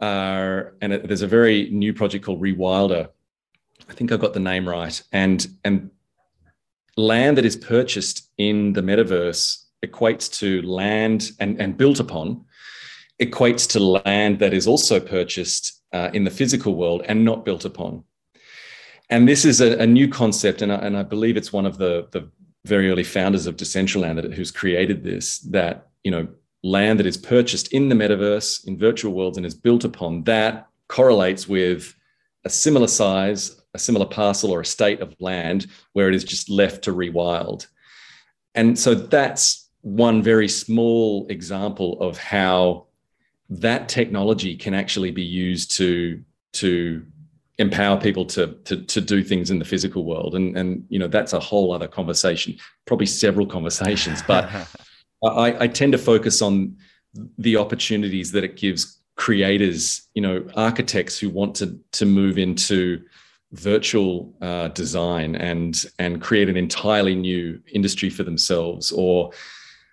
are 0.00 0.74
and 0.80 0.92
there's 0.92 1.22
a 1.22 1.28
very 1.28 1.70
new 1.70 1.94
project 1.94 2.24
called 2.24 2.42
Rewilder 2.42 3.10
I 3.88 3.92
think 3.92 4.12
I 4.12 4.16
got 4.16 4.34
the 4.34 4.40
name 4.40 4.68
right. 4.68 5.02
And 5.12 5.46
and 5.64 5.90
land 6.96 7.36
that 7.36 7.44
is 7.44 7.56
purchased 7.56 8.30
in 8.38 8.72
the 8.72 8.80
metaverse 8.80 9.64
equates 9.84 10.32
to 10.38 10.62
land 10.62 11.32
and, 11.38 11.60
and 11.60 11.76
built 11.76 12.00
upon 12.00 12.44
equates 13.20 13.68
to 13.70 13.80
land 13.80 14.38
that 14.38 14.52
is 14.52 14.66
also 14.66 15.00
purchased 15.00 15.82
uh, 15.92 16.10
in 16.12 16.24
the 16.24 16.30
physical 16.30 16.74
world 16.74 17.02
and 17.06 17.24
not 17.24 17.44
built 17.44 17.64
upon. 17.64 18.04
And 19.08 19.28
this 19.28 19.44
is 19.44 19.60
a, 19.60 19.78
a 19.78 19.86
new 19.86 20.08
concept, 20.08 20.62
and 20.62 20.72
I, 20.72 20.76
and 20.76 20.96
I 20.96 21.02
believe 21.02 21.36
it's 21.36 21.52
one 21.52 21.64
of 21.64 21.78
the, 21.78 22.08
the 22.10 22.28
very 22.66 22.90
early 22.90 23.04
founders 23.04 23.46
of 23.46 23.56
Decentraland 23.56 24.34
who's 24.34 24.50
created 24.50 25.04
this. 25.04 25.38
That 25.40 25.88
you 26.02 26.10
know, 26.10 26.28
land 26.62 26.98
that 26.98 27.06
is 27.06 27.16
purchased 27.16 27.72
in 27.72 27.88
the 27.88 27.94
metaverse 27.94 28.66
in 28.66 28.76
virtual 28.76 29.14
worlds 29.14 29.36
and 29.36 29.46
is 29.46 29.54
built 29.54 29.84
upon 29.84 30.24
that 30.24 30.68
correlates 30.88 31.48
with 31.48 31.94
a 32.44 32.50
similar 32.50 32.86
size 32.86 33.60
a 33.76 33.78
similar 33.78 34.06
parcel 34.06 34.50
or 34.50 34.60
a 34.60 34.66
state 34.66 35.00
of 35.00 35.14
land 35.20 35.66
where 35.92 36.08
it 36.08 36.14
is 36.14 36.24
just 36.24 36.50
left 36.50 36.82
to 36.84 36.92
rewild. 36.92 37.66
And 38.54 38.78
so 38.78 38.94
that's 38.94 39.68
one 39.82 40.22
very 40.22 40.48
small 40.48 41.26
example 41.28 42.00
of 42.00 42.18
how 42.18 42.86
that 43.48 43.88
technology 43.88 44.56
can 44.56 44.74
actually 44.74 45.12
be 45.12 45.22
used 45.22 45.70
to 45.76 46.22
to 46.54 47.04
empower 47.58 47.98
people 47.98 48.24
to, 48.24 48.48
to, 48.64 48.82
to 48.82 49.00
do 49.00 49.22
things 49.22 49.50
in 49.50 49.58
the 49.58 49.64
physical 49.64 50.04
world. 50.04 50.34
And, 50.34 50.56
and, 50.56 50.84
you 50.88 50.98
know, 50.98 51.08
that's 51.08 51.32
a 51.32 51.40
whole 51.40 51.72
other 51.72 51.88
conversation, 51.88 52.56
probably 52.84 53.06
several 53.06 53.46
conversations, 53.46 54.22
but 54.26 54.50
I, 55.24 55.64
I 55.64 55.66
tend 55.68 55.92
to 55.92 55.98
focus 55.98 56.42
on 56.42 56.76
the 57.38 57.56
opportunities 57.56 58.32
that 58.32 58.44
it 58.44 58.56
gives 58.56 59.00
creators, 59.16 60.06
you 60.14 60.20
know, 60.20 60.46
architects 60.54 61.18
who 61.18 61.30
want 61.30 61.54
to, 61.56 61.78
to 61.92 62.04
move 62.04 62.36
into 62.38 63.02
virtual 63.56 64.34
uh, 64.42 64.68
design 64.68 65.34
and 65.36 65.84
and 65.98 66.20
create 66.20 66.48
an 66.48 66.56
entirely 66.56 67.14
new 67.14 67.60
industry 67.72 68.10
for 68.10 68.22
themselves 68.22 68.92
or 68.92 69.30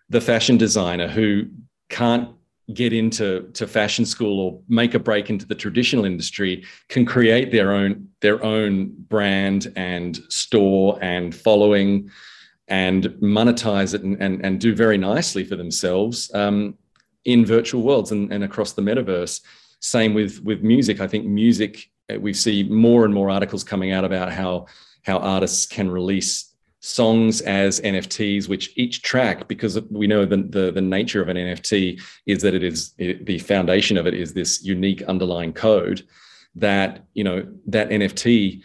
the 0.09 0.21
fashion 0.21 0.57
designer 0.57 1.07
who 1.07 1.45
can't 1.89 2.29
get 2.73 2.93
into 2.93 3.49
to 3.53 3.67
fashion 3.67 4.05
school 4.05 4.39
or 4.39 4.61
make 4.69 4.93
a 4.93 4.99
break 4.99 5.29
into 5.29 5.45
the 5.45 5.55
traditional 5.55 6.05
industry 6.05 6.63
can 6.89 7.05
create 7.05 7.51
their 7.51 7.71
own 7.71 8.07
their 8.21 8.43
own 8.43 8.93
brand 9.09 9.71
and 9.75 10.21
store 10.29 10.97
and 11.01 11.35
following 11.35 12.09
and 12.69 13.05
monetize 13.21 13.93
it 13.93 14.03
and, 14.03 14.21
and, 14.21 14.45
and 14.45 14.59
do 14.59 14.73
very 14.73 14.97
nicely 14.97 15.43
for 15.43 15.57
themselves 15.57 16.33
um, 16.33 16.77
in 17.25 17.45
virtual 17.45 17.81
worlds 17.81 18.11
and, 18.11 18.31
and 18.31 18.43
across 18.43 18.71
the 18.73 18.81
metaverse. 18.81 19.41
Same 19.79 20.13
with 20.13 20.41
with 20.43 20.61
music. 20.61 21.01
I 21.01 21.07
think 21.07 21.25
music 21.25 21.89
we 22.19 22.33
see 22.33 22.63
more 22.63 23.05
and 23.05 23.13
more 23.13 23.29
articles 23.29 23.63
coming 23.63 23.91
out 23.91 24.05
about 24.05 24.31
how 24.31 24.67
how 25.03 25.17
artists 25.17 25.65
can 25.65 25.89
release 25.89 26.53
songs 26.79 27.39
as 27.41 27.79
NFTs, 27.79 28.49
which 28.49 28.73
each 28.75 29.01
track, 29.03 29.47
because 29.47 29.79
we 29.89 30.05
know 30.05 30.25
the, 30.25 30.37
the, 30.37 30.71
the 30.71 30.81
nature 30.81 31.21
of 31.21 31.29
an 31.29 31.37
NFT 31.37 32.01
is 32.25 32.41
that 32.41 32.53
it 32.53 32.63
is 32.63 32.93
it, 32.97 33.25
the 33.25 33.39
foundation 33.39 33.97
of 33.97 34.05
it 34.05 34.13
is 34.13 34.33
this 34.33 34.63
unique 34.63 35.01
underlying 35.03 35.53
code 35.53 36.05
that 36.55 37.05
you 37.13 37.23
know 37.23 37.47
that 37.67 37.89
NFT 37.89 38.61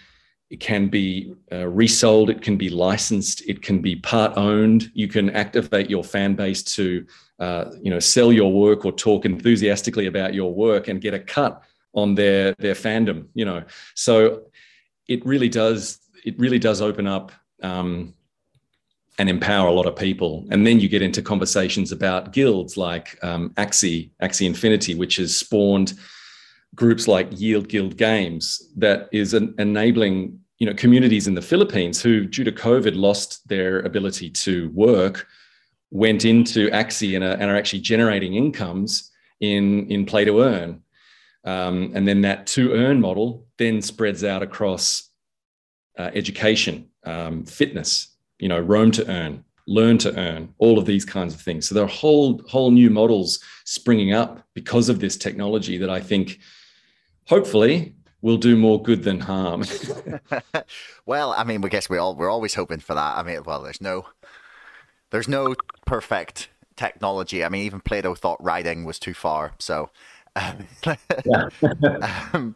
it 0.51 0.61
can 0.61 0.89
be 0.89 1.35
uh, 1.53 1.69
resold, 1.69 2.31
it 2.31 2.41
can 2.41 2.57
be 2.57 2.71
licensed, 2.71 3.47
it 3.47 3.61
can 3.61 3.81
be 3.81 3.97
part 3.97 4.33
owned. 4.37 4.91
You 4.95 5.07
can 5.07 5.29
activate 5.31 5.91
your 5.91 6.03
fan 6.03 6.35
base 6.35 6.63
to 6.75 7.07
uh, 7.39 7.67
you 7.81 7.91
know 7.91 8.01
sell 8.01 8.33
your 8.33 8.53
work 8.53 8.85
or 8.85 8.93
talk 8.93 9.27
enthusiastically 9.27 10.07
about 10.07 10.35
your 10.35 10.53
work 10.53 10.89
and 10.89 11.01
get 11.01 11.15
a 11.15 11.21
cut 11.21 11.63
on 11.95 12.15
their 12.15 12.55
their 12.59 12.75
fandom 12.75 13.27
you 13.35 13.45
know. 13.45 13.63
So 13.95 14.45
it 15.09 15.25
really 15.25 15.49
does 15.49 15.99
it 16.25 16.39
really 16.39 16.59
does 16.59 16.81
open 16.81 17.07
up 17.07 17.33
um, 17.63 18.15
and 19.19 19.29
empower 19.29 19.69
a 19.69 19.73
lot 19.73 19.87
of 19.87 19.97
people. 19.97 20.47
And 20.51 20.67
then 20.67 20.79
you 20.81 20.89
get 20.89 21.03
into 21.03 21.23
conversations 21.23 21.91
about 21.91 22.33
guilds 22.33 22.77
like 22.77 23.19
um, 23.23 23.51
axie 23.51 24.11
axie 24.23 24.47
infinity 24.47 24.95
which 24.95 25.17
has 25.17 25.37
spawned 25.37 25.95
groups 26.75 27.09
like 27.09 27.29
yield 27.31 27.69
guild 27.69 27.97
games 27.97 28.71
that 28.77 29.09
is 29.13 29.35
an, 29.35 29.55
enabling 29.59 30.39
you 30.59 30.67
know 30.67 30.75
communities 30.75 31.27
in 31.27 31.35
the 31.35 31.43
philippines 31.43 32.03
who 32.03 32.27
due 32.27 32.45
to 32.45 32.53
covid 32.53 32.95
lost 32.95 33.47
their 33.49 33.81
ability 33.81 34.29
to 34.29 34.71
work 34.71 35.27
went 35.91 36.25
into 36.25 36.69
axie 36.71 37.15
and 37.15 37.25
are, 37.25 37.33
and 37.33 37.51
are 37.51 37.57
actually 37.57 37.81
generating 37.81 38.35
incomes 38.35 39.11
in 39.41 39.87
in 39.91 40.05
play 40.05 40.25
to 40.25 40.43
earn 40.43 40.83
um, 41.49 41.93
and 41.95 42.07
then 42.07 42.21
that 42.21 42.47
to 42.47 42.75
earn 42.75 43.01
model 43.01 43.47
then 43.57 43.81
spreads 43.81 44.23
out 44.23 44.43
across 44.43 45.09
uh, 45.99 46.11
education, 46.13 46.91
um, 47.05 47.45
fitness, 47.47 48.17
you 48.39 48.49
know, 48.49 48.61
roam 48.61 48.91
to 48.91 49.11
earn, 49.11 49.43
learn 49.67 49.97
to 49.99 50.15
earn, 50.19 50.53
all 50.59 50.79
of 50.79 50.85
these 50.85 51.07
kinds 51.07 51.33
of 51.33 51.41
things. 51.41 51.67
So 51.67 51.75
there 51.75 51.85
are 51.85 51.89
whole 51.89 52.43
whole 52.47 52.71
new 52.71 52.91
models 52.91 53.41
springing 53.65 54.13
up 54.13 54.45
because 54.53 54.91
of 54.91 55.01
this 55.01 55.17
technology 55.17 55.79
that 55.79 55.89
I 55.89 56.01
think, 56.01 56.39
hopefully, 57.27 57.95
will 58.21 58.37
do 58.37 58.55
more 58.55 58.83
good 58.83 59.03
than 59.03 59.21
harm. 59.21 59.65
well, 61.07 61.33
I 61.33 61.45
mean, 61.45 61.63
we 61.63 61.71
guess 61.71 61.89
we 61.89 61.97
all 61.97 62.15
we're 62.15 62.31
always 62.31 62.55
hoping 62.55 62.81
for 62.81 62.95
that. 62.95 63.17
I 63.17 63.23
mean, 63.23 63.43
well, 63.47 63.63
there's 63.63 63.81
no 63.81 64.07
there's 65.11 65.29
no 65.29 65.55
perfect 65.87 66.51
technology. 66.77 67.43
I 67.43 67.49
mean, 67.49 67.65
even 67.65 67.81
Plato 67.81 68.15
thought 68.15 68.43
writing 68.45 68.85
was 68.85 68.99
too 68.99 69.15
far. 69.15 69.55
So 69.59 69.89
um, 72.33 72.55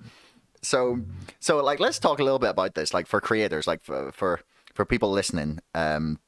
so 0.62 1.00
so 1.40 1.62
like 1.62 1.80
let's 1.80 1.98
talk 1.98 2.18
a 2.20 2.24
little 2.24 2.38
bit 2.38 2.50
about 2.50 2.74
this 2.74 2.94
like 2.94 3.06
for 3.06 3.20
creators 3.20 3.66
like 3.66 3.82
for 3.82 4.12
for, 4.12 4.40
for 4.74 4.84
people 4.84 5.10
listening. 5.10 5.60
Um 5.74 6.18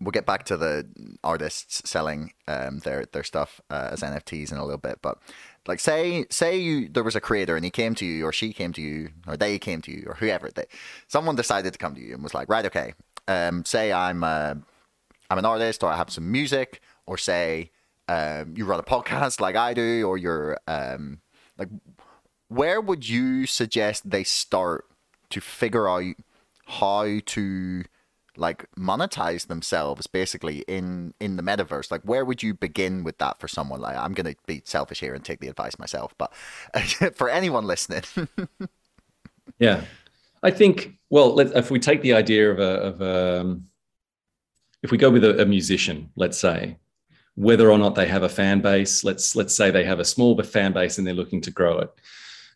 we'll 0.00 0.12
get 0.12 0.26
back 0.26 0.44
to 0.44 0.56
the 0.56 0.86
artists 1.24 1.88
selling 1.88 2.32
um 2.46 2.78
their 2.80 3.06
their 3.12 3.24
stuff 3.24 3.60
uh, 3.70 3.88
as 3.92 4.00
nfts 4.00 4.52
in 4.52 4.58
a 4.58 4.64
little 4.64 4.78
bit 4.78 4.98
but 5.02 5.18
like 5.66 5.80
say 5.80 6.24
say 6.30 6.58
you 6.58 6.88
there 6.88 7.02
was 7.02 7.16
a 7.16 7.20
creator 7.20 7.56
and 7.56 7.64
he 7.64 7.70
came 7.70 7.94
to 7.94 8.04
you 8.04 8.24
or 8.24 8.32
she 8.32 8.52
came 8.52 8.72
to 8.72 8.82
you 8.82 9.10
or 9.26 9.36
they 9.36 9.58
came 9.58 9.80
to 9.82 9.90
you 9.90 10.04
or 10.06 10.14
whoever 10.14 10.50
they 10.50 10.64
someone 11.06 11.36
decided 11.36 11.72
to 11.72 11.78
come 11.78 11.94
to 11.94 12.00
you 12.00 12.14
and 12.14 12.22
was 12.22 12.34
like 12.34 12.48
right 12.48 12.66
okay 12.66 12.92
um 13.28 13.64
say 13.64 13.92
i'm 13.92 14.22
uh, 14.22 14.54
i'm 15.30 15.38
an 15.38 15.44
artist 15.44 15.82
or 15.82 15.90
i 15.90 15.96
have 15.96 16.10
some 16.10 16.30
music 16.30 16.80
or 17.06 17.16
say 17.16 17.70
um, 18.08 18.54
you 18.56 18.64
run 18.64 18.80
a 18.80 18.82
podcast 18.82 19.40
like 19.40 19.56
I 19.56 19.74
do, 19.74 20.06
or 20.06 20.16
you're 20.16 20.58
um, 20.66 21.20
like, 21.58 21.68
where 22.48 22.80
would 22.80 23.08
you 23.08 23.46
suggest 23.46 24.08
they 24.10 24.24
start 24.24 24.86
to 25.30 25.40
figure 25.40 25.88
out 25.88 26.14
how 26.66 27.20
to 27.26 27.84
like 28.36 28.66
monetize 28.78 29.48
themselves 29.48 30.06
basically 30.06 30.64
in 30.68 31.12
in 31.20 31.36
the 31.36 31.42
metaverse? 31.42 31.90
Like 31.90 32.02
where 32.02 32.24
would 32.24 32.42
you 32.42 32.54
begin 32.54 33.04
with 33.04 33.18
that 33.18 33.40
for 33.40 33.48
someone? 33.48 33.80
Like 33.80 33.96
i'm 33.96 34.14
gonna 34.14 34.34
be 34.46 34.62
selfish 34.64 35.00
here 35.00 35.14
and 35.14 35.24
take 35.24 35.40
the 35.40 35.48
advice 35.48 35.78
myself 35.78 36.14
but 36.16 36.32
for 37.14 37.28
anyone 37.28 37.66
listening. 37.66 38.02
Yeah. 39.58 39.82
I 40.42 40.52
think 40.52 40.94
well 41.10 41.40
if 41.40 41.70
we 41.70 41.80
take 41.80 42.02
the 42.02 42.12
idea 42.12 42.50
of 42.52 42.60
a 42.60 42.62
of 42.62 43.00
a 43.00 43.40
um, 43.40 43.66
if 44.82 44.92
we 44.92 44.98
go 44.98 45.10
with 45.10 45.24
a, 45.24 45.42
a 45.42 45.46
musician 45.46 46.10
let's 46.14 46.38
say 46.38 46.76
whether 47.46 47.70
or 47.70 47.78
not 47.78 47.94
they 47.94 48.06
have 48.06 48.24
a 48.24 48.28
fan 48.28 48.60
base 48.60 49.04
let's 49.04 49.36
let's 49.36 49.54
say 49.54 49.70
they 49.70 49.84
have 49.84 50.00
a 50.00 50.04
small 50.04 50.40
fan 50.42 50.72
base 50.72 50.98
and 50.98 51.06
they're 51.06 51.14
looking 51.22 51.40
to 51.40 51.50
grow 51.50 51.78
it 51.78 51.90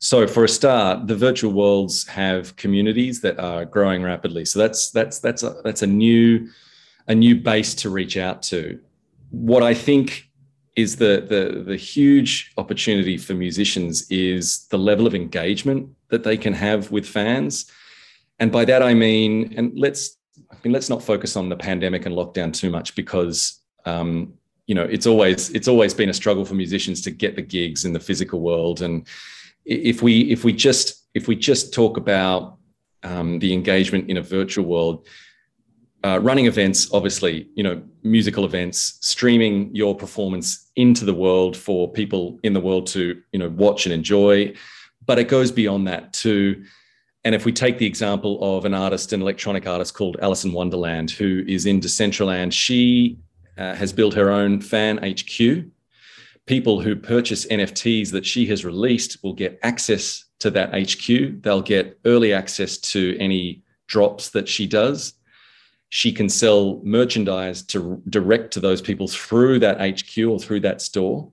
so 0.03 0.26
for 0.26 0.43
a 0.43 0.49
start, 0.49 1.07
the 1.07 1.14
virtual 1.14 1.53
worlds 1.53 2.09
have 2.09 2.57
communities 2.57 3.20
that 3.20 3.39
are 3.39 3.64
growing 3.64 4.03
rapidly. 4.03 4.45
So 4.45 4.59
that's 4.59 4.91
that's 4.91 5.20
that's 5.20 5.45
a 5.45 5.61
that's 5.62 5.83
a 5.83 5.87
new 5.87 6.49
a 7.07 7.14
new 7.14 7.37
base 7.37 7.72
to 7.76 7.89
reach 7.89 8.16
out 8.16 8.43
to. 8.51 8.80
What 9.30 9.62
I 9.62 9.74
think 9.74 10.28
is 10.74 10.97
the 10.97 11.24
the 11.28 11.62
the 11.62 11.76
huge 11.76 12.53
opportunity 12.59 13.16
for 13.16 13.35
musicians 13.35 14.11
is 14.11 14.66
the 14.70 14.76
level 14.76 15.07
of 15.07 15.14
engagement 15.14 15.89
that 16.09 16.24
they 16.24 16.37
can 16.37 16.53
have 16.53 16.91
with 16.91 17.07
fans. 17.07 17.70
And 18.41 18.51
by 18.51 18.64
that 18.64 18.83
I 18.83 18.95
mean, 18.95 19.55
and 19.57 19.72
let's 19.78 20.16
I 20.51 20.57
mean 20.64 20.72
let's 20.72 20.91
not 20.91 21.05
focus 21.05 21.37
on 21.37 21.49
the 21.49 21.57
pandemic 21.57 22.07
and 22.07 22.16
lockdown 22.16 22.53
too 22.53 22.70
much 22.70 22.97
because 22.97 23.61
um, 23.85 24.35
you 24.67 24.75
know 24.75 24.85
it's 24.85 25.07
always 25.07 25.51
it's 25.51 25.69
always 25.69 25.93
been 25.95 26.09
a 26.09 26.15
struggle 26.15 26.45
for 26.45 26.55
musicians 26.55 27.01
to 27.01 27.11
get 27.11 27.37
the 27.37 27.43
gigs 27.43 27.85
in 27.85 27.93
the 27.93 28.01
physical 28.01 28.41
world 28.41 28.83
and 28.83 29.07
if 29.65 30.03
we 30.03 30.31
if 30.31 30.45
we 30.45 30.53
just 30.53 31.07
if 31.15 31.29
we 31.29 31.37
just 31.37 31.73
talk 31.73 31.97
about 31.97 32.59
um, 33.03 33.39
the 33.39 33.53
engagement 33.53 34.09
in 34.09 34.17
a 34.17 34.23
virtual 34.23 34.65
world, 34.65 35.07
uh, 36.05 36.19
running 36.21 36.47
events, 36.47 36.93
obviously, 36.93 37.49
you 37.55 37.63
know, 37.63 37.83
musical 38.03 38.45
events, 38.45 38.99
streaming 39.01 39.75
your 39.75 39.95
performance 39.95 40.71
into 40.77 41.05
the 41.05 41.15
world 41.15 41.57
for 41.57 41.91
people 41.93 42.39
in 42.43 42.53
the 42.53 42.61
world 42.61 42.87
to, 42.89 43.21
you 43.33 43.39
know, 43.39 43.49
watch 43.51 43.87
and 43.87 43.93
enjoy. 43.93 44.53
But 45.07 45.19
it 45.19 45.29
goes 45.29 45.53
beyond 45.53 45.87
that 45.89 46.13
too. 46.13 46.65
And 47.25 47.37
if 47.37 47.45
we 47.45 47.53
take 47.53 47.79
the 47.79 47.87
example 47.87 48.57
of 48.57 48.65
an 48.65 48.75
artist, 48.75 49.13
an 49.13 49.23
electronic 49.23 49.67
artist 49.67 49.95
called 49.95 50.17
Alison 50.21 50.53
Wonderland, 50.53 51.13
who 51.13 51.45
is 51.47 51.67
in 51.67 51.81
Decentraland, 51.81 52.53
she 52.53 53.19
uh, 53.59 53.74
has 53.74 53.92
built 53.92 54.14
her 54.14 54.30
own 54.30 54.61
fan 54.61 54.98
HQ, 54.98 55.64
people 56.46 56.80
who 56.80 56.96
purchase 56.96 57.46
NFTs 57.46 58.11
that 58.11 58.26
she 58.26 58.46
has 58.46 58.64
released 58.64 59.22
will 59.22 59.34
get 59.34 59.59
access 59.62 60.24
to 60.40 60.50
that 60.50 60.70
HQ. 60.74 61.42
They'll 61.42 61.62
get 61.62 61.98
early 62.05 62.32
access 62.32 62.78
to 62.78 63.16
any 63.18 63.62
drops 63.86 64.30
that 64.30 64.48
she 64.48 64.66
does. 64.66 65.14
She 65.90 66.12
can 66.12 66.28
sell 66.28 66.80
merchandise 66.82 67.62
to 67.64 68.03
direct 68.09 68.53
to 68.55 68.61
those 68.61 68.80
people 68.80 69.07
through 69.09 69.59
that 69.61 69.78
HQ 69.78 70.26
or 70.26 70.38
through 70.38 70.61
that 70.61 70.80
store. 70.80 71.30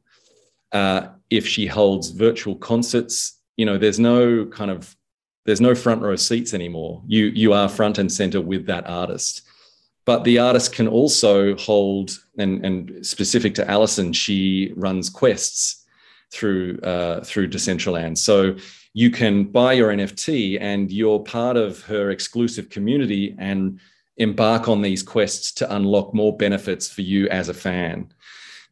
Uh, 0.71 1.07
if 1.29 1.47
she 1.47 1.65
holds 1.65 2.09
virtual 2.09 2.55
concerts, 2.55 3.39
you 3.55 3.65
know, 3.65 3.77
there's 3.77 3.99
no 3.99 4.45
kind 4.45 4.69
of 4.69 4.95
there's 5.45 5.61
no 5.61 5.73
front 5.73 6.01
row 6.01 6.15
seats 6.15 6.53
anymore. 6.53 7.01
You 7.07 7.27
you 7.27 7.53
are 7.53 7.69
front 7.69 7.97
and 7.97 8.11
center 8.11 8.41
with 8.41 8.65
that 8.67 8.87
artist 8.87 9.48
but 10.05 10.23
the 10.23 10.39
artist 10.39 10.73
can 10.73 10.87
also 10.87 11.55
hold 11.55 12.17
and, 12.37 12.65
and 12.65 13.05
specific 13.05 13.53
to 13.55 13.69
Alison, 13.69 14.13
she 14.13 14.73
runs 14.75 15.09
quests 15.09 15.85
through 16.31 16.79
uh, 16.81 17.23
through 17.23 17.49
Decentraland. 17.49 18.17
So 18.17 18.55
you 18.93 19.11
can 19.11 19.45
buy 19.45 19.73
your 19.73 19.89
NFT 19.89 20.59
and 20.59 20.91
you're 20.91 21.19
part 21.19 21.57
of 21.57 21.81
her 21.83 22.09
exclusive 22.09 22.69
community 22.69 23.35
and 23.37 23.79
embark 24.17 24.67
on 24.67 24.81
these 24.81 25.01
quests 25.01 25.51
to 25.53 25.75
unlock 25.75 26.13
more 26.13 26.35
benefits 26.35 26.89
for 26.89 27.01
you 27.01 27.27
as 27.29 27.49
a 27.49 27.53
fan. 27.53 28.11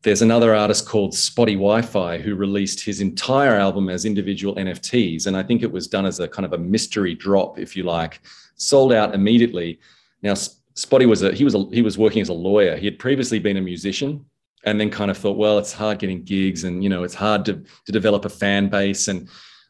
There's 0.03 0.21
another 0.21 0.53
artist 0.53 0.87
called 0.87 1.13
Spottie 1.13 1.57
WiFi 1.57 2.21
who 2.21 2.35
released 2.35 2.83
his 2.83 3.01
entire 3.01 3.55
album 3.55 3.89
as 3.89 4.05
individual 4.05 4.55
NFTs, 4.55 5.25
and 5.25 5.35
I 5.35 5.43
think 5.43 5.63
it 5.63 5.71
was 5.71 5.87
done 5.87 6.05
as 6.05 6.19
a 6.19 6.27
kind 6.27 6.45
of 6.45 6.53
a 6.53 6.57
mystery 6.57 7.15
drop, 7.15 7.57
if 7.57 7.75
you 7.75 7.83
like, 7.83 8.21
sold 8.55 8.93
out 8.93 9.15
immediately. 9.15 9.79
Now, 10.21 10.35
Spottie 10.77 11.07
was 11.07 11.23
a 11.23 11.33
he 11.33 11.43
was 11.43 11.55
a, 11.55 11.65
he 11.71 11.81
was 11.81 11.97
working 11.97 12.21
as 12.21 12.29
a 12.29 12.33
lawyer. 12.33 12.77
He 12.77 12.85
had 12.85 12.99
previously 12.99 13.39
been 13.39 13.57
a 13.57 13.61
musician, 13.61 14.23
and 14.63 14.79
then 14.79 14.91
kind 14.91 15.09
of 15.09 15.17
thought, 15.17 15.37
well, 15.37 15.57
it's 15.57 15.73
hard 15.73 15.97
getting 15.97 16.23
gigs, 16.23 16.63
and 16.63 16.83
you 16.83 16.89
know, 16.89 17.03
it's 17.03 17.15
hard 17.15 17.45
to 17.45 17.53
to 17.85 17.91
develop 17.91 18.25
a 18.25 18.29
fan 18.29 18.69
base, 18.69 19.07
and 19.07 19.27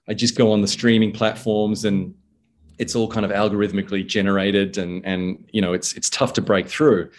I 0.10 0.14
just 0.14 0.38
go 0.38 0.52
on 0.52 0.62
the 0.62 0.68
streaming 0.68 1.14
platforms, 1.14 1.86
and 1.86 2.14
it's 2.78 2.94
all 2.96 3.08
kind 3.08 3.26
of 3.26 3.32
algorithmically 3.32 4.06
generated, 4.06 4.78
and 4.78 5.06
and 5.06 5.50
you 5.54 5.62
know, 5.62 5.72
it's 5.72 5.94
it's 5.94 6.10
tough 6.10 6.34
to 6.34 6.42
break 6.42 6.68
through. 6.68 7.10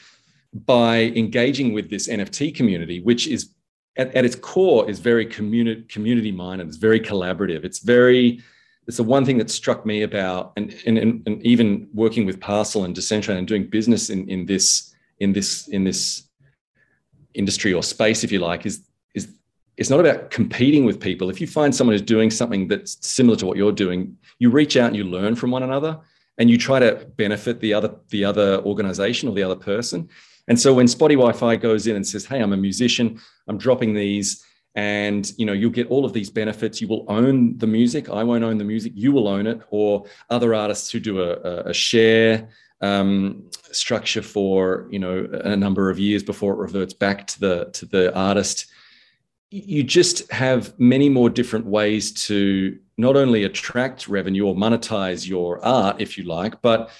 By 0.53 1.13
engaging 1.15 1.73
with 1.73 1.89
this 1.89 2.09
NFT 2.09 2.55
community, 2.55 3.01
which 3.01 3.27
is 3.27 3.55
at, 3.97 4.15
at 4.15 4.25
its 4.25 4.37
core 4.37 4.89
is 4.89 5.01
very 5.01 5.25
community 5.25 5.83
community 5.89 6.31
minded, 6.31 6.69
it's 6.69 6.77
very 6.77 7.01
collaborative, 7.01 7.65
it's 7.65 7.79
very 7.79 8.43
it's 8.89 8.97
the 8.97 9.05
one 9.05 9.27
thing 9.27 9.37
that 9.37 9.51
struck 9.51 9.85
me 9.85 10.03
about 10.03 10.53
and, 10.57 10.75
and, 10.87 10.99
and 10.99 11.47
even 11.47 11.89
working 11.93 12.25
with 12.25 12.41
Parcel 12.41 12.85
and 12.85 12.97
Decentraland 12.97 13.37
and 13.37 13.47
doing 13.47 13.69
business 13.69 14.09
in, 14.09 14.27
in 14.31 14.47
this 14.47 14.95
in 15.21 15.35
this 15.35 15.69
in 15.69 15.85
this 15.85 16.23
industry 17.35 17.75
or 17.75 17.83
space, 17.83 18.25
if 18.25 18.33
you 18.33 18.39
like, 18.39 18.65
is 18.65 18.81
is 19.15 19.29
it's 19.77 19.91
not 19.91 20.01
about 20.01 20.31
competing 20.31 20.87
with 20.87 21.01
people. 21.01 21.29
If 21.29 21.39
you 21.39 21.47
find 21.47 21.75
someone 21.75 21.93
who's 21.93 22.03
doing 22.03 22.31
something 22.31 22.67
that's 22.67 22.97
similar 23.07 23.37
to 23.37 23.47
what 23.47 23.59
you're 23.59 23.73
doing, 23.73 24.17
you 24.39 24.49
reach 24.51 24.75
out 24.79 24.87
and 24.87 24.97
you 24.97 25.05
learn 25.05 25.37
from 25.37 25.51
one 25.51 25.63
another 25.63 26.01
and 26.39 26.49
you 26.49 26.57
try 26.57 26.79
to 26.79 27.07
benefit 27.17 27.61
the 27.61 27.75
other 27.75 27.95
the 28.09 28.25
other 28.25 28.63
organization 28.65 29.29
or 29.29 29.35
the 29.35 29.43
other 29.43 29.57
person. 29.57 30.09
And 30.49 30.59
so 30.59 30.73
when 30.73 30.87
Spottie 30.87 31.19
WiFi 31.19 31.61
goes 31.61 31.87
in 31.87 31.95
and 31.95 32.07
says, 32.07 32.25
"Hey, 32.25 32.41
I'm 32.41 32.55
a 32.55 32.57
musician. 32.57 33.21
I'm 33.49 33.59
dropping 33.59 33.93
these 33.93 34.43
and 34.79 35.33
you 35.37 35.45
know 35.45 35.53
you'll 35.53 35.79
get 35.81 35.89
all 35.89 36.05
of 36.05 36.13
these 36.13 36.31
benefits. 36.31 36.81
You 36.81 36.87
will 36.87 37.05
own 37.09 37.59
the 37.59 37.67
music. 37.67 38.09
I 38.09 38.23
won't 38.23 38.45
own 38.45 38.59
the 38.59 38.65
music. 38.65 38.93
You 38.95 39.11
will 39.11 39.27
own 39.27 39.49
it. 39.49 39.61
Or 39.71 40.05
other 40.31 40.55
artists 40.55 40.89
who 40.89 41.01
do 41.01 41.21
a, 41.21 41.63
a 41.73 41.75
share 41.75 42.49
um, 42.81 43.51
structure 43.73 44.23
for 44.23 44.87
you 44.89 45.01
know 45.01 45.29
a 45.33 45.57
number 45.57 45.91
of 45.91 45.99
years 45.99 46.23
before 46.23 46.53
it 46.53 46.59
reverts 46.59 46.95
back 46.95 47.27
to 47.27 47.41
the 47.41 47.65
to 47.73 47.87
the 47.87 48.15
artist. 48.15 48.67
You 49.51 49.83
just 49.83 50.31
have 50.31 50.79
many 50.79 51.09
more 51.09 51.29
different 51.29 51.67
ways 51.67 52.13
to 52.27 52.79
not 52.99 53.17
only 53.17 53.43
attract 53.43 54.07
revenue 54.07 54.47
or 54.47 54.55
monetize 54.55 55.29
your 55.29 55.65
art 55.65 56.01
if 56.01 56.19
you 56.19 56.25
like 56.25 56.61
but 56.61 56.91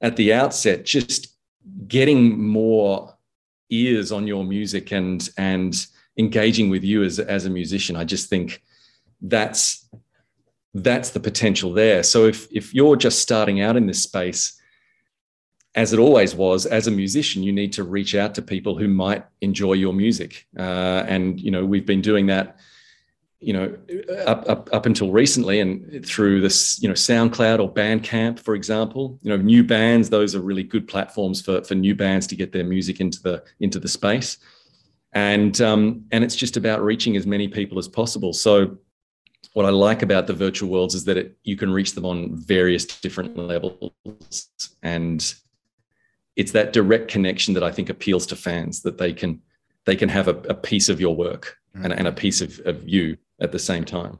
at 0.00 0.16
the 0.16 0.32
outset 0.32 0.86
just 0.86 1.36
getting 1.86 2.40
more 2.40 3.14
ears 3.68 4.10
on 4.10 4.26
your 4.26 4.44
music 4.44 4.92
and 4.92 5.28
and 5.36 5.88
engaging 6.18 6.68
with 6.68 6.84
you 6.84 7.04
as, 7.04 7.18
as 7.18 7.46
a 7.46 7.50
musician. 7.50 7.96
I 7.96 8.04
just 8.04 8.28
think 8.28 8.62
that's 9.22 9.88
that's 10.74 11.10
the 11.10 11.20
potential 11.20 11.72
there. 11.72 12.02
So 12.02 12.26
if 12.26 12.48
if 12.52 12.74
you're 12.74 12.96
just 12.96 13.20
starting 13.20 13.60
out 13.60 13.76
in 13.76 13.86
this 13.86 14.02
space, 14.02 14.60
as 15.74 15.92
it 15.92 15.98
always 15.98 16.34
was, 16.34 16.66
as 16.66 16.86
a 16.86 16.90
musician, 16.90 17.42
you 17.42 17.52
need 17.52 17.72
to 17.74 17.84
reach 17.84 18.14
out 18.14 18.34
to 18.34 18.42
people 18.42 18.76
who 18.76 18.88
might 18.88 19.24
enjoy 19.40 19.74
your 19.74 19.92
music. 19.92 20.46
Uh, 20.58 21.04
and 21.06 21.40
you 21.40 21.50
know, 21.50 21.64
we've 21.64 21.86
been 21.86 22.02
doing 22.02 22.26
that, 22.26 22.58
you 23.40 23.52
know, 23.52 23.76
up, 24.26 24.48
up 24.48 24.68
up 24.72 24.86
until 24.86 25.10
recently, 25.10 25.60
and 25.60 26.04
through 26.04 26.40
this, 26.40 26.80
you 26.82 26.88
know, 26.88 26.94
SoundCloud 26.94 27.60
or 27.60 27.72
Bandcamp, 27.72 28.40
for 28.40 28.54
example. 28.54 29.18
You 29.22 29.30
know, 29.30 29.36
new 29.36 29.64
bands; 29.64 30.10
those 30.10 30.34
are 30.34 30.40
really 30.40 30.64
good 30.64 30.86
platforms 30.86 31.40
for 31.40 31.62
for 31.62 31.74
new 31.74 31.94
bands 31.94 32.26
to 32.28 32.36
get 32.36 32.52
their 32.52 32.64
music 32.64 33.00
into 33.00 33.22
the 33.22 33.44
into 33.60 33.78
the 33.80 33.88
space 33.88 34.38
and 35.18 35.60
um, 35.60 36.04
and 36.12 36.22
it's 36.22 36.36
just 36.36 36.56
about 36.56 36.82
reaching 36.82 37.16
as 37.16 37.26
many 37.26 37.48
people 37.48 37.78
as 37.78 37.88
possible. 37.88 38.32
So 38.32 38.78
what 39.52 39.66
I 39.66 39.70
like 39.70 40.02
about 40.02 40.26
the 40.28 40.32
virtual 40.32 40.70
worlds 40.70 40.94
is 40.94 41.04
that 41.06 41.16
it, 41.16 41.36
you 41.42 41.56
can 41.56 41.72
reach 41.72 41.94
them 41.94 42.04
on 42.04 42.36
various 42.36 42.84
different 42.86 43.36
levels, 43.36 43.92
and 44.82 45.34
it's 46.36 46.52
that 46.52 46.72
direct 46.72 47.08
connection 47.08 47.54
that 47.54 47.64
I 47.64 47.72
think 47.72 47.90
appeals 47.90 48.26
to 48.26 48.36
fans 48.36 48.82
that 48.82 48.98
they 48.98 49.12
can 49.12 49.42
they 49.86 49.96
can 49.96 50.08
have 50.08 50.28
a, 50.28 50.36
a 50.48 50.54
piece 50.54 50.88
of 50.88 51.00
your 51.00 51.16
work 51.16 51.56
mm. 51.76 51.84
and, 51.84 51.92
and 51.92 52.06
a 52.06 52.12
piece 52.12 52.40
of, 52.40 52.60
of 52.64 52.88
you 52.88 53.16
at 53.40 53.50
the 53.52 53.58
same 53.58 53.84
time. 53.84 54.18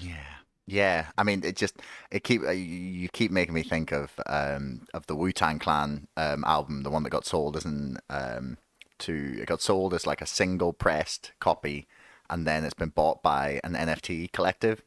Yeah. 0.00 0.22
Yeah, 0.68 1.06
I 1.16 1.22
mean, 1.22 1.44
it 1.44 1.54
just 1.54 1.80
it 2.10 2.24
keep 2.24 2.42
uh, 2.42 2.50
you 2.50 3.08
keep 3.12 3.30
making 3.30 3.54
me 3.54 3.62
think 3.62 3.92
of 3.92 4.10
um 4.26 4.86
of 4.94 5.06
the 5.06 5.14
Wu 5.14 5.30
Tang 5.30 5.60
Clan 5.60 6.08
um 6.16 6.42
album, 6.44 6.82
the 6.82 6.90
one 6.90 7.04
that 7.04 7.10
got 7.10 7.24
sold 7.24 7.56
as 7.56 7.64
an 7.64 7.98
um 8.10 8.58
to 9.00 9.38
it 9.40 9.46
got 9.46 9.62
sold 9.62 9.94
as 9.94 10.06
like 10.06 10.20
a 10.20 10.26
single 10.26 10.72
pressed 10.72 11.32
copy, 11.40 11.86
and 12.28 12.46
then 12.46 12.64
it's 12.64 12.74
been 12.74 12.90
bought 12.90 13.22
by 13.22 13.60
an 13.64 13.74
NFT 13.74 14.32
collective 14.32 14.82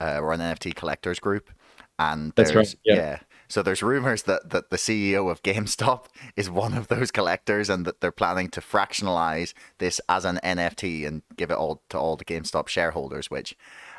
uh, 0.00 0.18
or 0.20 0.32
an 0.32 0.40
NFT 0.40 0.74
collectors 0.74 1.18
group. 1.18 1.50
And 1.98 2.32
that's 2.34 2.54
right. 2.54 2.74
Yeah. 2.84 2.94
yeah. 2.94 3.18
So 3.48 3.62
there's 3.62 3.82
rumors 3.82 4.22
that, 4.22 4.50
that 4.50 4.70
the 4.70 4.76
CEO 4.76 5.28
of 5.28 5.42
GameStop 5.42 6.06
is 6.36 6.48
one 6.48 6.72
of 6.72 6.88
those 6.88 7.10
collectors, 7.10 7.68
and 7.68 7.84
that 7.84 8.00
they're 8.00 8.12
planning 8.12 8.48
to 8.50 8.60
fractionalize 8.60 9.52
this 9.78 10.00
as 10.08 10.24
an 10.24 10.38
NFT 10.42 11.06
and 11.06 11.22
give 11.36 11.50
it 11.50 11.56
all 11.56 11.82
to 11.90 11.98
all 11.98 12.16
the 12.16 12.24
GameStop 12.24 12.68
shareholders, 12.68 13.30
which, 13.30 13.56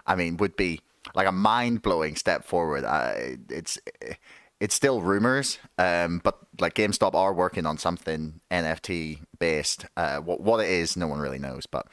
I 0.07 0.15
mean, 0.15 0.37
would 0.37 0.55
be 0.55 0.81
like 1.15 1.27
a 1.27 1.31
mind 1.31 1.81
blowing 1.81 2.15
step 2.15 2.45
forward. 2.45 2.85
Uh, 2.85 3.13
it's 3.49 3.77
it's 4.62 4.76
still 4.76 5.01
rumors, 5.01 5.57
um, 5.80 6.22
but 6.24 6.38
like 6.59 6.76
GameStop 6.76 7.16
are 7.16 7.34
working 7.34 7.66
on 7.66 7.80
something 7.80 8.39
NFT 8.51 9.20
based. 9.39 9.86
Uh, 9.97 10.20
what 10.20 10.39
what 10.39 10.64
it 10.64 10.70
is, 10.70 10.95
no 10.95 11.07
one 11.07 11.20
really 11.20 11.39
knows, 11.39 11.66
but 11.66 11.88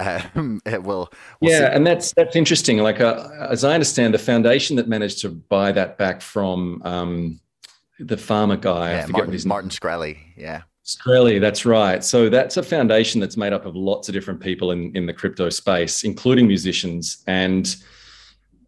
um, 0.00 0.60
it 0.66 0.82
will. 0.82 1.10
We'll 1.40 1.50
yeah, 1.52 1.70
see. 1.70 1.76
and 1.76 1.86
that's 1.86 2.14
that's 2.14 2.34
interesting. 2.34 2.78
Like 2.78 3.00
uh, 3.00 3.28
as 3.50 3.64
I 3.64 3.74
understand, 3.74 4.14
the 4.14 4.18
foundation 4.18 4.76
that 4.76 4.88
managed 4.88 5.20
to 5.20 5.28
buy 5.28 5.72
that 5.72 5.98
back 5.98 6.22
from 6.22 6.80
um, 6.86 7.38
the 8.00 8.16
pharma 8.16 8.58
guy, 8.58 8.92
yeah, 8.92 9.06
Martin, 9.08 9.38
Martin 9.46 9.70
Shkreli, 9.70 10.16
yeah. 10.36 10.62
Shkreli, 10.86 11.38
that's 11.40 11.66
right. 11.66 12.02
So 12.02 12.30
that's 12.30 12.56
a 12.56 12.62
foundation 12.62 13.20
that's 13.20 13.36
made 13.36 13.52
up 13.52 13.66
of 13.66 13.76
lots 13.76 14.08
of 14.08 14.14
different 14.14 14.40
people 14.40 14.70
in, 14.70 14.96
in 14.96 15.04
the 15.04 15.12
crypto 15.12 15.50
space, 15.50 16.04
including 16.04 16.46
musicians. 16.46 17.24
And 17.26 17.76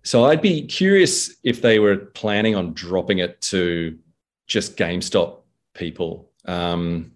so 0.03 0.25
I'd 0.25 0.43
be 0.43 0.67
curious 0.67 1.35
if 1.45 1.63
they 1.63 1.79
were 1.79 1.97
planning 1.97 2.55
on 2.55 2.73
dropping 2.73 3.19
it 3.19 3.41
to 3.43 3.99
just 4.47 4.77
GameStop 4.77 5.39
people. 5.75 6.31
Um, 6.45 7.13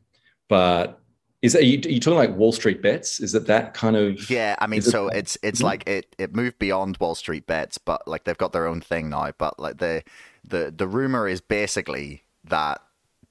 but 0.48 1.00
is 1.40 1.54
that, 1.54 1.62
are 1.62 1.64
you, 1.64 1.78
are 1.78 1.90
you, 1.90 2.00
talking 2.00 2.18
like 2.18 2.36
Wall 2.36 2.52
Street 2.52 2.82
bets? 2.82 3.18
Is 3.18 3.34
it 3.34 3.46
that 3.46 3.74
kind 3.74 3.96
of? 3.96 4.30
Yeah, 4.30 4.54
I 4.60 4.66
mean, 4.66 4.82
so 4.82 5.08
it, 5.08 5.16
it's 5.16 5.38
it's 5.42 5.58
mm-hmm. 5.58 5.66
like 5.66 5.88
it 5.88 6.14
it 6.18 6.34
moved 6.34 6.58
beyond 6.58 6.98
Wall 6.98 7.14
Street 7.14 7.46
bets, 7.46 7.78
but 7.78 8.06
like 8.06 8.24
they've 8.24 8.38
got 8.38 8.52
their 8.52 8.66
own 8.66 8.80
thing 8.80 9.08
now. 9.10 9.32
But 9.36 9.58
like 9.58 9.78
the 9.78 10.04
the 10.44 10.72
the 10.76 10.86
rumor 10.86 11.26
is 11.26 11.40
basically 11.40 12.22
that 12.44 12.80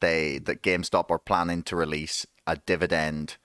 they 0.02 0.40
that 0.40 0.62
GameStop 0.62 1.10
are 1.10 1.20
planning 1.20 1.64
to 1.64 1.76
release 1.76 2.26
a 2.46 2.58
dividend 2.58 3.38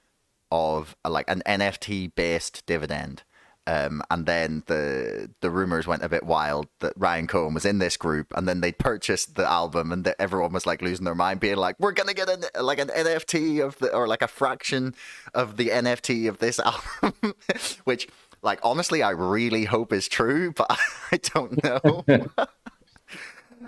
of 0.51 0.97
like 1.09 1.29
an 1.29 1.43
NFT 1.47 2.15
based 2.15 2.65
dividend 2.67 3.23
um, 3.67 4.03
and 4.11 4.27
then 4.27 4.62
the 4.67 5.31
the 5.41 5.51
rumors 5.51 5.87
went 5.87 6.03
a 6.03 6.09
bit 6.09 6.23
wild 6.23 6.69
that 6.81 6.93
Ryan 6.97 7.27
Cohen 7.27 7.55
was 7.55 7.64
in 7.64 7.79
this 7.79 7.97
group, 7.97 8.33
and 8.37 8.47
then 8.47 8.61
they 8.61 8.73
purchased 8.73 9.35
the 9.35 9.45
album, 9.45 9.91
and 9.93 10.05
the, 10.05 10.21
everyone 10.21 10.53
was 10.53 10.67
like 10.67 10.83
losing 10.83 11.05
their 11.05 11.14
mind, 11.14 11.41
being 11.41 11.57
like, 11.57 11.77
"We're 11.79 11.93
gonna 11.93 12.14
get 12.14 12.29
an 12.29 12.45
like 12.61 12.79
an 12.79 12.89
NFT 12.89 13.64
of 13.64 13.79
the 13.79 13.93
or 13.93 14.07
like 14.07 14.23
a 14.23 14.29
fraction 14.29 14.95
of 15.35 15.57
the 15.57 15.71
NFT 15.71 16.29
of 16.29 16.39
this 16.39 16.61
album," 17.03 17.35
which, 17.85 18.09
like, 18.43 18.61
honestly, 18.62 19.03
I 19.03 19.11
really 19.11 19.64
hope 19.64 19.93
is 19.93 20.07
true, 20.07 20.53
but 20.53 20.67
I 21.12 21.17
don't 21.19 21.62
know. 21.62 22.05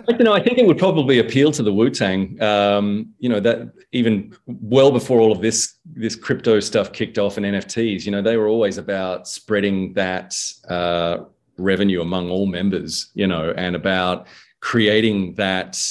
you 0.07 0.23
know, 0.23 0.33
I 0.33 0.41
think 0.41 0.57
it 0.57 0.65
would 0.65 0.77
probably 0.77 1.19
appeal 1.19 1.51
to 1.51 1.63
the 1.63 1.73
Wu 1.73 1.89
Tang. 1.89 2.41
Um, 2.41 3.13
you 3.19 3.29
know 3.29 3.39
that 3.39 3.71
even 3.91 4.35
well 4.45 4.91
before 4.91 5.19
all 5.19 5.31
of 5.31 5.41
this 5.41 5.75
this 5.85 6.15
crypto 6.15 6.59
stuff 6.59 6.93
kicked 6.93 7.17
off 7.17 7.37
and 7.37 7.45
NFTs, 7.45 8.05
you 8.05 8.11
know, 8.11 8.21
they 8.21 8.37
were 8.37 8.47
always 8.47 8.77
about 8.77 9.27
spreading 9.27 9.93
that 9.93 10.35
uh, 10.67 11.25
revenue 11.57 12.01
among 12.01 12.29
all 12.29 12.45
members. 12.45 13.11
You 13.13 13.27
know, 13.27 13.53
and 13.55 13.75
about 13.75 14.27
creating 14.61 15.35
that 15.35 15.81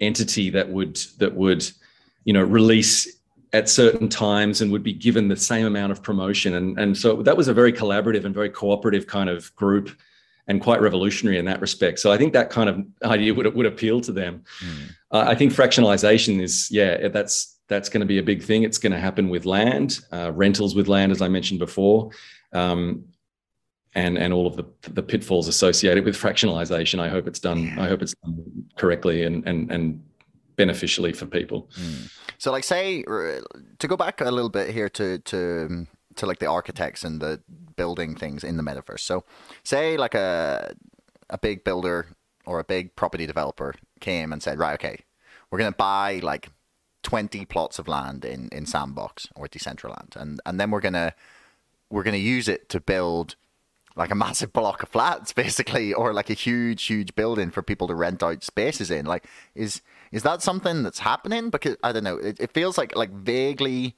entity 0.00 0.50
that 0.50 0.68
would 0.68 0.96
that 1.18 1.34
would 1.34 1.68
you 2.24 2.32
know 2.32 2.42
release 2.42 3.20
at 3.52 3.68
certain 3.68 4.08
times 4.08 4.60
and 4.60 4.72
would 4.72 4.82
be 4.82 4.92
given 4.92 5.28
the 5.28 5.36
same 5.36 5.66
amount 5.66 5.92
of 5.92 6.02
promotion 6.02 6.54
and 6.54 6.78
and 6.78 6.96
so 6.96 7.22
that 7.22 7.36
was 7.36 7.48
a 7.48 7.54
very 7.54 7.72
collaborative 7.72 8.24
and 8.24 8.34
very 8.34 8.50
cooperative 8.50 9.06
kind 9.06 9.30
of 9.30 9.54
group 9.54 9.90
and 10.46 10.60
quite 10.60 10.80
revolutionary 10.80 11.38
in 11.38 11.44
that 11.46 11.60
respect. 11.60 11.98
So 11.98 12.12
I 12.12 12.18
think 12.18 12.32
that 12.32 12.50
kind 12.50 12.68
of 12.68 12.84
idea 13.04 13.34
would 13.34 13.54
would 13.54 13.66
appeal 13.66 14.00
to 14.02 14.12
them. 14.12 14.44
Mm. 14.60 14.90
Uh, 15.10 15.24
I 15.28 15.34
think 15.34 15.52
fractionalization 15.52 16.40
is 16.40 16.68
yeah 16.70 17.08
that's 17.08 17.58
that's 17.68 17.88
going 17.88 18.00
to 18.00 18.06
be 18.06 18.18
a 18.18 18.22
big 18.22 18.42
thing. 18.42 18.62
It's 18.62 18.78
going 18.78 18.92
to 18.92 18.98
happen 18.98 19.30
with 19.30 19.46
land, 19.46 20.00
uh, 20.12 20.32
rentals 20.34 20.74
with 20.74 20.86
land, 20.86 21.12
as 21.12 21.22
I 21.22 21.28
mentioned 21.28 21.60
before, 21.60 22.10
um, 22.52 23.04
and 23.94 24.18
and 24.18 24.32
all 24.32 24.46
of 24.46 24.56
the 24.56 24.64
the 24.90 25.02
pitfalls 25.02 25.48
associated 25.48 26.04
with 26.04 26.16
fractionalization. 26.16 27.00
I 27.00 27.08
hope 27.08 27.26
it's 27.26 27.40
done. 27.40 27.64
Yeah. 27.64 27.82
I 27.82 27.88
hope 27.88 28.02
it's 28.02 28.14
done 28.22 28.66
correctly 28.76 29.22
and 29.22 29.46
and 29.46 29.70
and 29.70 30.02
beneficially 30.56 31.12
for 31.12 31.26
people. 31.26 31.68
Mm. 31.80 32.10
So, 32.38 32.52
like, 32.52 32.64
say 32.64 33.02
to 33.02 33.88
go 33.88 33.96
back 33.96 34.20
a 34.20 34.30
little 34.30 34.50
bit 34.50 34.70
here 34.70 34.88
to 34.90 35.18
to 35.20 35.86
to 36.16 36.26
like 36.26 36.38
the 36.38 36.46
architects 36.46 37.04
and 37.04 37.20
the 37.20 37.40
building 37.76 38.14
things 38.14 38.44
in 38.44 38.56
the 38.56 38.62
metaverse. 38.62 39.00
So, 39.00 39.24
say 39.62 39.96
like 39.96 40.14
a 40.14 40.74
a 41.30 41.38
big 41.38 41.64
builder 41.64 42.06
or 42.46 42.60
a 42.60 42.64
big 42.64 42.94
property 42.96 43.26
developer 43.26 43.74
came 44.00 44.32
and 44.32 44.42
said, 44.42 44.58
right, 44.58 44.74
okay, 44.74 45.00
we're 45.50 45.58
gonna 45.58 45.72
buy 45.72 46.20
like 46.22 46.48
twenty 47.02 47.44
plots 47.44 47.78
of 47.78 47.88
land 47.88 48.24
in 48.24 48.48
in 48.50 48.66
Sandbox 48.66 49.28
or 49.34 49.48
Decentraland, 49.48 50.16
and 50.16 50.40
and 50.46 50.60
then 50.60 50.70
we're 50.70 50.80
gonna 50.80 51.14
we're 51.90 52.02
gonna 52.02 52.16
use 52.16 52.48
it 52.48 52.68
to 52.70 52.80
build 52.80 53.36
like 53.96 54.10
a 54.10 54.14
massive 54.14 54.52
block 54.52 54.82
of 54.82 54.88
flats 54.88 55.32
basically 55.44 55.92
or 55.92 56.12
like 56.12 56.30
a 56.30 56.34
huge 56.34 56.84
huge 56.84 57.14
building 57.14 57.50
for 57.50 57.62
people 57.62 57.86
to 57.86 57.94
rent 57.94 58.22
out 58.22 58.42
spaces 58.42 58.90
in 58.90 59.06
like 59.06 59.26
is 59.54 59.82
is 60.12 60.22
that 60.22 60.42
something 60.42 60.82
that's 60.82 61.00
happening 61.00 61.50
because 61.50 61.76
i 61.82 61.92
don't 61.92 62.04
know 62.04 62.16
it, 62.16 62.36
it 62.40 62.52
feels 62.52 62.76
like 62.76 62.96
like 62.96 63.10
vaguely 63.10 63.94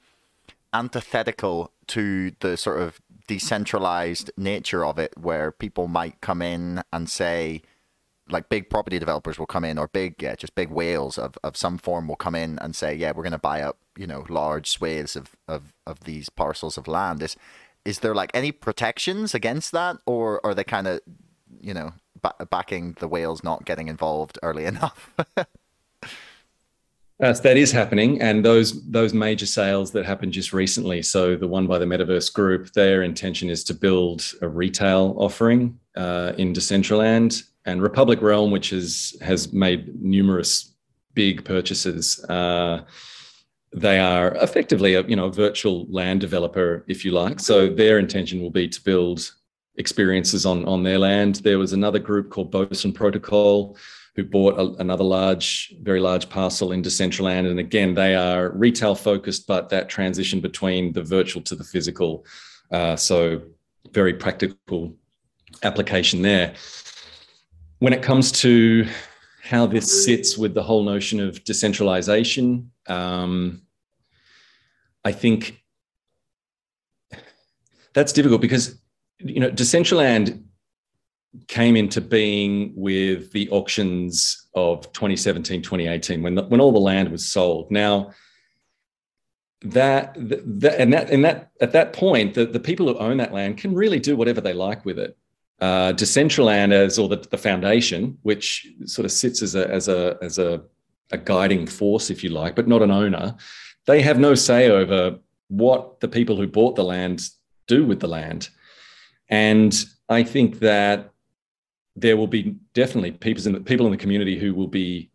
antithetical 0.77 1.71
to 1.87 2.31
the 2.39 2.55
sort 2.57 2.81
of 2.81 2.99
decentralized 3.27 4.31
nature 4.37 4.85
of 4.85 4.99
it, 4.99 5.13
where 5.17 5.51
people 5.51 5.87
might 5.87 6.21
come 6.21 6.41
in 6.41 6.81
and 6.93 7.09
say, 7.09 7.61
like 8.29 8.49
big 8.49 8.69
property 8.69 8.99
developers 8.99 9.39
will 9.39 9.45
come 9.45 9.65
in, 9.65 9.77
or 9.77 9.87
big, 9.87 10.21
yeah, 10.21 10.35
just 10.35 10.55
big 10.55 10.69
whales 10.69 11.17
of, 11.17 11.37
of 11.43 11.57
some 11.57 11.77
form 11.77 12.07
will 12.07 12.15
come 12.15 12.35
in 12.35 12.59
and 12.59 12.75
say, 12.75 12.93
yeah, 12.93 13.11
we're 13.13 13.23
going 13.23 13.31
to 13.31 13.37
buy 13.37 13.61
up, 13.61 13.77
you 13.97 14.05
know, 14.05 14.25
large 14.29 14.69
swathes 14.69 15.15
of, 15.15 15.35
of, 15.47 15.73
of 15.85 16.01
these 16.01 16.29
parcels 16.29 16.77
of 16.77 16.87
land. 16.87 17.23
Is 17.23 17.35
is 17.85 17.99
there 17.99 18.13
like 18.13 18.31
any 18.33 18.51
protections 18.51 19.33
against 19.33 19.71
that, 19.71 19.95
or 20.05 20.45
are 20.45 20.53
they 20.53 20.65
kind 20.65 20.87
of, 20.87 20.99
you 21.61 21.73
know, 21.73 21.93
backing 22.49 22.97
the 22.99 23.07
whales 23.07 23.45
not 23.45 23.63
getting 23.63 23.87
involved 23.87 24.37
early 24.43 24.65
enough? 24.73 25.09
Uh, 27.19 27.33
that 27.33 27.57
is 27.57 27.71
happening, 27.71 28.21
and 28.21 28.45
those 28.45 28.85
those 28.91 29.11
major 29.11 29.47
sales 29.47 29.91
that 29.91 30.05
happened 30.05 30.31
just 30.31 30.53
recently. 30.53 31.01
So 31.01 31.35
the 31.35 31.47
one 31.47 31.65
by 31.65 31.79
the 31.79 31.85
Metaverse 31.85 32.31
Group, 32.31 32.73
their 32.73 33.01
intention 33.01 33.49
is 33.49 33.63
to 33.65 33.73
build 33.73 34.23
a 34.43 34.47
retail 34.47 35.15
offering 35.17 35.79
uh, 35.95 36.33
in 36.37 36.53
Decentraland, 36.53 37.41
and 37.65 37.81
Republic 37.81 38.21
Realm, 38.21 38.51
which 38.51 38.69
has 38.69 39.15
has 39.21 39.51
made 39.51 39.99
numerous 39.99 40.75
big 41.15 41.43
purchases. 41.43 42.23
Uh, 42.25 42.83
they 43.73 43.99
are 43.99 44.35
effectively 44.35 44.93
a 44.93 45.01
you 45.01 45.15
know 45.15 45.25
a 45.25 45.31
virtual 45.31 45.87
land 45.89 46.21
developer, 46.21 46.85
if 46.87 47.03
you 47.03 47.11
like. 47.11 47.39
So 47.39 47.67
their 47.67 47.97
intention 47.97 48.43
will 48.43 48.51
be 48.51 48.67
to 48.67 48.81
build 48.83 49.33
experiences 49.77 50.45
on 50.45 50.65
on 50.65 50.83
their 50.83 50.99
land. 50.99 51.37
There 51.37 51.57
was 51.57 51.73
another 51.73 51.99
group 51.99 52.29
called 52.29 52.51
Boson 52.51 52.93
Protocol 52.93 53.75
who 54.17 54.23
bought 54.23 54.57
a, 54.57 54.81
another 54.81 55.03
large, 55.03 55.75
very 55.83 55.99
large 55.99 56.27
parcel 56.27 56.71
in 56.71 56.81
Decentraland. 56.81 57.49
And 57.49 57.59
again, 57.59 57.93
they 57.93 58.15
are 58.15 58.49
retail 58.49 58.95
focused, 58.95 59.45
but 59.45 59.69
that 59.69 59.89
transition 59.89 60.41
between 60.41 60.91
the 60.91 61.03
virtual 61.03 61.43
to 61.43 61.55
the 61.55 61.63
physical. 61.63 62.25
Uh, 62.71 62.95
so, 62.95 63.43
very 63.91 64.15
practical 64.15 64.95
application 65.63 66.23
there. 66.23 66.55
When 67.77 67.93
it 67.93 68.01
comes 68.01 68.31
to 68.43 68.87
how 69.43 69.67
this 69.67 70.03
sits 70.03 70.35
with 70.35 70.55
the 70.55 70.63
whole 70.63 70.83
notion 70.83 71.19
of 71.19 71.43
decentralization, 71.43 72.71
um, 72.87 73.61
I 75.05 75.11
think 75.11 75.63
that's 77.93 78.11
difficult 78.11 78.41
because 78.41 78.79
you 79.19 79.39
know 79.39 79.51
Decentraland 79.51 80.43
came 81.47 81.75
into 81.75 82.01
being 82.01 82.73
with 82.75 83.31
the 83.31 83.49
auctions 83.49 84.47
of 84.53 84.91
2017 84.93 85.61
2018 85.61 86.23
when 86.23 86.35
the, 86.35 86.43
when 86.43 86.59
all 86.59 86.71
the 86.71 86.79
land 86.79 87.09
was 87.09 87.25
sold. 87.25 87.69
Now 87.71 88.11
that, 89.61 90.15
that 90.15 90.79
and 90.79 90.93
that 90.93 91.09
and 91.09 91.25
that 91.25 91.51
at 91.61 91.71
that 91.71 91.93
point 91.93 92.33
the, 92.33 92.45
the 92.45 92.59
people 92.59 92.87
who 92.87 92.97
own 92.97 93.17
that 93.17 93.33
land 93.33 93.57
can 93.57 93.73
really 93.73 93.99
do 93.99 94.15
whatever 94.15 94.41
they 94.41 94.53
like 94.53 94.85
with 94.85 94.99
it. 94.99 95.17
Uh, 95.59 95.91
Decentraland 95.93 96.71
as 96.71 96.99
or 96.99 97.09
the, 97.09 97.17
the 97.31 97.37
foundation 97.37 98.17
which 98.21 98.67
sort 98.85 99.05
of 99.05 99.11
sits 99.11 99.41
as 99.41 99.55
a 99.55 99.67
as 99.69 99.87
a 99.87 100.17
as 100.21 100.37
a, 100.37 100.61
a 101.11 101.17
guiding 101.17 101.65
force 101.65 102.11
if 102.11 102.23
you 102.23 102.29
like 102.29 102.55
but 102.55 102.67
not 102.67 102.83
an 102.83 102.91
owner 102.91 103.35
they 103.87 104.01
have 104.01 104.19
no 104.19 104.35
say 104.35 104.69
over 104.69 105.17
what 105.47 105.99
the 105.99 106.07
people 106.07 106.35
who 106.35 106.45
bought 106.45 106.75
the 106.75 106.83
land 106.83 107.27
do 107.67 107.85
with 107.85 107.99
the 107.99 108.07
land. 108.07 108.49
And 109.29 109.73
I 110.09 110.23
think 110.23 110.59
that 110.59 111.11
there 111.97 112.15
will 112.15 112.27
be 112.27 112.55
definitely 112.73 113.11
people 113.11 113.45
in 113.47 113.53
the, 113.53 113.59
people 113.59 113.85
in 113.87 113.91
the 113.91 113.97
community 113.97 114.37
who 114.37 114.53
will 114.53 114.67
be 114.67 115.09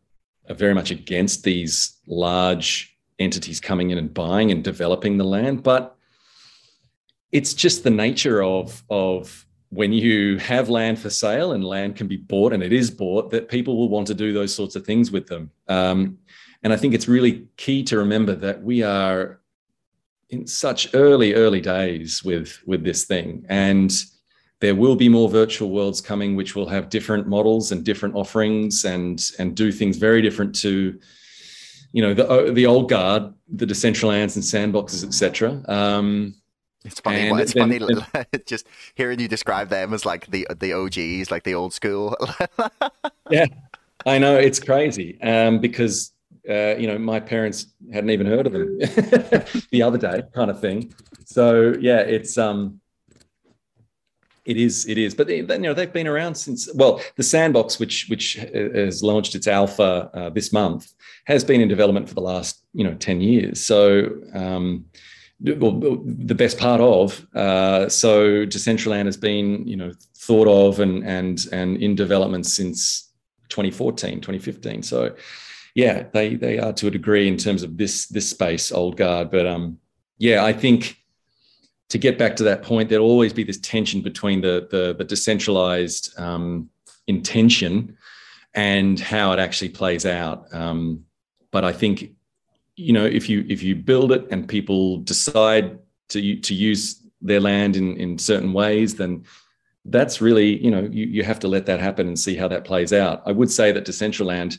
very 0.50 0.74
much 0.74 0.90
against 0.90 1.44
these 1.44 1.96
large 2.06 2.98
entities 3.20 3.60
coming 3.60 3.90
in 3.90 3.98
and 3.98 4.12
buying 4.12 4.50
and 4.50 4.64
developing 4.64 5.16
the 5.16 5.24
land. 5.24 5.62
But 5.62 5.96
it's 7.30 7.54
just 7.54 7.84
the 7.84 7.90
nature 7.90 8.42
of 8.42 8.82
of 8.90 9.46
when 9.70 9.92
you 9.92 10.36
have 10.36 10.68
land 10.68 10.98
for 10.98 11.08
sale 11.08 11.52
and 11.52 11.64
land 11.64 11.96
can 11.96 12.06
be 12.06 12.18
bought 12.18 12.52
and 12.52 12.62
it 12.62 12.74
is 12.74 12.90
bought 12.90 13.30
that 13.30 13.48
people 13.48 13.78
will 13.78 13.88
want 13.88 14.06
to 14.08 14.14
do 14.14 14.32
those 14.32 14.54
sorts 14.54 14.76
of 14.76 14.84
things 14.84 15.10
with 15.10 15.26
them. 15.28 15.50
Um, 15.68 16.18
and 16.62 16.74
I 16.74 16.76
think 16.76 16.92
it's 16.92 17.08
really 17.08 17.46
key 17.56 17.82
to 17.84 17.96
remember 17.96 18.34
that 18.34 18.62
we 18.62 18.82
are 18.82 19.40
in 20.28 20.46
such 20.46 20.94
early 20.94 21.34
early 21.34 21.60
days 21.60 22.24
with 22.24 22.60
with 22.66 22.82
this 22.82 23.04
thing 23.04 23.46
and 23.48 23.92
there 24.62 24.76
will 24.76 24.94
be 24.94 25.08
more 25.08 25.28
virtual 25.28 25.70
worlds 25.70 26.00
coming, 26.00 26.36
which 26.36 26.54
will 26.54 26.68
have 26.68 26.88
different 26.88 27.26
models 27.26 27.72
and 27.72 27.84
different 27.84 28.14
offerings 28.14 28.84
and 28.84 29.32
and 29.40 29.56
do 29.56 29.72
things 29.72 29.96
very 29.96 30.22
different 30.22 30.54
to, 30.54 30.98
you 31.90 32.00
know, 32.00 32.14
the 32.14 32.52
the 32.52 32.64
old 32.64 32.88
guard, 32.88 33.34
the 33.48 33.66
Decentralands 33.66 34.36
and 34.36 34.44
sandboxes, 34.44 35.04
etc. 35.04 35.60
Um, 35.66 36.36
it's 36.84 37.00
funny. 37.00 37.28
And 37.28 37.40
it's 37.40 37.54
then, 37.54 37.80
funny 37.80 38.26
just 38.46 38.68
hearing 38.94 39.18
you 39.18 39.26
describe 39.26 39.68
them 39.68 39.92
as 39.92 40.06
like 40.06 40.30
the 40.30 40.46
the 40.60 40.72
OGs, 40.74 41.32
like 41.32 41.42
the 41.42 41.54
old 41.54 41.72
school. 41.74 42.16
yeah, 43.30 43.46
I 44.06 44.18
know 44.18 44.36
it's 44.36 44.60
crazy 44.60 45.20
um, 45.22 45.58
because 45.58 46.12
uh, 46.48 46.76
you 46.76 46.86
know 46.86 46.98
my 46.98 47.18
parents 47.18 47.66
hadn't 47.92 48.10
even 48.10 48.28
heard 48.28 48.46
of 48.46 48.52
them 48.52 48.78
the 49.72 49.82
other 49.82 49.98
day, 49.98 50.22
kind 50.32 50.52
of 50.52 50.60
thing. 50.60 50.94
So 51.24 51.74
yeah, 51.80 51.98
it's 51.98 52.38
um, 52.38 52.80
it 54.44 54.56
is, 54.56 54.86
it 54.86 54.98
is, 54.98 55.14
but 55.14 55.28
they, 55.28 55.38
you 55.38 55.58
know 55.58 55.74
they've 55.74 55.92
been 55.92 56.08
around 56.08 56.34
since. 56.34 56.68
Well, 56.74 57.00
the 57.16 57.22
sandbox, 57.22 57.78
which 57.78 58.06
which 58.08 58.34
has 58.34 59.02
launched 59.02 59.34
its 59.34 59.46
alpha 59.46 60.10
uh, 60.14 60.30
this 60.30 60.52
month, 60.52 60.92
has 61.26 61.44
been 61.44 61.60
in 61.60 61.68
development 61.68 62.08
for 62.08 62.14
the 62.14 62.20
last 62.20 62.64
you 62.72 62.84
know 62.84 62.94
ten 62.94 63.20
years. 63.20 63.64
So 63.64 64.10
um, 64.34 64.86
well, 65.42 66.02
the 66.04 66.34
best 66.34 66.58
part 66.58 66.80
of. 66.80 67.26
Uh, 67.34 67.88
so 67.88 68.46
Decentraland 68.46 69.06
has 69.06 69.16
been, 69.16 69.66
you 69.66 69.76
know, 69.76 69.92
thought 70.16 70.48
of 70.48 70.80
and 70.80 71.04
and 71.04 71.46
and 71.52 71.76
in 71.78 71.94
development 71.94 72.46
since 72.46 73.10
2014, 73.48 74.20
2015. 74.20 74.82
So 74.82 75.14
yeah, 75.74 76.04
they 76.12 76.36
they 76.36 76.58
are 76.58 76.72
to 76.74 76.86
a 76.86 76.90
degree 76.90 77.28
in 77.28 77.36
terms 77.36 77.62
of 77.62 77.76
this 77.76 78.06
this 78.06 78.30
space, 78.30 78.70
old 78.70 78.96
guard. 78.96 79.30
But 79.30 79.46
um, 79.46 79.78
yeah, 80.18 80.44
I 80.44 80.52
think 80.52 80.96
to 81.92 81.98
get 81.98 82.16
back 82.16 82.36
to 82.36 82.44
that 82.44 82.62
point, 82.62 82.88
there'll 82.88 83.06
always 83.06 83.34
be 83.34 83.44
this 83.44 83.58
tension 83.58 84.00
between 84.00 84.40
the 84.40 84.66
the, 84.70 84.94
the 84.94 85.04
decentralized 85.04 86.18
um, 86.18 86.70
intention 87.06 87.98
and 88.54 88.98
how 88.98 89.32
it 89.32 89.38
actually 89.38 89.68
plays 89.68 90.06
out. 90.06 90.46
Um, 90.54 91.04
but 91.50 91.66
I 91.66 91.72
think 91.72 92.14
you 92.76 92.94
know 92.94 93.04
if 93.04 93.28
you 93.28 93.44
if 93.46 93.62
you 93.62 93.76
build 93.76 94.10
it 94.10 94.26
and 94.30 94.48
people 94.48 94.98
decide 94.98 95.78
to 96.08 96.36
to 96.36 96.54
use 96.54 97.02
their 97.20 97.40
land 97.40 97.76
in 97.76 97.96
in 97.98 98.18
certain 98.18 98.54
ways 98.54 98.96
then 98.96 99.24
that's 99.86 100.20
really 100.22 100.62
you 100.64 100.70
know 100.70 100.88
you, 100.90 101.04
you 101.06 101.22
have 101.22 101.38
to 101.38 101.48
let 101.48 101.66
that 101.66 101.80
happen 101.80 102.06
and 102.08 102.18
see 102.18 102.34
how 102.34 102.48
that 102.48 102.64
plays 102.64 102.92
out 102.92 103.22
i 103.26 103.32
would 103.32 103.50
say 103.50 103.70
that 103.72 103.84
decentraland 103.84 104.58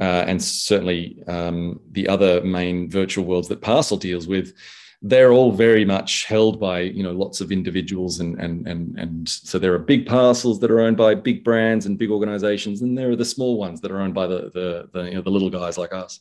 uh, 0.00 0.24
and 0.26 0.42
certainly 0.42 1.22
um, 1.26 1.78
the 1.92 2.08
other 2.08 2.42
main 2.42 2.88
virtual 2.90 3.24
worlds 3.24 3.48
that 3.48 3.60
parcel 3.60 3.96
deals 3.96 4.26
with 4.26 4.54
they're 5.02 5.32
all 5.32 5.50
very 5.50 5.84
much 5.84 6.26
held 6.26 6.60
by 6.60 6.80
you 6.80 7.02
know 7.02 7.12
lots 7.12 7.40
of 7.40 7.50
individuals 7.50 8.20
and 8.20 8.38
and 8.38 8.66
and 8.66 8.98
and 8.98 9.28
so 9.28 9.58
there 9.58 9.72
are 9.72 9.78
big 9.78 10.06
parcels 10.06 10.60
that 10.60 10.70
are 10.70 10.80
owned 10.80 10.96
by 10.96 11.14
big 11.14 11.42
brands 11.42 11.86
and 11.86 11.98
big 11.98 12.10
organizations 12.10 12.82
and 12.82 12.98
there 12.98 13.10
are 13.10 13.16
the 13.16 13.24
small 13.24 13.56
ones 13.56 13.80
that 13.80 13.90
are 13.90 14.00
owned 14.00 14.14
by 14.14 14.26
the 14.26 14.50
the, 14.52 14.88
the 14.92 15.04
you 15.04 15.14
know 15.14 15.22
the 15.22 15.30
little 15.30 15.50
guys 15.50 15.78
like 15.78 15.92
us 15.92 16.20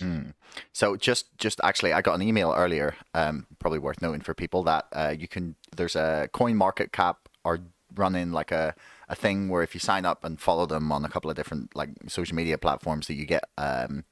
mm. 0.00 0.32
So 0.72 0.96
just 0.96 1.36
just 1.38 1.60
actually, 1.62 1.92
I 1.92 2.02
got 2.02 2.14
an 2.14 2.22
email 2.22 2.54
earlier. 2.56 2.94
Um, 3.14 3.46
probably 3.58 3.78
worth 3.78 4.02
noting 4.02 4.20
for 4.20 4.34
people 4.34 4.62
that 4.64 4.86
uh, 4.92 5.14
you 5.16 5.28
can. 5.28 5.56
There's 5.76 5.96
a 5.96 6.28
Coin 6.32 6.56
Market 6.56 6.92
Cap 6.92 7.28
are 7.44 7.60
running 7.94 8.32
like 8.32 8.52
a 8.52 8.74
a 9.08 9.14
thing 9.14 9.48
where 9.48 9.62
if 9.62 9.74
you 9.74 9.80
sign 9.80 10.04
up 10.04 10.24
and 10.24 10.40
follow 10.40 10.66
them 10.66 10.92
on 10.92 11.04
a 11.04 11.08
couple 11.08 11.30
of 11.30 11.36
different 11.36 11.74
like 11.74 11.90
social 12.08 12.36
media 12.36 12.58
platforms, 12.58 13.06
that 13.06 13.14
you 13.14 13.26
get 13.26 13.44
um 13.58 14.04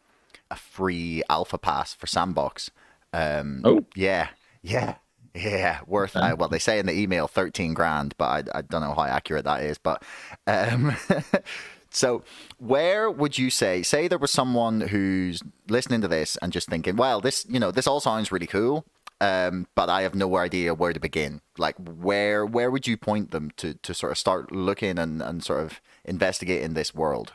a 0.51 0.57
free 0.57 1.23
alpha 1.29 1.59
pass 1.59 1.95
for 1.95 2.07
Sandbox. 2.07 2.71
Um, 3.13 3.63
oh 3.65 3.85
yeah, 3.95 4.29
yeah. 4.63 4.97
Yeah, 5.35 5.81
worth 5.87 6.17
uh, 6.17 6.35
well 6.37 6.49
they 6.49 6.59
say 6.59 6.81
in 6.81 6.87
the 6.87 6.99
email 6.99 7.29
thirteen 7.29 7.73
grand, 7.73 8.15
but 8.19 8.49
I, 8.53 8.59
I 8.59 8.63
don't 8.63 8.81
know 8.81 8.95
how 8.95 9.05
accurate 9.05 9.45
that 9.45 9.63
is. 9.63 9.79
But 9.79 10.03
um, 10.49 10.97
So, 11.91 12.23
where 12.59 13.11
would 13.11 13.39
you 13.39 13.51
say, 13.51 13.83
say 13.83 14.09
there 14.09 14.19
was 14.19 14.31
someone 14.31 14.81
who's 14.83 15.43
listening 15.69 16.01
to 16.03 16.09
this 16.09 16.37
and 16.43 16.53
just 16.53 16.69
thinking, 16.69 16.97
well, 16.97 17.21
this, 17.21 17.47
you 17.49 17.59
know, 17.59 17.71
this 17.71 17.87
all 17.87 18.01
sounds 18.01 18.31
really 18.31 18.47
cool, 18.47 18.85
um, 19.21 19.67
but 19.75 19.89
I 19.89 20.03
have 20.03 20.15
no 20.15 20.37
idea 20.37 20.75
where 20.75 20.93
to 20.93 21.01
begin. 21.01 21.41
Like, 21.57 21.77
where 21.79 22.45
where 22.45 22.71
would 22.71 22.87
you 22.87 22.97
point 22.97 23.31
them 23.31 23.51
to 23.57 23.75
to 23.75 23.95
sort 23.95 24.13
of 24.13 24.19
start 24.19 24.53
looking 24.53 24.99
and 24.99 25.23
and 25.23 25.43
sort 25.43 25.61
of 25.61 25.81
investigating 26.05 26.75
this 26.75 26.95
world? 26.95 27.33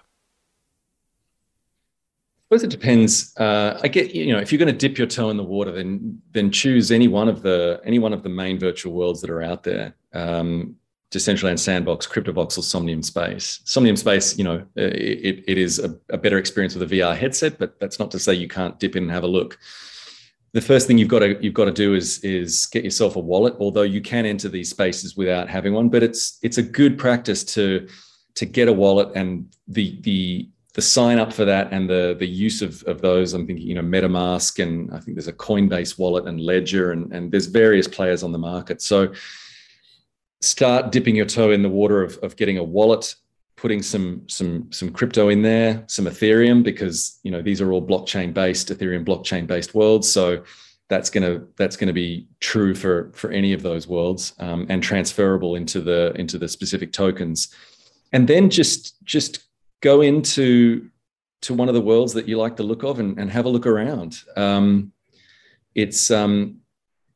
Suppose 2.53 2.65
it 2.65 2.69
depends. 2.69 3.35
Uh, 3.37 3.79
I 3.81 3.87
get 3.87 4.13
you 4.13 4.31
know 4.31 4.37
if 4.37 4.51
you're 4.51 4.59
going 4.59 4.71
to 4.71 4.77
dip 4.77 4.99
your 4.99 5.07
toe 5.07 5.31
in 5.31 5.37
the 5.37 5.43
water, 5.43 5.71
then 5.71 6.21
then 6.33 6.51
choose 6.51 6.91
any 6.91 7.07
one 7.07 7.27
of 7.27 7.41
the 7.41 7.81
any 7.83 7.97
one 7.97 8.13
of 8.13 8.21
the 8.21 8.29
main 8.29 8.59
virtual 8.59 8.93
worlds 8.93 9.21
that 9.21 9.31
are 9.31 9.41
out 9.41 9.63
there. 9.63 9.95
Um, 10.13 10.75
Decentraland 11.09 11.57
Sandbox, 11.57 12.05
CryptoVoxel, 12.05 12.61
Somnium 12.61 13.01
Space. 13.01 13.59
Somnium 13.65 13.95
Space, 13.95 14.37
you 14.37 14.43
know, 14.43 14.57
uh, 14.77 14.93
it, 14.93 15.43
it 15.47 15.57
is 15.57 15.79
a, 15.79 15.95
a, 16.09 16.17
better 16.17 16.37
experience 16.37 16.75
with 16.75 16.91
a 16.91 16.95
VR 16.95 17.17
headset, 17.17 17.57
but 17.57 17.79
that's 17.79 17.97
not 17.97 18.11
to 18.11 18.19
say 18.19 18.35
you 18.35 18.47
can't 18.47 18.79
dip 18.79 18.95
in 18.95 19.03
and 19.03 19.11
have 19.11 19.23
a 19.23 19.27
look. 19.27 19.57
The 20.51 20.61
first 20.61 20.85
thing 20.85 20.99
you've 20.99 21.09
got 21.09 21.19
to 21.19 21.43
you've 21.43 21.55
got 21.55 21.65
to 21.65 21.71
do 21.71 21.95
is 21.95 22.19
is 22.19 22.67
get 22.67 22.83
yourself 22.83 23.15
a 23.15 23.19
wallet. 23.19 23.55
Although 23.59 23.81
you 23.81 24.01
can 24.01 24.27
enter 24.27 24.47
these 24.47 24.69
spaces 24.69 25.17
without 25.17 25.49
having 25.49 25.73
one, 25.73 25.89
but 25.89 26.03
it's 26.03 26.37
it's 26.43 26.59
a 26.59 26.63
good 26.63 26.99
practice 26.99 27.43
to 27.55 27.87
to 28.35 28.45
get 28.45 28.67
a 28.67 28.73
wallet 28.73 29.09
and 29.15 29.51
the 29.67 29.99
the 30.01 30.49
the 30.73 30.81
sign 30.81 31.19
up 31.19 31.31
for 31.31 31.45
that 31.45 31.71
and 31.71 31.89
the 31.89 32.15
the 32.17 32.27
use 32.27 32.61
of, 32.61 32.83
of 32.83 33.01
those. 33.01 33.33
I'm 33.33 33.45
thinking, 33.45 33.67
you 33.67 33.75
know, 33.75 33.81
MetaMask 33.81 34.61
and 34.61 34.91
I 34.91 34.99
think 34.99 35.15
there's 35.15 35.27
a 35.27 35.33
Coinbase 35.33 35.99
wallet 35.99 36.27
and 36.27 36.39
Ledger 36.39 36.91
and, 36.91 37.11
and 37.13 37.31
there's 37.31 37.45
various 37.45 37.87
players 37.87 38.23
on 38.23 38.31
the 38.31 38.39
market. 38.39 38.81
So 38.81 39.13
start 40.41 40.91
dipping 40.91 41.15
your 41.15 41.25
toe 41.25 41.51
in 41.51 41.61
the 41.61 41.69
water 41.69 42.01
of, 42.01 42.17
of 42.17 42.35
getting 42.35 42.57
a 42.57 42.63
wallet 42.63 43.15
putting 43.55 43.81
some 43.81 44.21
some 44.27 44.69
some 44.73 44.91
crypto 44.91 45.29
in 45.29 45.41
there 45.41 45.85
some 45.87 46.03
ethereum 46.05 46.61
because 46.63 47.19
you 47.23 47.31
know 47.31 47.41
these 47.41 47.61
are 47.61 47.71
all 47.71 47.85
blockchain 47.85 48.33
based 48.33 48.67
ethereum 48.67 49.05
blockchain 49.05 49.47
based 49.47 49.73
worlds 49.73 50.11
so 50.11 50.43
that's 50.89 51.09
going 51.09 51.23
to 51.23 51.47
that's 51.55 51.77
going 51.77 51.87
to 51.87 51.93
be 51.93 52.27
true 52.41 52.75
for 52.75 53.09
for 53.13 53.31
any 53.31 53.53
of 53.53 53.61
those 53.61 53.87
worlds 53.87 54.33
um, 54.39 54.65
and 54.67 54.83
transferable 54.83 55.55
into 55.55 55.79
the 55.79 56.11
into 56.15 56.37
the 56.37 56.47
specific 56.47 56.91
tokens 56.91 57.53
and 58.11 58.27
then 58.27 58.49
just 58.49 59.01
just 59.05 59.43
go 59.83 60.01
into 60.01 60.89
to 61.43 61.53
one 61.53 61.67
of 61.67 61.75
the 61.75 61.81
worlds 61.81 62.13
that 62.13 62.27
you 62.27 62.37
like 62.37 62.55
the 62.55 62.63
look 62.63 62.83
of 62.83 62.99
and, 62.99 63.19
and 63.19 63.29
have 63.29 63.45
a 63.45 63.49
look 63.49 63.67
around 63.67 64.23
um, 64.37 64.91
it's 65.75 66.09
um, 66.11 66.61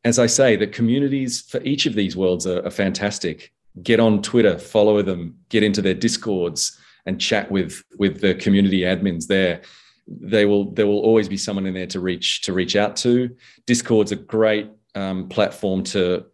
as 0.08 0.20
I 0.20 0.28
say, 0.28 0.56
the 0.56 0.68
communities 0.68 1.42
for 1.42 1.62
each 1.64 1.86
of 1.86 1.94
these 1.94 2.16
worlds 2.16 2.48
are, 2.48 2.66
are 2.66 2.72
fantastic. 2.72 3.54
Get 3.84 4.00
on 4.00 4.22
Twitter, 4.22 4.58
follow 4.58 5.02
them, 5.02 5.38
get 5.50 5.64
into 5.64 5.82
their 5.82 5.94
discords, 5.94 6.80
and 7.06 7.20
chat 7.20 7.52
with 7.52 7.84
with 7.98 8.22
the 8.22 8.34
community 8.36 8.82
admins 8.82 9.28
there. 9.28 9.62
They 10.08 10.46
will 10.46 10.72
there 10.72 10.88
will 10.88 11.00
always 11.00 11.28
be 11.28 11.38
someone 11.38 11.66
in 11.66 11.74
there 11.74 11.88
to 11.88 12.00
reach 12.00 12.42
to 12.44 12.54
reach 12.54 12.76
out 12.76 12.96
to. 12.98 13.36
Discord's 13.66 14.14
a 14.14 14.16
great 14.16 14.70
um, 14.96 15.28
platform 15.28 15.84
to 15.86 16.26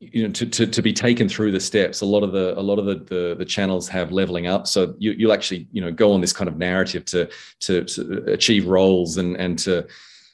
you 0.00 0.26
know 0.26 0.32
to, 0.32 0.46
to, 0.46 0.66
to 0.66 0.82
be 0.82 0.94
taken 0.94 1.28
through 1.28 1.52
the 1.52 1.60
steps 1.60 2.00
a 2.00 2.06
lot 2.06 2.22
of 2.22 2.32
the 2.32 2.58
a 2.58 2.60
lot 2.60 2.78
of 2.78 2.86
the 2.86 2.94
the, 2.94 3.34
the 3.38 3.44
channels 3.44 3.86
have 3.88 4.10
leveling 4.10 4.46
up. 4.46 4.66
So 4.66 4.94
you, 4.98 5.12
you'll 5.12 5.32
actually 5.32 5.68
you 5.72 5.82
know 5.82 5.92
go 5.92 6.12
on 6.12 6.22
this 6.22 6.32
kind 6.32 6.48
of 6.48 6.56
narrative 6.56 7.04
to 7.06 7.28
to, 7.60 7.84
to 7.84 8.24
achieve 8.32 8.66
roles 8.66 9.18
and 9.18 9.36
and 9.36 9.58
to 9.60 9.86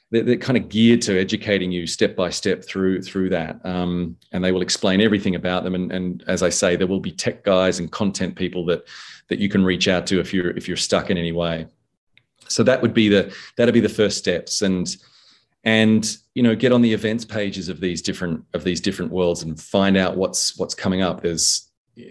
they're, 0.09 0.23
they're, 0.23 0.37
kind 0.37 0.57
of 0.57 0.69
geared 0.69 1.01
to 1.01 1.19
educating 1.19 1.69
you 1.69 1.85
step 1.85 2.15
by 2.15 2.29
step 2.29 2.63
through 2.63 3.01
through 3.01 3.29
that. 3.29 3.59
Um, 3.65 4.15
and 4.31 4.41
they 4.41 4.53
will 4.53 4.61
explain 4.61 5.01
everything 5.01 5.35
about 5.35 5.65
them. 5.65 5.75
And, 5.75 5.91
and 5.91 6.23
as 6.27 6.43
i 6.43 6.49
say 6.49 6.77
there 6.77 6.87
will 6.87 7.01
be 7.01 7.11
tech 7.11 7.43
guys 7.43 7.79
and 7.79 7.91
content 7.91 8.35
people 8.35 8.65
that 8.67 8.87
that 9.27 9.39
you 9.39 9.49
can 9.49 9.65
reach 9.65 9.89
out 9.89 10.07
to 10.07 10.21
if 10.21 10.33
you're 10.33 10.51
if 10.51 10.69
you're 10.69 10.77
stuck 10.77 11.09
in 11.09 11.17
any 11.17 11.33
way. 11.33 11.67
So 12.47 12.63
that 12.63 12.81
would 12.81 12.93
be 12.93 13.09
the 13.09 13.35
that'd 13.57 13.73
be 13.73 13.81
the 13.81 13.89
first 13.89 14.17
steps. 14.17 14.61
And 14.61 14.95
and 15.63 16.17
you 16.35 16.43
know 16.43 16.55
get 16.55 16.71
on 16.71 16.81
the 16.81 16.93
events 16.93 17.25
pages 17.25 17.69
of 17.69 17.79
these 17.79 18.01
different 18.01 18.43
of 18.53 18.63
these 18.63 18.79
different 18.79 19.11
worlds 19.11 19.43
and 19.43 19.59
find 19.59 19.97
out 19.97 20.15
what's 20.15 20.57
what's 20.57 20.75
coming 20.75 21.01
up 21.01 21.21
there's 21.21 21.67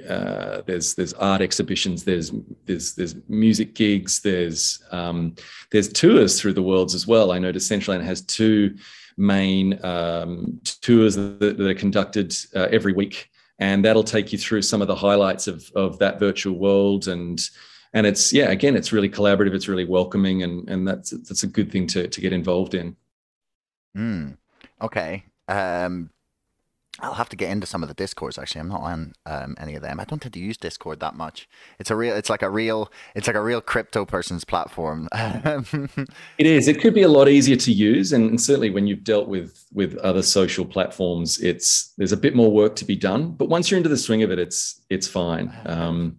uh, 0.09 0.62
there's 0.66 0.94
there's 0.94 1.12
art 1.14 1.40
exhibitions, 1.40 2.05
there's 2.05 2.32
there's 2.64 2.94
there's 2.94 3.14
music 3.28 3.74
gigs, 3.74 4.20
there's 4.20 4.82
um, 4.90 5.34
there's 5.70 5.92
tours 5.92 6.40
through 6.40 6.55
the 6.55 6.62
worlds 6.62 6.94
as 6.94 7.07
well. 7.07 7.32
I 7.32 7.38
know 7.38 7.53
Decentraland 7.53 8.03
has 8.03 8.22
two 8.22 8.76
main 9.16 9.82
um, 9.84 10.61
tours 10.82 11.16
that, 11.16 11.38
that, 11.40 11.61
are 11.61 11.74
conducted 11.74 12.34
uh, 12.55 12.68
every 12.70 12.92
week, 12.92 13.30
and 13.59 13.84
that'll 13.84 14.05
take 14.05 14.32
you 14.32 14.38
through 14.38 14.62
some 14.62 14.82
of 14.82 14.88
the 14.88 14.97
highlights 14.97 15.47
of 15.47 15.70
of 15.74 15.99
that 15.99 16.18
virtual 16.18 16.59
world 16.59 17.09
and. 17.09 17.40
And 17.94 18.07
it's 18.07 18.30
yeah, 18.30 18.51
again, 18.51 18.76
it's 18.76 18.92
really 18.92 19.09
collaborative. 19.09 19.55
It's 19.55 19.68
really 19.68 19.86
welcoming, 19.86 20.42
and 20.42 20.68
and 20.68 20.86
that's 20.86 21.11
that's 21.11 21.44
a 21.44 21.47
good 21.47 21.72
thing 21.72 21.86
to 21.86 22.07
to 22.07 22.20
get 22.20 22.32
involved 22.34 22.74
in. 22.74 22.94
Hmm. 23.97 24.32
Okay. 24.82 25.24
Um, 25.49 26.11
I'll 27.01 27.14
have 27.14 27.28
to 27.30 27.36
get 27.36 27.51
into 27.51 27.66
some 27.66 27.82
of 27.82 27.88
the 27.88 27.94
discords. 27.94 28.38
Actually, 28.38 28.62
I'm 28.62 28.68
not 28.68 28.80
on 28.82 29.14
um, 29.26 29.55
any 29.59 29.74
of 29.74 29.82
them. 29.82 30.01
I 30.01 30.05
don't 30.05 30.20
tend 30.20 30.34
to 30.34 30.40
use 30.40 30.57
Discord 30.57 31.01
that 31.01 31.14
much. 31.14 31.49
It's 31.78 31.90
a 31.90 31.97
real. 31.97 32.14
It's 32.14 32.30
like 32.30 32.42
a 32.42 32.49
real. 32.49 32.90
It's 33.14 33.26
like 33.26 33.36
a 33.36 33.42
real 33.42 33.61
crypto 33.61 34.07
person's 34.07 34.44
platform. 34.44 35.09
it 35.14 36.47
is. 36.47 36.68
It 36.68 36.80
could 36.80 36.94
be 36.94 37.03
a 37.03 37.09
lot 37.09 37.28
easier 37.28 37.57
to 37.57 37.72
use, 37.72 38.12
and, 38.12 38.30
and, 38.30 38.40
certainly 38.40 38.70
when 38.70 38.86
you've 38.86 39.05
dealt 39.05 39.28
with 39.28 39.66
with 39.72 39.97
other 39.99 40.22
social 40.22 40.64
platforms, 40.64 41.38
it's 41.38 41.92
there's 41.99 42.12
a 42.12 42.16
bit 42.16 42.34
more 42.34 42.51
work 42.51 42.76
to 42.76 42.84
be 42.84 42.97
done. 42.97 43.32
But 43.32 43.51
once 43.51 43.70
you're 43.70 43.78
into 43.78 43.90
the 43.90 43.99
swing 43.99 44.22
of 44.22 44.30
it, 44.30 44.38
it's 44.38 44.80
it's 44.88 45.09
fine. 45.09 45.55
Um, 45.66 46.18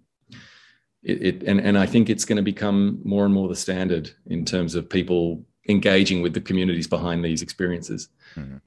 it, 1.01 1.21
it 1.23 1.43
and 1.43 1.59
and 1.59 1.77
I 1.77 1.87
think 1.87 2.09
it's 2.09 2.25
going 2.25 2.37
to 2.37 2.43
become 2.43 3.01
more 3.03 3.25
and 3.25 3.33
more 3.33 3.47
the 3.47 3.55
standard 3.55 4.11
in 4.27 4.45
terms 4.45 4.75
of 4.75 4.89
people 4.89 5.43
engaging 5.67 6.21
with 6.21 6.33
the 6.33 6.41
communities 6.41 6.87
behind 6.87 7.23
these 7.23 7.41
experiences. 7.41 8.09
Mm-hmm. 8.35 8.57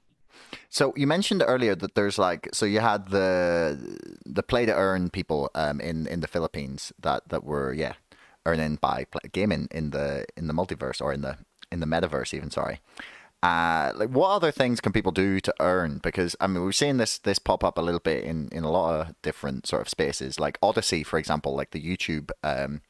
So 0.68 0.92
you 0.96 1.06
mentioned 1.06 1.42
earlier 1.46 1.74
that 1.74 1.94
there's 1.94 2.18
like 2.18 2.48
so 2.52 2.66
you 2.66 2.80
had 2.80 3.08
the 3.08 3.98
the 4.24 4.42
play 4.42 4.66
to 4.66 4.74
earn 4.74 5.10
people 5.10 5.50
um, 5.54 5.80
in 5.80 6.06
in 6.06 6.20
the 6.20 6.28
Philippines 6.28 6.92
that 7.00 7.28
that 7.28 7.44
were 7.44 7.72
yeah 7.72 7.94
earning 8.46 8.76
by 8.76 9.04
play, 9.04 9.28
gaming 9.32 9.68
in 9.70 9.90
the 9.90 10.26
in 10.36 10.46
the 10.46 10.54
multiverse 10.54 11.00
or 11.00 11.12
in 11.12 11.22
the 11.22 11.38
in 11.72 11.80
the 11.80 11.86
metaverse 11.86 12.34
even 12.34 12.50
sorry. 12.50 12.80
Uh, 13.42 13.92
like 13.96 14.10
what 14.10 14.28
other 14.28 14.50
things 14.50 14.82
can 14.82 14.92
people 14.92 15.12
do 15.12 15.40
to 15.40 15.54
earn? 15.60 15.98
Because 16.02 16.36
I 16.40 16.46
mean, 16.46 16.64
we've 16.64 16.74
seen 16.74 16.98
this 16.98 17.18
this 17.18 17.38
pop 17.38 17.64
up 17.64 17.78
a 17.78 17.82
little 17.82 18.00
bit 18.00 18.24
in 18.24 18.48
in 18.52 18.64
a 18.64 18.70
lot 18.70 19.00
of 19.00 19.14
different 19.22 19.66
sort 19.66 19.82
of 19.82 19.88
spaces, 19.88 20.38
like 20.38 20.58
Odysee, 20.62 21.04
for 21.04 21.18
example, 21.18 21.54
like 21.54 21.70
the 21.70 21.82
YouTube 21.82 22.30
um, 22.44 22.82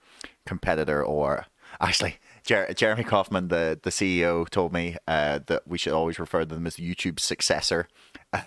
competitor, 0.44 1.04
or 1.04 1.46
actually 1.80 2.18
Jer- 2.44 2.72
Jeremy 2.74 3.04
Kauffman, 3.04 3.48
the, 3.48 3.78
the 3.82 3.90
CEO, 3.90 4.48
told 4.48 4.72
me 4.72 4.96
uh, 5.06 5.40
that 5.46 5.66
we 5.66 5.78
should 5.78 5.92
always 5.92 6.18
refer 6.18 6.40
to 6.40 6.46
them 6.46 6.66
as 6.66 6.76
YouTube's 6.76 7.22
successor. 7.22 7.88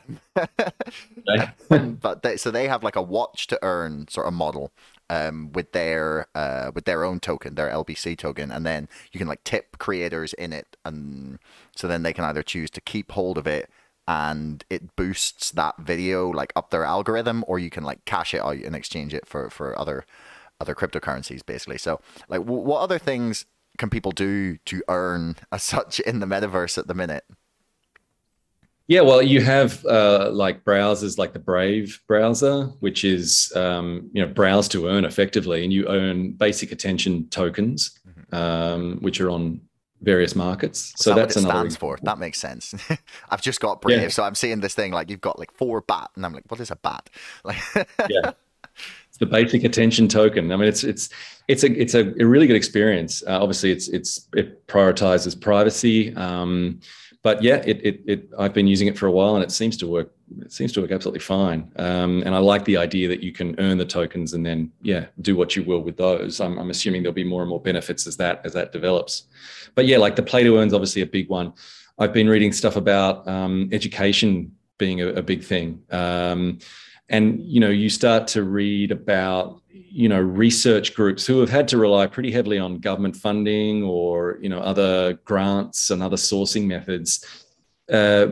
but 2.02 2.24
they, 2.24 2.38
so 2.38 2.52
they 2.52 2.68
have 2.68 2.84
like 2.84 2.96
a 2.96 3.02
watch 3.02 3.48
to 3.48 3.60
earn 3.62 4.08
sort 4.08 4.28
of 4.28 4.34
model 4.34 4.72
um, 5.10 5.52
with 5.52 5.74
their 5.74 6.28
uh, 6.36 6.72
with 6.74 6.86
their 6.86 7.04
own 7.04 7.20
token, 7.20 7.56
their 7.56 7.70
LBC 7.70 8.18
token, 8.18 8.52
and 8.52 8.66
then 8.66 8.88
you 9.12 9.18
can 9.18 9.28
like 9.28 9.44
tip 9.44 9.78
creators 9.78 10.34
in 10.34 10.54
it, 10.54 10.78
and 10.86 11.40
so 11.76 11.88
then 11.88 12.04
they 12.04 12.14
can 12.14 12.24
either 12.24 12.44
choose 12.44 12.70
to 12.72 12.82
keep 12.82 13.12
hold 13.12 13.38
of 13.38 13.46
it 13.46 13.70
and 14.08 14.66
it 14.70 14.96
boosts 14.96 15.52
that 15.52 15.78
video 15.80 16.30
like 16.30 16.52
up 16.56 16.72
their 16.72 16.84
algorithm, 16.84 17.44
or 17.48 17.60
you 17.60 17.70
can 17.70 17.84
like 17.84 18.04
cash 18.06 18.34
it 18.34 18.42
out 18.42 18.58
and 18.58 18.76
exchange 18.76 19.14
it 19.14 19.28
for 19.28 19.50
for 19.50 19.78
other 19.80 20.06
other 20.60 20.76
cryptocurrencies 20.76 21.46
basically. 21.46 21.78
So 21.78 22.00
like, 22.30 22.42
w- 22.42 22.62
what 22.62 22.82
other 22.82 23.00
things 23.00 23.46
can 23.78 23.90
people 23.90 24.12
do 24.12 24.58
to 24.66 24.84
earn 24.88 25.36
as 25.52 25.64
such 25.64 26.00
in 26.00 26.20
the 26.20 26.26
metaverse 26.26 26.78
at 26.78 26.88
the 26.88 26.94
minute? 26.94 27.26
Yeah, 28.88 29.02
well, 29.02 29.22
you 29.22 29.42
have 29.42 29.86
uh, 29.86 30.30
like 30.34 30.66
browsers 30.66 31.18
like 31.18 31.34
the 31.34 31.40
Brave 31.40 32.02
browser, 32.06 32.66
which 32.82 33.06
is 33.06 33.52
um, 33.56 34.10
you 34.12 34.26
know 34.26 34.32
browse 34.32 34.68
to 34.70 34.88
earn 34.88 35.06
effectively, 35.06 35.64
and 35.64 35.72
you 35.72 35.88
earn 35.88 36.34
basic 36.34 36.72
attention 36.72 37.28
tokens, 37.30 37.98
mm-hmm. 38.08 38.36
um, 38.36 38.98
which 39.00 39.22
are 39.22 39.30
on 39.30 39.62
various 40.02 40.36
markets. 40.36 40.92
So 40.98 41.12
that 41.12 41.16
that's 41.16 41.36
what 41.38 41.46
it 41.46 41.48
stands 41.48 41.76
for. 41.78 41.98
That 42.04 42.20
makes 42.20 42.40
sense. 42.40 42.76
I've 43.30 43.42
just 43.42 43.62
got 43.62 43.82
Brave, 43.82 44.02
yeah. 44.02 44.08
so 44.10 44.24
I'm 44.24 44.36
seeing 44.36 44.60
this 44.60 44.76
thing 44.76 44.92
like 44.92 45.10
you've 45.10 45.22
got 45.22 45.40
like 45.40 45.52
four 45.52 45.80
bat, 45.82 46.12
and 46.16 46.26
I'm 46.26 46.34
like, 46.34 46.44
what 46.50 46.60
is 46.60 46.70
a 46.70 46.76
bat? 46.76 47.10
Like, 47.46 47.58
yeah, 48.10 48.32
it's 49.08 49.18
the 49.18 49.26
basic 49.26 49.64
attention 49.64 50.10
token. 50.10 50.52
I 50.52 50.58
mean, 50.58 50.68
it's 50.68 50.84
it's 50.84 51.10
it's 51.48 51.64
a 51.64 51.72
it's 51.72 51.94
a, 51.94 52.14
a 52.22 52.26
really 52.26 52.48
good 52.48 52.56
experience. 52.56 53.24
Uh, 53.24 53.42
obviously, 53.42 53.72
it's 53.72 53.88
it's 53.90 54.28
it 54.36 54.66
prioritizes 54.68 55.40
privacy, 55.40 56.16
um, 56.16 56.80
but 57.22 57.44
yeah, 57.44 57.62
it, 57.66 57.86
it 57.86 58.02
it 58.06 58.30
I've 58.38 58.54
been 58.54 58.68
using 58.68 58.88
it 58.88 58.98
for 58.98 59.08
a 59.08 59.12
while, 59.12 59.36
and 59.36 59.44
it 59.44 59.52
seems 59.52 59.78
to 59.78 59.88
work. 59.88 60.14
It 60.40 60.52
seems 60.52 60.72
to 60.74 60.82
work 60.82 60.92
absolutely 60.92 61.20
fine. 61.20 61.72
Um, 61.76 62.24
and 62.26 62.34
I 62.34 62.40
like 62.40 62.66
the 62.66 62.78
idea 62.78 63.08
that 63.10 63.22
you 63.22 63.32
can 63.32 63.60
earn 63.60 63.78
the 63.78 63.86
tokens 63.86 64.34
and 64.34 64.44
then 64.44 64.72
yeah, 64.82 65.06
do 65.22 65.36
what 65.36 65.56
you 65.56 65.64
will 65.64 65.82
with 65.82 65.96
those. 65.96 66.42
I'm, 66.42 66.58
I'm 66.58 66.72
assuming 66.72 67.04
there'll 67.04 67.14
be 67.14 67.24
more 67.24 67.42
and 67.42 67.50
more 67.50 67.62
benefits 67.62 68.08
as 68.08 68.18
that 68.18 68.42
as 68.46 68.54
that 68.54 68.72
develops. 68.72 69.24
But 69.76 69.86
yeah, 69.86 69.98
like 69.98 70.16
the 70.16 70.24
play 70.24 70.44
to 70.44 70.58
earn 70.58 70.68
is 70.68 70.74
obviously 70.74 71.02
a 71.02 71.06
big 71.08 71.30
one. 71.30 71.54
I've 72.00 72.14
been 72.14 72.28
reading 72.28 72.52
stuff 72.52 72.76
about 72.76 73.28
um, 73.28 73.70
education 73.72 74.56
being 74.78 75.02
a, 75.02 75.08
a 75.10 75.22
big 75.22 75.44
thing. 75.44 75.84
Um, 75.92 76.60
and 77.10 77.40
you 77.42 77.60
know 77.60 77.70
you 77.70 77.90
start 77.90 78.28
to 78.28 78.44
read 78.44 78.92
about 78.92 79.62
you 79.70 80.10
know 80.10 80.20
research 80.20 80.96
groups 80.96 81.26
who 81.26 81.40
have 81.40 81.50
had 81.50 81.68
to 81.68 81.78
rely 81.78 82.08
pretty 82.08 82.32
heavily 82.32 82.58
on 82.58 82.80
government 82.80 83.16
funding 83.16 83.84
or 83.84 84.38
you 84.42 84.50
know 84.50 84.60
other 84.60 85.14
grants 85.26 85.90
and 85.90 86.02
other 86.02 86.18
sourcing 86.18 86.66
methods. 86.66 87.26
Uh, 87.92 88.28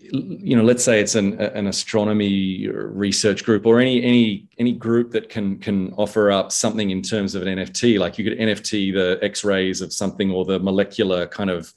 you 0.00 0.56
know 0.56 0.62
let's 0.62 0.84
say 0.84 1.00
it's 1.00 1.16
an, 1.16 1.40
an 1.40 1.66
astronomy 1.66 2.68
research 2.68 3.44
group 3.44 3.66
or 3.66 3.80
any 3.80 4.02
any 4.02 4.48
any 4.58 4.72
group 4.72 5.10
that 5.10 5.28
can 5.28 5.58
can 5.58 5.92
offer 5.94 6.30
up 6.30 6.52
something 6.52 6.90
in 6.90 7.02
terms 7.02 7.34
of 7.34 7.42
an 7.42 7.58
nft 7.58 7.98
like 7.98 8.16
you 8.16 8.24
could 8.24 8.38
nft 8.38 8.94
the 8.94 9.18
x-rays 9.22 9.80
of 9.80 9.92
something 9.92 10.30
or 10.30 10.44
the 10.44 10.58
molecular 10.60 11.26
kind 11.26 11.50
of 11.50 11.74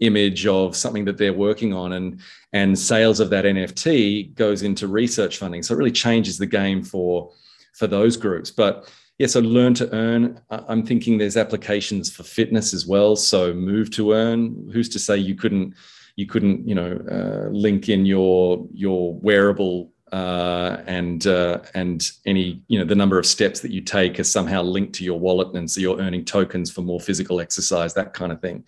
image 0.00 0.46
of 0.46 0.76
something 0.76 1.04
that 1.04 1.18
they're 1.18 1.32
working 1.32 1.72
on 1.72 1.92
and 1.92 2.20
and 2.52 2.78
sales 2.78 3.20
of 3.20 3.30
that 3.30 3.44
nft 3.44 4.34
goes 4.34 4.62
into 4.62 4.88
research 4.88 5.38
funding. 5.38 5.62
So 5.62 5.74
it 5.74 5.78
really 5.78 5.92
changes 5.92 6.38
the 6.38 6.46
game 6.46 6.82
for 6.82 7.30
for 7.74 7.86
those 7.86 8.16
groups. 8.16 8.50
But 8.50 8.90
yeah 9.18 9.28
so 9.28 9.38
learn 9.40 9.74
to 9.74 9.88
earn 9.94 10.40
i'm 10.50 10.84
thinking 10.84 11.18
there's 11.18 11.36
applications 11.36 12.12
for 12.14 12.24
fitness 12.24 12.74
as 12.74 12.86
well. 12.86 13.16
So 13.16 13.52
move 13.52 13.90
to 13.92 14.12
earn. 14.12 14.70
Who's 14.72 14.88
to 14.90 14.98
say 14.98 15.16
you 15.16 15.34
couldn't 15.34 15.74
you 16.16 16.26
couldn't 16.26 16.66
you 16.68 16.74
know 16.74 16.98
uh, 17.10 17.48
link 17.50 17.88
in 17.88 18.06
your 18.06 18.66
your 18.72 19.14
wearable 19.14 19.90
uh, 20.12 20.80
and 20.86 21.26
uh, 21.26 21.58
and 21.74 22.08
any 22.24 22.62
you 22.68 22.78
know 22.78 22.84
the 22.84 22.94
number 22.94 23.18
of 23.18 23.26
steps 23.26 23.60
that 23.60 23.72
you 23.72 23.80
take 23.80 24.20
is 24.20 24.30
somehow 24.30 24.62
linked 24.62 24.92
to 24.94 25.04
your 25.04 25.18
wallet, 25.18 25.54
and 25.56 25.68
so 25.68 25.80
you're 25.80 25.98
earning 25.98 26.24
tokens 26.24 26.70
for 26.70 26.82
more 26.82 27.00
physical 27.00 27.40
exercise, 27.40 27.94
that 27.94 28.14
kind 28.14 28.30
of 28.30 28.40
thing. 28.40 28.64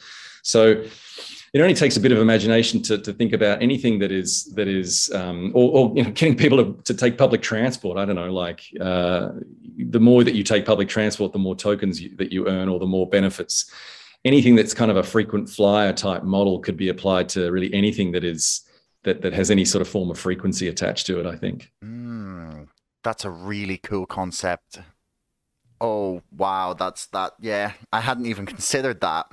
So 0.46 0.84
it 1.52 1.60
only 1.60 1.74
takes 1.74 1.96
a 1.96 2.00
bit 2.00 2.12
of 2.12 2.18
imagination 2.18 2.80
to, 2.82 2.98
to 2.98 3.12
think 3.12 3.32
about 3.32 3.60
anything 3.60 3.98
that 3.98 4.12
is 4.12 4.44
that 4.54 4.68
is 4.68 5.10
um, 5.12 5.50
or, 5.54 5.70
or, 5.72 5.96
you 5.96 6.04
know 6.04 6.10
getting 6.10 6.36
people 6.36 6.58
to, 6.58 6.82
to 6.84 6.94
take 6.94 7.18
public 7.18 7.42
transport. 7.42 7.98
I 7.98 8.04
don't 8.04 8.14
know, 8.14 8.32
like 8.32 8.62
uh, 8.80 9.30
the 9.76 9.98
more 9.98 10.22
that 10.22 10.34
you 10.34 10.44
take 10.44 10.64
public 10.64 10.88
transport, 10.88 11.32
the 11.32 11.40
more 11.40 11.56
tokens 11.56 12.00
you, 12.00 12.14
that 12.16 12.30
you 12.30 12.46
earn, 12.46 12.68
or 12.68 12.78
the 12.78 12.86
more 12.86 13.08
benefits. 13.08 13.70
Anything 14.24 14.54
that's 14.54 14.72
kind 14.72 14.90
of 14.90 14.96
a 14.96 15.02
frequent 15.02 15.48
flyer 15.48 15.92
type 15.92 16.22
model 16.22 16.60
could 16.60 16.76
be 16.76 16.88
applied 16.88 17.28
to 17.30 17.50
really 17.50 17.72
anything 17.74 18.12
that 18.12 18.22
is 18.22 18.62
that 19.02 19.22
that 19.22 19.32
has 19.32 19.50
any 19.50 19.64
sort 19.64 19.82
of 19.82 19.88
form 19.88 20.10
of 20.12 20.18
frequency 20.18 20.68
attached 20.68 21.06
to 21.06 21.18
it. 21.18 21.26
I 21.26 21.34
think. 21.34 21.72
Mm, 21.82 22.68
that's 23.02 23.24
a 23.24 23.30
really 23.30 23.78
cool 23.78 24.06
concept. 24.06 24.78
Oh 25.80 26.22
wow, 26.30 26.74
that's 26.74 27.06
that. 27.08 27.32
Yeah, 27.40 27.72
I 27.92 28.00
hadn't 28.00 28.26
even 28.26 28.46
considered 28.46 29.00
that 29.00 29.26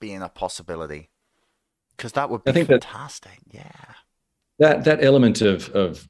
being 0.00 0.22
a 0.22 0.28
possibility 0.28 1.10
because 1.96 2.12
that 2.12 2.30
would 2.30 2.42
be 2.44 2.50
I 2.50 2.54
think 2.54 2.68
fantastic. 2.68 3.38
That, 3.52 3.54
yeah, 3.54 3.94
that 4.58 4.84
that 4.84 5.04
element 5.04 5.42
of 5.42 5.68
of 5.70 6.08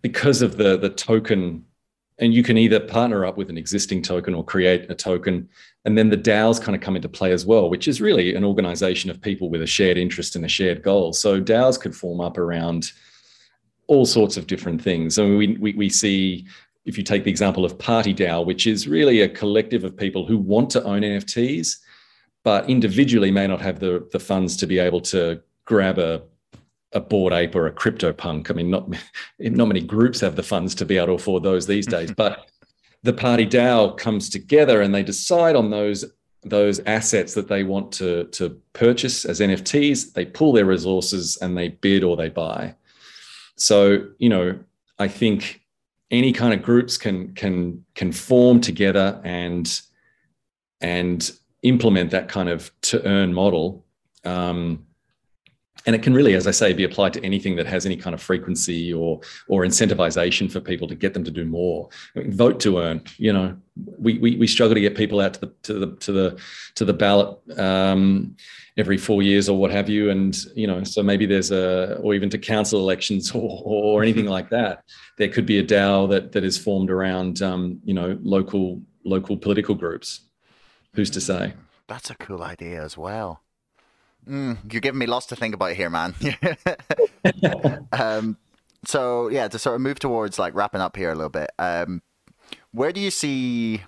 because 0.00 0.40
of 0.40 0.56
the 0.56 0.76
the 0.76 0.88
token, 0.88 1.64
and 2.18 2.32
you 2.32 2.42
can 2.42 2.56
either 2.56 2.78
partner 2.78 3.26
up 3.26 3.36
with 3.36 3.50
an 3.50 3.58
existing 3.58 4.02
token 4.02 4.34
or 4.34 4.44
create 4.44 4.88
a 4.90 4.94
token, 4.94 5.48
and 5.84 5.98
then 5.98 6.10
the 6.10 6.16
DAOs 6.16 6.62
kind 6.62 6.76
of 6.76 6.82
come 6.82 6.94
into 6.94 7.08
play 7.08 7.32
as 7.32 7.44
well, 7.44 7.68
which 7.68 7.88
is 7.88 8.00
really 8.00 8.34
an 8.34 8.44
organization 8.44 9.10
of 9.10 9.20
people 9.20 9.50
with 9.50 9.62
a 9.62 9.66
shared 9.66 9.96
interest 9.96 10.36
and 10.36 10.44
a 10.44 10.48
shared 10.48 10.82
goal. 10.82 11.12
So 11.12 11.40
DAOs 11.40 11.80
could 11.80 11.96
form 11.96 12.20
up 12.20 12.38
around 12.38 12.92
all 13.88 14.06
sorts 14.06 14.36
of 14.36 14.46
different 14.46 14.80
things. 14.80 15.18
I 15.18 15.24
mean, 15.24 15.38
we, 15.38 15.56
we, 15.58 15.72
we 15.74 15.88
see 15.88 16.46
if 16.84 16.96
you 16.96 17.02
take 17.02 17.24
the 17.24 17.30
example 17.30 17.64
of 17.64 17.78
Party 17.78 18.14
DAO, 18.14 18.46
which 18.46 18.66
is 18.66 18.86
really 18.86 19.20
a 19.22 19.28
collective 19.28 19.82
of 19.82 19.96
people 19.96 20.24
who 20.24 20.38
want 20.38 20.70
to 20.70 20.84
own 20.84 21.02
NFTs 21.02 21.78
but 22.44 22.68
individually 22.68 23.30
may 23.30 23.46
not 23.46 23.60
have 23.60 23.80
the 23.80 24.08
the 24.12 24.20
funds 24.20 24.56
to 24.56 24.66
be 24.66 24.78
able 24.78 25.00
to 25.00 25.40
grab 25.64 25.98
a 25.98 26.22
a 26.92 27.00
bored 27.00 27.32
ape 27.32 27.54
or 27.54 27.66
a 27.66 27.72
crypto 27.72 28.12
punk. 28.12 28.50
I 28.50 28.54
mean, 28.54 28.70
not 28.70 28.88
not 29.38 29.68
many 29.68 29.80
groups 29.80 30.20
have 30.20 30.36
the 30.36 30.42
funds 30.42 30.74
to 30.76 30.84
be 30.84 30.96
able 30.96 31.06
to 31.08 31.12
afford 31.14 31.42
those 31.42 31.66
these 31.66 31.86
days. 31.86 32.12
but 32.16 32.50
the 33.02 33.12
party 33.12 33.46
DAO 33.46 33.96
comes 33.96 34.28
together 34.28 34.80
and 34.80 34.94
they 34.94 35.02
decide 35.02 35.56
on 35.56 35.70
those 35.70 36.04
those 36.44 36.80
assets 36.86 37.34
that 37.34 37.48
they 37.48 37.64
want 37.64 37.92
to 37.92 38.24
to 38.24 38.60
purchase 38.72 39.24
as 39.24 39.40
NFTs. 39.40 40.12
They 40.12 40.26
pull 40.26 40.52
their 40.52 40.66
resources 40.66 41.38
and 41.40 41.56
they 41.56 41.68
bid 41.68 42.04
or 42.04 42.16
they 42.16 42.28
buy. 42.28 42.74
So 43.56 44.06
you 44.18 44.28
know, 44.28 44.58
I 44.98 45.08
think 45.08 45.60
any 46.10 46.32
kind 46.32 46.52
of 46.52 46.62
groups 46.62 46.96
can 46.96 47.34
can 47.34 47.84
can 47.94 48.12
form 48.12 48.60
together 48.60 49.20
and 49.24 49.80
and 50.80 51.30
implement 51.62 52.10
that 52.10 52.28
kind 52.28 52.48
of 52.48 52.70
to 52.82 53.04
earn 53.06 53.32
model 53.32 53.84
um, 54.24 54.86
and 55.86 55.96
it 55.96 56.02
can 56.02 56.14
really, 56.14 56.34
as 56.34 56.46
I 56.46 56.52
say, 56.52 56.72
be 56.72 56.84
applied 56.84 57.12
to 57.14 57.24
anything 57.24 57.56
that 57.56 57.66
has 57.66 57.86
any 57.86 57.96
kind 57.96 58.14
of 58.14 58.22
frequency 58.22 58.92
or 58.92 59.20
or 59.48 59.64
incentivization 59.64 60.50
for 60.50 60.60
people 60.60 60.86
to 60.88 60.94
get 60.94 61.14
them 61.14 61.24
to 61.24 61.30
do 61.30 61.44
more. 61.44 61.88
Vote 62.14 62.60
to 62.60 62.78
earn. 62.78 63.02
You 63.16 63.32
know, 63.32 63.56
we, 63.98 64.18
we 64.18 64.36
we 64.36 64.46
struggle 64.46 64.74
to 64.74 64.80
get 64.80 64.96
people 64.96 65.20
out 65.20 65.34
to 65.34 65.40
the 65.40 65.46
to 65.62 65.74
the 65.74 65.96
to 65.96 66.12
the 66.12 66.40
to 66.76 66.84
the 66.84 66.92
ballot 66.92 67.36
um, 67.58 68.36
every 68.76 68.96
four 68.96 69.22
years 69.22 69.48
or 69.48 69.58
what 69.58 69.72
have 69.72 69.88
you, 69.88 70.10
and 70.10 70.36
you 70.54 70.66
know, 70.66 70.84
so 70.84 71.02
maybe 71.02 71.26
there's 71.26 71.50
a 71.50 71.98
or 72.00 72.14
even 72.14 72.30
to 72.30 72.38
council 72.38 72.80
elections 72.80 73.32
or 73.32 73.62
or 73.64 74.02
anything 74.02 74.26
like 74.26 74.50
that. 74.50 74.84
There 75.18 75.28
could 75.28 75.46
be 75.46 75.58
a 75.58 75.64
DAO 75.64 76.08
that 76.10 76.32
that 76.32 76.44
is 76.44 76.56
formed 76.56 76.90
around 76.90 77.42
um, 77.42 77.80
you 77.84 77.94
know 77.94 78.18
local 78.22 78.80
local 79.04 79.36
political 79.36 79.74
groups. 79.74 80.20
Who's 80.94 81.10
to 81.10 81.20
say? 81.20 81.54
That's 81.88 82.10
a 82.10 82.14
cool 82.14 82.42
idea 82.42 82.82
as 82.82 82.96
well. 82.96 83.42
Mm, 84.28 84.72
you're 84.72 84.80
giving 84.80 84.98
me 84.98 85.06
lots 85.06 85.26
to 85.26 85.36
think 85.36 85.54
about 85.54 85.72
here, 85.72 85.90
man. 85.90 86.14
um, 87.92 88.36
so 88.84 89.28
yeah, 89.28 89.48
to 89.48 89.58
sort 89.58 89.74
of 89.74 89.80
move 89.80 89.98
towards 89.98 90.38
like 90.38 90.54
wrapping 90.54 90.80
up 90.80 90.96
here 90.96 91.10
a 91.10 91.14
little 91.14 91.30
bit. 91.30 91.50
Um, 91.58 92.02
where 92.72 92.92
do 92.92 93.00
you 93.00 93.10
see? 93.10 93.82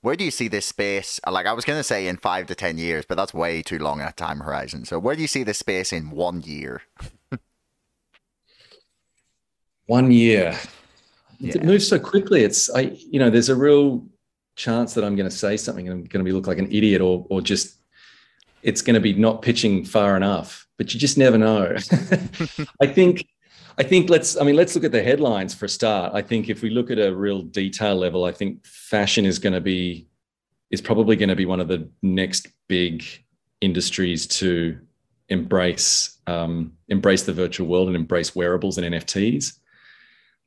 Where 0.00 0.16
do 0.16 0.24
you 0.24 0.30
see 0.30 0.48
this 0.48 0.66
space? 0.66 1.20
Like 1.30 1.46
I 1.46 1.52
was 1.52 1.64
going 1.64 1.78
to 1.78 1.84
say 1.84 2.08
in 2.08 2.16
five 2.16 2.46
to 2.46 2.54
ten 2.54 2.76
years, 2.76 3.04
but 3.06 3.16
that's 3.16 3.32
way 3.32 3.62
too 3.62 3.78
long 3.78 4.00
a 4.00 4.12
time 4.12 4.40
horizon. 4.40 4.84
So 4.84 4.98
where 4.98 5.14
do 5.14 5.22
you 5.22 5.28
see 5.28 5.44
this 5.44 5.58
space 5.58 5.92
in 5.92 6.10
one 6.10 6.42
year? 6.42 6.82
one 9.86 10.10
year. 10.10 10.58
Yeah. 11.38 11.54
It 11.56 11.64
moves 11.64 11.88
so 11.88 11.98
quickly. 11.98 12.42
It's 12.42 12.68
I, 12.74 12.96
you 13.10 13.18
know, 13.18 13.30
there's 13.30 13.48
a 13.48 13.56
real 13.56 14.04
chance 14.62 14.94
that 14.94 15.04
I'm 15.04 15.16
going 15.16 15.28
to 15.28 15.36
say 15.36 15.56
something 15.56 15.88
and 15.88 15.94
I'm 15.94 16.04
going 16.04 16.24
to 16.24 16.28
be 16.28 16.32
look 16.32 16.46
like 16.46 16.58
an 16.58 16.70
idiot 16.70 17.00
or 17.00 17.26
or 17.30 17.40
just 17.40 17.82
it's 18.62 18.82
going 18.82 18.94
to 18.94 19.00
be 19.00 19.12
not 19.12 19.42
pitching 19.42 19.84
far 19.84 20.16
enough, 20.16 20.66
but 20.78 20.94
you 20.94 21.00
just 21.00 21.18
never 21.18 21.36
know. 21.36 21.76
I 22.80 22.86
think, 22.86 23.26
I 23.78 23.82
think 23.82 24.08
let's, 24.08 24.36
I 24.36 24.44
mean, 24.44 24.56
let's 24.56 24.74
look 24.74 24.84
at 24.84 24.92
the 24.92 25.02
headlines 25.02 25.54
for 25.54 25.66
a 25.66 25.68
start. 25.68 26.12
I 26.14 26.22
think 26.22 26.48
if 26.48 26.62
we 26.62 26.70
look 26.70 26.90
at 26.90 26.98
a 26.98 27.14
real 27.14 27.42
detail 27.42 27.96
level, 27.96 28.24
I 28.24 28.32
think 28.32 28.64
fashion 28.64 29.26
is 29.26 29.38
going 29.38 29.52
to 29.52 29.60
be, 29.60 30.06
is 30.70 30.80
probably 30.80 31.16
going 31.16 31.28
to 31.28 31.36
be 31.36 31.46
one 31.46 31.60
of 31.60 31.68
the 31.68 31.88
next 32.02 32.48
big 32.68 33.04
industries 33.60 34.26
to 34.26 34.78
embrace, 35.28 36.18
um, 36.26 36.72
embrace 36.88 37.24
the 37.24 37.32
virtual 37.32 37.66
world 37.66 37.88
and 37.88 37.96
embrace 37.96 38.34
wearables 38.34 38.78
and 38.78 38.94
NFTs. 38.94 39.58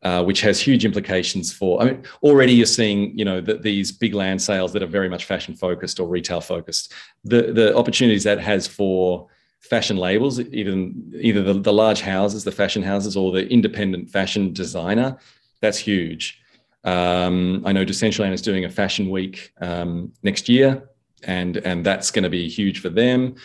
Uh, 0.03 0.23
which 0.23 0.41
has 0.41 0.59
huge 0.59 0.85
implications 0.85 1.51
for. 1.51 1.81
I 1.81 1.85
mean, 1.85 2.03
already 2.21 2.53
you're 2.53 2.67
seeing, 2.67 3.17
you 3.17 3.25
know, 3.25 3.41
that 3.41 3.63
these 3.63 3.91
big 3.91 4.13
land 4.13 4.39
sales 4.39 4.71
that 4.73 4.83
are 4.83 4.87
very 4.87 5.09
much 5.09 5.25
fashion 5.25 5.55
focused 5.55 5.99
or 5.99 6.07
retail 6.07 6.41
focused. 6.41 6.93
The 7.23 7.51
the 7.53 7.75
opportunities 7.75 8.23
that 8.23 8.39
has 8.39 8.67
for 8.67 9.27
fashion 9.61 9.97
labels, 9.97 10.39
even 10.39 11.11
either 11.19 11.41
the, 11.41 11.53
the 11.53 11.73
large 11.73 12.01
houses, 12.01 12.43
the 12.43 12.51
fashion 12.51 12.83
houses, 12.83 13.17
or 13.17 13.31
the 13.31 13.47
independent 13.47 14.11
fashion 14.11 14.53
designer, 14.53 15.17
that's 15.59 15.79
huge. 15.79 16.39
Um, 16.83 17.63
I 17.65 17.71
know 17.71 17.83
Decentraland 17.83 18.33
is 18.33 18.43
doing 18.43 18.65
a 18.65 18.69
fashion 18.69 19.09
week 19.09 19.51
um, 19.59 20.13
next 20.21 20.47
year, 20.47 20.87
and 21.23 21.57
and 21.57 21.83
that's 21.83 22.11
going 22.11 22.23
to 22.23 22.29
be 22.29 22.47
huge 22.47 22.79
for 22.79 22.89
them. 22.89 23.35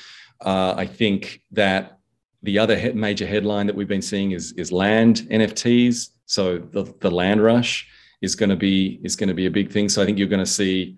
Uh, 0.42 0.74
I 0.76 0.86
think 0.86 1.42
that 1.52 1.98
the 2.42 2.58
other 2.58 2.92
major 2.92 3.26
headline 3.26 3.66
that 3.66 3.76
we've 3.76 3.88
been 3.88 4.02
seeing 4.02 4.32
is 4.32 4.52
is 4.52 4.70
land 4.70 5.26
NFTs. 5.30 6.10
So 6.30 6.58
the, 6.58 6.84
the 7.00 7.10
land 7.10 7.42
rush 7.42 7.88
is 8.22 8.36
going 8.36 8.50
to 8.50 8.56
be 8.56 9.00
is 9.02 9.16
going 9.16 9.28
to 9.28 9.34
be 9.34 9.46
a 9.46 9.50
big 9.50 9.72
thing. 9.72 9.88
So 9.88 10.00
I 10.00 10.06
think 10.06 10.16
you're 10.16 10.28
going 10.28 10.44
to 10.44 10.54
see 10.60 10.96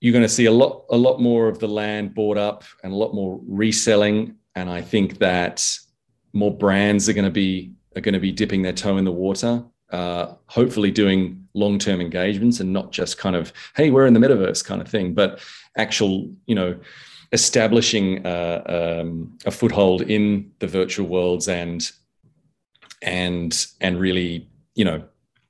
you're 0.00 0.12
going 0.12 0.24
to 0.24 0.28
see 0.28 0.46
a 0.46 0.52
lot 0.52 0.86
a 0.90 0.96
lot 0.96 1.20
more 1.20 1.46
of 1.46 1.60
the 1.60 1.68
land 1.68 2.12
bought 2.12 2.36
up 2.36 2.64
and 2.82 2.92
a 2.92 2.96
lot 2.96 3.14
more 3.14 3.40
reselling. 3.46 4.34
And 4.56 4.68
I 4.68 4.82
think 4.82 5.18
that 5.18 5.78
more 6.32 6.52
brands 6.52 7.08
are 7.08 7.12
going 7.12 7.26
to 7.26 7.30
be 7.30 7.72
are 7.94 8.00
going 8.00 8.14
to 8.14 8.20
be 8.20 8.32
dipping 8.32 8.62
their 8.62 8.72
toe 8.72 8.96
in 8.96 9.04
the 9.04 9.12
water. 9.12 9.62
Uh, 9.92 10.34
hopefully 10.46 10.90
doing 10.90 11.46
long-term 11.54 12.00
engagements 12.00 12.60
and 12.60 12.72
not 12.72 12.92
just 12.92 13.18
kind 13.18 13.34
of 13.34 13.52
hey 13.74 13.90
we're 13.90 14.06
in 14.06 14.14
the 14.14 14.20
metaverse 14.20 14.64
kind 14.64 14.80
of 14.80 14.86
thing 14.86 15.12
but 15.12 15.40
actual 15.76 16.32
you 16.46 16.54
know 16.54 16.78
establishing 17.32 18.24
uh, 18.24 18.62
um, 19.02 19.36
a 19.46 19.50
foothold 19.50 20.02
in 20.02 20.48
the 20.60 20.66
virtual 20.68 21.08
worlds 21.08 21.48
and 21.48 21.90
and 23.02 23.66
and 23.80 23.98
really 23.98 24.48
you 24.74 24.84
know 24.84 25.02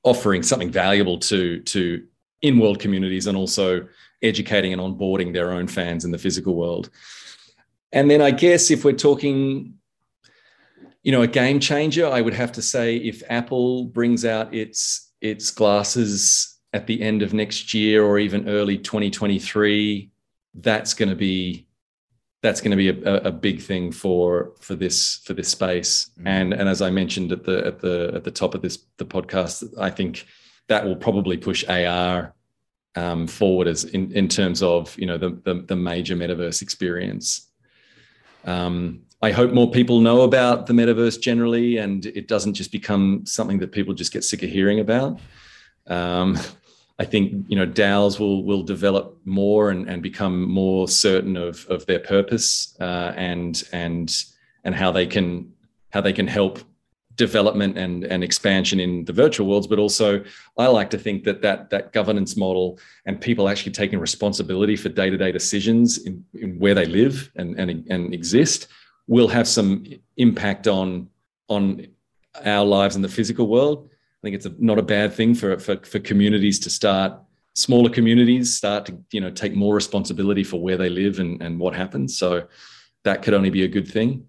offering 0.03 0.43
something 0.43 0.71
valuable 0.71 1.19
to 1.19 1.61
to 1.61 2.05
in-world 2.43 2.79
communities 2.79 3.27
and 3.27 3.37
also 3.37 3.87
educating 4.23 4.73
and 4.73 4.81
onboarding 4.81 5.33
their 5.33 5.53
own 5.53 5.67
fans 5.67 6.05
in 6.05 6.11
the 6.11 6.19
physical 6.19 6.55
world. 6.55 6.91
And 7.93 8.11
then 8.11 8.23
i 8.23 8.31
guess 8.31 8.71
if 8.71 8.85
we're 8.85 8.93
talking 8.93 9.75
you 11.03 11.13
know 11.13 11.23
a 11.23 11.27
game 11.27 11.61
changer 11.61 12.07
i 12.07 12.21
would 12.21 12.35
have 12.35 12.53
to 12.53 12.63
say 12.63 12.97
if 12.97 13.23
apple 13.29 13.87
brings 13.87 14.25
out 14.25 14.53
its 14.55 15.13
its 15.21 15.51
glasses 15.51 16.59
at 16.73 16.87
the 16.87 17.01
end 17.03 17.23
of 17.23 17.35
next 17.35 17.75
year 17.75 18.05
or 18.05 18.19
even 18.19 18.49
early 18.49 18.79
2023 18.79 20.11
that's 20.55 20.95
going 20.95 21.09
to 21.09 21.17
be 21.17 21.67
that's 22.43 22.61
going 22.61 22.70
to 22.70 22.76
be 22.76 22.88
a, 22.88 23.16
a, 23.22 23.30
big 23.30 23.61
thing 23.61 23.93
for 23.93 24.53
for 24.61 24.74
this 24.74 25.16
for 25.24 25.34
this 25.34 25.49
space. 25.49 26.11
Mm-hmm. 26.18 26.26
and 26.26 26.53
and 26.55 26.68
as 26.68 26.80
i 26.82 26.91
mentioned 26.91 27.32
at 27.32 27.45
the 27.45 27.66
at 27.66 27.80
the 27.80 28.12
at 28.14 28.24
the 28.24 28.30
top 28.30 28.55
of 28.55 28.62
this 28.62 28.78
the 28.97 29.05
podcast 29.05 29.64
i 29.78 29.91
think 29.91 30.26
that 30.68 30.84
will 30.84 30.97
probably 30.97 31.36
push 31.36 31.64
ar 31.68 32.34
um, 32.97 33.26
forward 33.26 33.68
as 33.68 33.84
in, 33.84 34.11
in 34.12 34.28
terms 34.28 34.62
of 34.62 34.99
you 34.99 35.07
know 35.07 35.18
the, 35.18 35.30
the, 35.45 35.62
the 35.66 35.76
major 35.76 36.16
metaverse 36.16 36.62
experience. 36.62 37.49
Um, 38.45 39.03
i 39.22 39.30
hope 39.30 39.53
more 39.53 39.70
people 39.70 40.01
know 40.01 40.22
about 40.22 40.66
the 40.66 40.72
metaverse 40.72 41.20
generally 41.20 41.76
and 41.76 42.07
it 42.07 42.26
doesn't 42.26 42.55
just 42.55 42.72
become 42.72 43.26
something 43.26 43.59
that 43.59 43.70
people 43.70 43.93
just 43.93 44.12
get 44.12 44.24
sick 44.24 44.43
of 44.43 44.51
hearing 44.51 44.80
about. 44.80 45.20
Um, 45.86 46.38
I 47.01 47.05
think 47.07 47.47
you 47.49 47.57
know 47.57 47.67
DAOs 47.67 48.21
will 48.21 48.45
will 48.45 48.63
develop 48.63 49.19
more 49.25 49.71
and, 49.71 49.89
and 49.89 50.03
become 50.03 50.43
more 50.43 50.87
certain 50.87 51.35
of 51.35 51.67
of 51.71 51.87
their 51.87 51.99
purpose 51.99 52.77
uh, 52.79 53.13
and 53.17 53.63
and 53.73 54.15
and 54.65 54.75
how 54.75 54.93
they 54.93 55.07
can 55.07 55.51
how 55.95 56.03
they 56.03 56.13
can 56.13 56.27
help 56.27 56.59
development 57.17 57.79
and 57.79 58.05
and 58.05 58.23
expansion 58.23 58.79
in 58.81 59.07
the 59.07 59.15
virtual 59.15 59.47
worlds. 59.49 59.67
But 59.67 59.79
also 59.79 60.23
i 60.59 60.67
like 60.67 60.91
to 60.91 60.99
think 60.99 61.25
that 61.25 61.41
that 61.41 61.71
that 61.71 61.95
governance 61.95 62.37
model 62.37 62.79
and 63.07 63.19
people 63.19 63.49
actually 63.49 63.73
taking 63.73 63.99
responsibility 63.99 64.77
for 64.77 64.91
day-to-day 64.91 65.33
decisions 65.33 65.99
in, 66.07 66.23
in 66.35 66.59
where 66.59 66.75
they 66.75 66.85
live 66.85 67.31
and, 67.37 67.59
and 67.59 67.71
and 67.91 68.13
exist 68.13 68.69
will 69.07 69.29
have 69.29 69.49
some 69.49 69.85
impact 70.19 70.69
on 70.69 71.09
on 71.49 71.87
our 72.45 72.65
lives 72.65 72.95
in 72.95 73.01
the 73.01 73.09
physical 73.09 73.47
world 73.47 73.89
I 74.23 74.27
think 74.27 74.37
it's 74.37 74.47
a, 74.47 74.55
not 74.59 74.79
a 74.79 74.83
bad 74.83 75.12
thing 75.14 75.35
for, 75.35 75.59
for, 75.59 75.77
for 75.79 75.99
communities 75.99 76.59
to 76.61 76.71
start 76.71 77.14
smaller 77.55 77.91
communities 77.91 78.55
start 78.55 78.87
to 78.87 78.99
you 79.11 79.21
know 79.21 79.31
take 79.31 79.55
more 79.55 79.75
responsibility 79.75 80.45
for 80.45 80.61
where 80.61 80.77
they 80.77 80.89
live 80.89 81.18
and, 81.18 81.43
and 81.43 81.59
what 81.59 81.75
happens. 81.75 82.16
So 82.16 82.47
that 83.05 83.23
could 83.23 83.35
only 83.35 83.51
be 83.51 83.64
a 83.64 83.68
good 83.68 83.89
thing. 83.89 84.27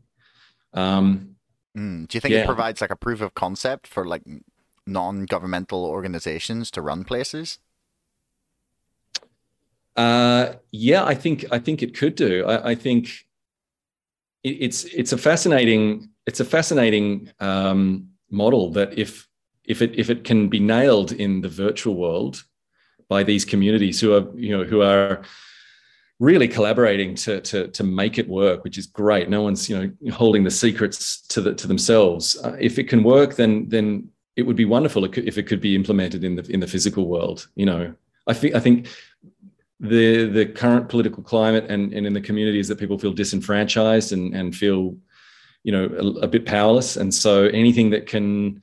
Um, 0.73 1.35
mm. 1.77 2.07
Do 2.07 2.15
you 2.15 2.21
think 2.21 2.33
yeah. 2.33 2.41
it 2.41 2.45
provides 2.45 2.81
like 2.81 2.91
a 2.91 2.95
proof 2.95 3.21
of 3.21 3.33
concept 3.33 3.87
for 3.87 4.05
like 4.05 4.23
non-governmental 4.87 5.85
organizations 5.85 6.71
to 6.71 6.81
run 6.81 7.03
places? 7.03 7.59
Uh, 9.95 10.53
yeah, 10.71 11.03
I 11.03 11.13
think 11.15 11.45
I 11.51 11.59
think 11.59 11.83
it 11.83 11.97
could 11.97 12.15
do. 12.15 12.45
I, 12.45 12.71
I 12.71 12.75
think 12.75 13.09
it, 14.43 14.49
it's 14.49 14.85
it's 14.85 15.11
a 15.11 15.17
fascinating 15.17 16.09
it's 16.25 16.39
a 16.39 16.45
fascinating 16.45 17.31
um, 17.39 18.07
model 18.29 18.71
that 18.71 18.97
if 18.97 19.27
if 19.65 19.81
it 19.81 19.97
if 19.97 20.09
it 20.09 20.23
can 20.23 20.49
be 20.49 20.59
nailed 20.59 21.11
in 21.11 21.41
the 21.41 21.49
virtual 21.49 21.95
world 21.95 22.43
by 23.07 23.23
these 23.23 23.45
communities 23.45 23.99
who 23.99 24.13
are 24.13 24.25
you 24.35 24.55
know 24.57 24.63
who 24.63 24.81
are 24.81 25.21
really 26.21 26.47
collaborating 26.47 27.15
to 27.15 27.41
to 27.41 27.67
to 27.69 27.83
make 27.83 28.17
it 28.17 28.29
work, 28.29 28.63
which 28.63 28.77
is 28.77 28.85
great. 28.85 29.29
No 29.29 29.41
one's 29.41 29.69
you 29.69 29.77
know 29.77 30.13
holding 30.13 30.43
the 30.43 30.51
secrets 30.51 31.21
to 31.27 31.41
the 31.41 31.53
to 31.55 31.67
themselves. 31.67 32.37
Uh, 32.43 32.55
if 32.59 32.79
it 32.79 32.87
can 32.87 33.03
work, 33.03 33.35
then 33.35 33.67
then 33.67 34.09
it 34.35 34.43
would 34.43 34.55
be 34.55 34.65
wonderful 34.65 35.03
if 35.03 35.37
it 35.37 35.47
could 35.47 35.59
be 35.59 35.75
implemented 35.75 36.23
in 36.23 36.35
the 36.35 36.43
in 36.49 36.59
the 36.59 36.67
physical 36.67 37.07
world. 37.07 37.47
You 37.55 37.65
know, 37.65 37.93
I 38.27 38.33
think 38.33 38.55
I 38.55 38.59
think 38.59 38.87
the 39.79 40.27
the 40.27 40.45
current 40.45 40.89
political 40.89 41.23
climate 41.23 41.65
and, 41.69 41.91
and 41.91 42.05
in 42.05 42.13
the 42.13 42.21
communities 42.21 42.67
that 42.67 42.79
people 42.79 42.99
feel 42.99 43.13
disenfranchised 43.13 44.13
and 44.13 44.33
and 44.33 44.55
feel 44.55 44.95
you 45.63 45.71
know 45.71 45.85
a, 45.99 46.25
a 46.25 46.27
bit 46.27 46.45
powerless, 46.45 46.97
and 46.97 47.13
so 47.13 47.45
anything 47.47 47.89
that 47.89 48.05
can 48.05 48.61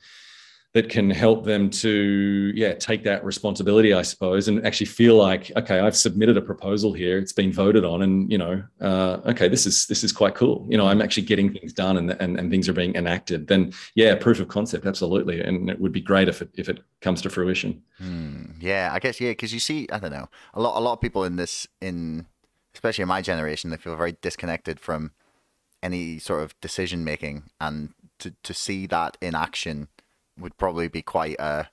that 0.74 0.88
can 0.90 1.08
help 1.10 1.44
them 1.44 1.70
to 1.70 2.52
yeah 2.54 2.74
take 2.74 3.02
that 3.02 3.24
responsibility 3.24 3.94
i 3.94 4.02
suppose 4.02 4.48
and 4.48 4.64
actually 4.66 4.86
feel 4.86 5.16
like 5.16 5.50
okay 5.56 5.80
i've 5.80 5.96
submitted 5.96 6.36
a 6.36 6.42
proposal 6.42 6.92
here 6.92 7.18
it's 7.18 7.32
been 7.32 7.52
voted 7.52 7.84
on 7.84 8.02
and 8.02 8.30
you 8.30 8.38
know 8.38 8.62
uh, 8.80 9.18
okay 9.26 9.48
this 9.48 9.66
is 9.66 9.86
this 9.86 10.04
is 10.04 10.12
quite 10.12 10.34
cool 10.34 10.66
you 10.68 10.76
know 10.76 10.86
i'm 10.86 11.00
actually 11.00 11.22
getting 11.22 11.52
things 11.52 11.72
done 11.72 11.96
and, 11.96 12.10
and 12.12 12.38
and 12.38 12.50
things 12.50 12.68
are 12.68 12.74
being 12.74 12.94
enacted 12.94 13.48
then 13.48 13.72
yeah 13.94 14.14
proof 14.14 14.40
of 14.40 14.48
concept 14.48 14.84
absolutely 14.84 15.40
and 15.40 15.70
it 15.70 15.80
would 15.80 15.92
be 15.92 16.00
great 16.00 16.28
if 16.28 16.42
it 16.42 16.50
if 16.54 16.68
it 16.68 16.80
comes 17.00 17.22
to 17.22 17.30
fruition 17.30 17.82
hmm. 17.96 18.44
yeah 18.60 18.90
i 18.92 18.98
guess 18.98 19.20
yeah 19.20 19.30
because 19.30 19.54
you 19.54 19.60
see 19.60 19.88
i 19.90 19.98
don't 19.98 20.12
know 20.12 20.28
a 20.54 20.60
lot 20.60 20.78
a 20.78 20.82
lot 20.82 20.92
of 20.92 21.00
people 21.00 21.24
in 21.24 21.36
this 21.36 21.66
in 21.80 22.26
especially 22.74 23.02
in 23.02 23.08
my 23.08 23.22
generation 23.22 23.70
they 23.70 23.76
feel 23.76 23.96
very 23.96 24.16
disconnected 24.20 24.78
from 24.78 25.12
any 25.82 26.18
sort 26.18 26.42
of 26.42 26.58
decision 26.60 27.04
making, 27.04 27.44
and 27.60 27.90
to 28.18 28.34
to 28.42 28.54
see 28.54 28.86
that 28.86 29.16
in 29.20 29.34
action 29.34 29.88
would 30.38 30.56
probably 30.56 30.88
be 30.88 31.02
quite 31.02 31.38
uh 31.38 31.64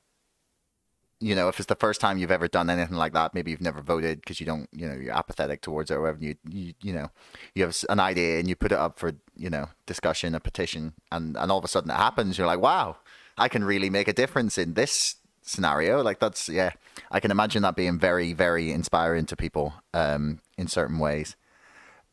you 1.19 1.33
know, 1.33 1.47
if 1.47 1.59
it's 1.59 1.67
the 1.67 1.75
first 1.75 2.01
time 2.01 2.17
you've 2.17 2.31
ever 2.31 2.47
done 2.47 2.69
anything 2.69 2.97
like 2.97 3.13
that, 3.13 3.33
maybe 3.33 3.49
you've 3.49 3.61
never 3.61 3.81
voted 3.81 4.19
because 4.19 4.39
you 4.39 4.45
don't, 4.45 4.67
you 4.73 4.87
know, 4.87 4.95
you're 4.95 5.13
apathetic 5.13 5.61
towards 5.61 5.89
it 5.89 5.95
or 5.95 6.01
whatever. 6.01 6.23
You, 6.23 6.35
you, 6.47 6.73
you 6.81 6.93
know, 6.93 7.09
you 7.53 7.63
have 7.63 7.75
an 7.89 7.99
idea 7.99 8.37
and 8.37 8.49
you 8.49 8.55
put 8.55 8.73
it 8.73 8.77
up 8.77 8.99
for, 8.99 9.13
you 9.35 9.49
know, 9.49 9.69
discussion, 9.85 10.35
a 10.35 10.39
petition, 10.39 10.93
and 11.11 11.37
and 11.37 11.51
all 11.51 11.57
of 11.57 11.63
a 11.63 11.69
sudden 11.69 11.89
it 11.89 11.95
happens. 11.95 12.37
You're 12.37 12.47
like, 12.47 12.59
wow, 12.59 12.97
I 13.37 13.47
can 13.47 13.63
really 13.63 13.89
make 13.89 14.07
a 14.07 14.13
difference 14.13 14.57
in 14.57 14.73
this 14.73 15.15
scenario. 15.41 16.03
Like 16.03 16.19
that's 16.19 16.49
yeah, 16.49 16.71
I 17.09 17.19
can 17.19 17.31
imagine 17.31 17.61
that 17.63 17.75
being 17.75 17.97
very, 17.97 18.33
very 18.33 18.71
inspiring 18.71 19.25
to 19.27 19.35
people 19.35 19.73
um, 19.93 20.41
in 20.57 20.67
certain 20.67 20.99
ways. 20.99 21.35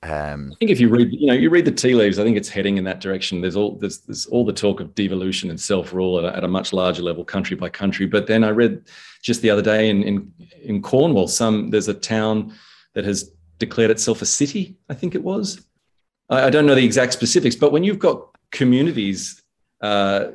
Um, 0.05 0.51
I 0.53 0.57
think 0.57 0.71
if 0.73 0.81
you 0.81 0.89
read, 0.89 1.13
you 1.13 1.29
know, 1.29 1.33
you 1.33 1.49
read 1.49 1.65
the 1.65 1.71
tea 1.71 1.95
leaves, 1.95 2.19
I 2.19 2.25
think 2.25 2.37
it's 2.37 2.49
heading 2.49 2.77
in 2.77 2.85
that 2.85 3.01
direction. 3.01 3.41
There's 3.41 3.55
all 3.55 3.77
there's, 3.79 3.99
there's 3.99 4.27
all 4.27 4.45
the 4.45 4.53
talk 4.53 4.81
of 4.81 4.95
devolution 4.97 5.49
and 5.49 5.61
self 5.61 5.93
rule 5.93 6.19
at, 6.19 6.35
at, 6.35 6.43
a 6.43 6.49
much 6.49 6.73
larger 6.73 7.03
level, 7.03 7.25
country 7.25 7.55
by 7.55 7.69
country. 7.69 8.07
But 8.07 8.27
then 8.27 8.43
I 8.43 8.51
read 8.51 8.85
just 9.23 9.43
the 9.43 9.51
other 9.51 9.63
day 9.63 9.89
in 9.89 10.03
in, 10.03 10.33
in 10.63 10.83
Cornwall, 10.83 11.29
some 11.29 11.71
there's 11.71 11.89
a 11.89 11.95
town 11.95 12.53
that 12.95 13.05
has 13.05 13.31
declared 13.59 13.93
itself 13.93 14.23
a 14.23 14.27
city. 14.27 14.77
I 14.89 14.95
think 14.95 15.15
it 15.15 15.23
was. 15.23 15.65
I, 16.29 16.47
I 16.47 16.51
don't 16.51 16.67
know 16.67 16.75
the 16.75 16.85
exact 16.85 17.13
specifics, 17.13 17.55
but 17.55 17.71
when 17.71 17.85
you've 17.85 18.01
got 18.01 18.29
communities 18.51 19.41
uh, 19.83 20.33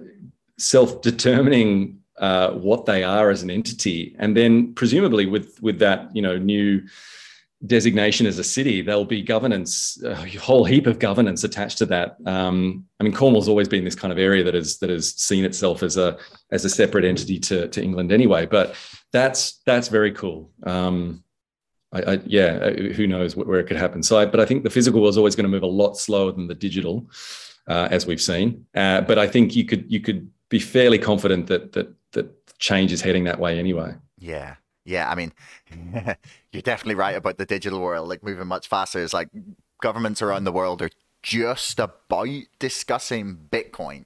self 0.58 1.02
determining 1.02 2.00
uh, 2.20 2.52
what 2.52 2.86
they 2.86 3.04
are 3.04 3.30
as 3.30 3.44
an 3.44 3.50
entity, 3.50 4.16
and 4.18 4.36
then 4.36 4.74
presumably 4.76 5.26
with 5.26 5.62
with 5.62 5.80
that 5.80 6.16
you 6.16 6.22
know 6.22 6.38
new 6.38 6.82
designation 7.66 8.28
as 8.28 8.38
a 8.38 8.44
city, 8.44 8.82
there'll 8.82 9.06
be 9.06 9.22
governance, 9.22 10.02
a 10.04 10.16
whole 10.38 10.64
heap 10.64 10.86
of 10.86 11.00
governance 11.00 11.44
attached 11.44 11.80
to 11.80 11.86
that. 11.88 12.18
Um, 12.26 12.86
I 13.00 13.04
mean, 13.04 13.14
Cornwall's 13.14 13.50
always 13.50 13.68
been 13.68 13.84
this 13.84 13.96
kind 13.96 14.12
of 14.12 14.20
area 14.20 14.44
that 14.44 14.54
has 14.54 14.78
that 14.80 14.90
has 14.90 15.14
seen 15.16 15.44
itself 15.44 15.82
as 15.82 15.98
a 15.98 16.18
as 16.52 16.66
a 16.66 16.70
separate 16.70 17.06
entity 17.06 17.40
to, 17.40 17.68
to 17.70 17.82
England 17.82 18.12
anyway. 18.12 18.46
But 18.46 18.76
that's 19.12 19.62
that's 19.66 19.88
very 19.88 20.12
cool. 20.12 20.52
Um, 20.64 21.24
I, 21.92 22.02
I, 22.02 22.20
yeah, 22.26 22.46
uh, 22.62 22.94
who 22.94 23.08
knows 23.08 23.36
where 23.36 23.60
it 23.60 23.68
could 23.68 23.78
happen. 23.78 24.04
So, 24.04 24.20
I, 24.20 24.26
but 24.26 24.40
I 24.40 24.46
think 24.46 24.64
the 24.64 24.70
physical 24.70 25.08
is 25.08 25.18
always 25.18 25.36
going 25.36 25.46
to 25.46 25.50
move 25.50 25.64
a 25.64 25.68
lot 25.68 25.98
slower 25.98 26.32
than 26.34 26.48
the 26.48 26.56
digital, 26.56 27.10
uh, 27.68 27.88
as 27.90 28.06
we've 28.06 28.22
seen. 28.22 28.66
Uh, 28.76 29.02
but 29.02 29.18
I 29.18 29.28
think 29.28 29.56
you 29.56 29.66
could 29.66 29.90
you 29.92 30.02
could 30.02 30.30
be 30.50 30.60
fairly 30.60 31.00
confident 31.00 31.48
that 31.48 31.72
that 31.74 31.94
that 32.12 32.58
change 32.60 32.92
is 32.92 33.02
heading 33.02 33.24
that 33.24 33.40
way 33.40 33.58
anyway. 33.58 33.96
Yeah, 34.20 34.56
yeah, 34.88 35.10
I 35.10 35.16
mean, 35.16 35.34
you're 36.52 36.62
definitely 36.62 36.96
right 36.96 37.18
about 37.18 37.38
the 37.38 37.46
digital 37.46 37.82
world, 37.82 38.08
like 38.08 38.24
moving 38.24 38.48
much 38.48 38.68
faster. 38.70 39.04
It's 39.04 39.14
like 39.14 39.30
governments 39.82 40.22
around 40.22 40.46
the 40.46 40.52
world 40.52 40.82
are 40.82 40.90
just 41.22 41.78
about 41.78 42.30
discussing 42.58 43.38
Bitcoin. 43.52 44.06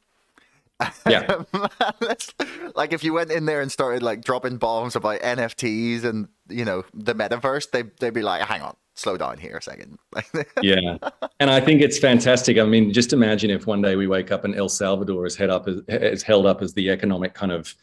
Yeah. 1.07 1.43
like 2.75 2.93
if 2.93 3.03
you 3.03 3.13
went 3.13 3.29
in 3.31 3.45
there 3.45 3.61
and 3.61 3.71
started 3.71 4.01
like 4.01 4.23
dropping 4.23 4.57
bombs 4.57 4.95
about 4.95 5.19
NFTs 5.19 6.03
and 6.03 6.27
you 6.49 6.65
know 6.65 6.83
the 6.95 7.13
metaverse, 7.13 7.69
they 7.69 7.83
they'd 7.99 8.15
be 8.15 8.23
like, 8.23 8.41
hang 8.41 8.63
on, 8.63 8.75
slow 8.95 9.17
down 9.17 9.37
here 9.37 9.57
a 9.57 9.61
second. 9.61 9.99
yeah, 10.63 10.97
and 11.39 11.51
I 11.51 11.61
think 11.61 11.83
it's 11.83 11.99
fantastic. 11.99 12.57
I 12.57 12.63
mean, 12.63 12.91
just 12.91 13.13
imagine 13.13 13.51
if 13.51 13.67
one 13.67 13.83
day 13.83 13.95
we 13.95 14.07
wake 14.07 14.31
up 14.31 14.43
and 14.43 14.55
El 14.55 14.69
Salvador 14.69 15.27
is 15.27 15.35
head 15.35 15.51
up 15.51 15.67
as, 15.67 15.81
is 15.87 16.23
held 16.23 16.47
up 16.47 16.63
as 16.63 16.73
the 16.73 16.89
economic 16.89 17.35
kind 17.35 17.51
of 17.51 17.75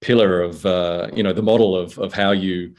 pillar 0.00 0.40
of 0.40 0.64
uh, 0.66 1.08
you 1.14 1.22
know 1.22 1.32
the 1.32 1.42
model 1.42 1.76
of 1.76 1.98
of 1.98 2.12
how 2.12 2.32
you 2.32 2.74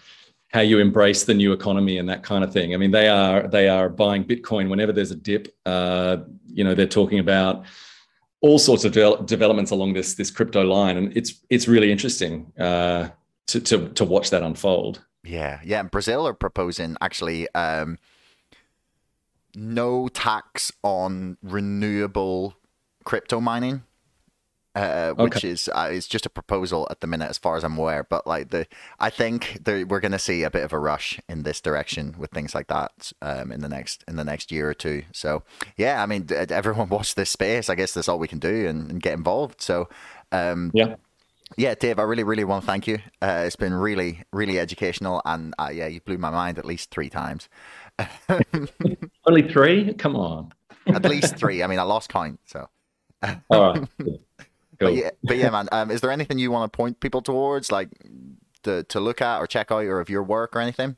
how 0.49 0.61
you 0.61 0.79
embrace 0.79 1.25
the 1.25 1.33
new 1.33 1.51
economy 1.51 1.97
and 1.97 2.07
that 2.07 2.23
kind 2.23 2.43
of 2.43 2.53
thing. 2.53 2.73
I 2.73 2.77
mean, 2.77 2.91
they 2.91 3.09
are 3.09 3.47
they 3.47 3.69
are 3.69 3.89
buying 3.89 4.23
Bitcoin 4.23 4.69
whenever 4.69 4.91
there's 4.91 5.11
a 5.11 5.15
dip. 5.15 5.53
Uh, 5.65 6.17
you 6.47 6.63
know, 6.63 6.73
they're 6.73 6.87
talking 6.87 7.19
about 7.19 7.65
all 8.41 8.59
sorts 8.59 8.85
of 8.85 8.91
de- 8.91 9.23
developments 9.25 9.71
along 9.71 9.93
this 9.93 10.15
this 10.15 10.31
crypto 10.31 10.63
line, 10.63 10.97
and 10.97 11.15
it's 11.17 11.41
it's 11.49 11.67
really 11.67 11.91
interesting 11.91 12.51
uh, 12.59 13.09
to, 13.47 13.59
to 13.59 13.89
to 13.89 14.05
watch 14.05 14.29
that 14.29 14.43
unfold. 14.43 15.03
Yeah, 15.23 15.59
yeah. 15.63 15.81
And 15.81 15.91
Brazil 15.91 16.25
are 16.27 16.33
proposing 16.33 16.95
actually 17.01 17.49
um, 17.53 17.97
no 19.53 20.07
tax 20.07 20.71
on 20.83 21.37
renewable 21.41 22.55
crypto 23.03 23.41
mining 23.41 23.83
uh, 24.77 25.13
which 25.13 25.37
okay. 25.37 25.49
is 25.49 25.69
uh, 25.73 25.89
is 25.91 26.07
just 26.07 26.27
a 26.27 26.29
proposal 26.29 26.87
at 26.91 27.01
the 27.01 27.07
minute, 27.07 27.29
as 27.29 27.39
far 27.39 27.57
as 27.57 27.63
I'm 27.63 27.77
aware. 27.77 28.03
But 28.03 28.27
like 28.27 28.49
the, 28.49 28.67
I 28.99 29.09
think 29.09 29.59
we're 29.65 29.99
going 29.99 30.11
to 30.11 30.19
see 30.19 30.43
a 30.43 30.51
bit 30.51 30.63
of 30.63 30.71
a 30.71 30.77
rush 30.77 31.19
in 31.27 31.41
this 31.41 31.59
direction 31.59 32.13
with 32.17 32.29
things 32.29 32.53
like 32.53 32.67
that 32.67 33.11
um, 33.23 33.51
in 33.51 33.61
the 33.61 33.69
next 33.69 34.03
in 34.07 34.17
the 34.17 34.23
next 34.23 34.51
year 34.51 34.69
or 34.69 34.75
two. 34.75 35.03
So 35.11 35.41
yeah, 35.77 36.03
I 36.03 36.05
mean, 36.05 36.27
everyone 36.31 36.89
watch 36.97 37.15
this 37.15 37.31
space. 37.31 37.69
I 37.69 37.75
guess 37.75 37.95
that's 37.95 38.07
all 38.07 38.19
we 38.19 38.27
can 38.27 38.37
do 38.37 38.67
and, 38.67 38.91
and 38.91 39.01
get 39.01 39.13
involved. 39.13 39.61
So 39.61 39.89
um, 40.31 40.71
yeah. 40.75 40.95
Yeah, 41.55 41.75
Dave, 41.75 41.97
I 41.97 42.03
really, 42.03 42.23
really 42.23 42.43
want 42.43 42.63
to 42.63 42.67
thank 42.67 42.87
you. 42.87 42.99
Uh, 43.21 43.43
it's 43.45 43.55
been 43.55 43.73
really, 43.73 44.23
really 44.33 44.59
educational, 44.59 45.21
and 45.23 45.55
uh, 45.57 45.69
yeah, 45.73 45.87
you 45.87 46.01
blew 46.01 46.17
my 46.17 46.29
mind 46.29 46.59
at 46.59 46.65
least 46.65 46.91
three 46.91 47.09
times. 47.09 47.47
Only 49.25 49.49
three? 49.49 49.93
Come 49.93 50.17
on. 50.17 50.51
at 50.87 51.05
least 51.05 51.37
three. 51.37 51.63
I 51.63 51.67
mean, 51.67 51.79
I 51.79 51.83
lost 51.83 52.09
count. 52.09 52.41
So. 52.43 52.67
All 53.49 53.73
right. 53.73 53.87
Cool. 54.79 54.89
But 54.89 54.95
yeah, 54.95 55.09
but 55.23 55.37
yeah, 55.37 55.49
man. 55.49 55.67
Um, 55.71 55.91
is 55.91 56.01
there 56.01 56.11
anything 56.11 56.37
you 56.37 56.51
want 56.51 56.71
to 56.71 56.75
point 56.75 56.99
people 56.99 57.21
towards, 57.21 57.71
like 57.71 57.89
to 58.63 58.83
to 58.83 58.99
look 58.99 59.21
at 59.21 59.39
or 59.39 59.47
check 59.47 59.71
out, 59.71 59.83
or 59.83 59.99
of 59.99 60.09
your 60.09 60.23
work 60.23 60.55
or 60.55 60.59
anything? 60.59 60.97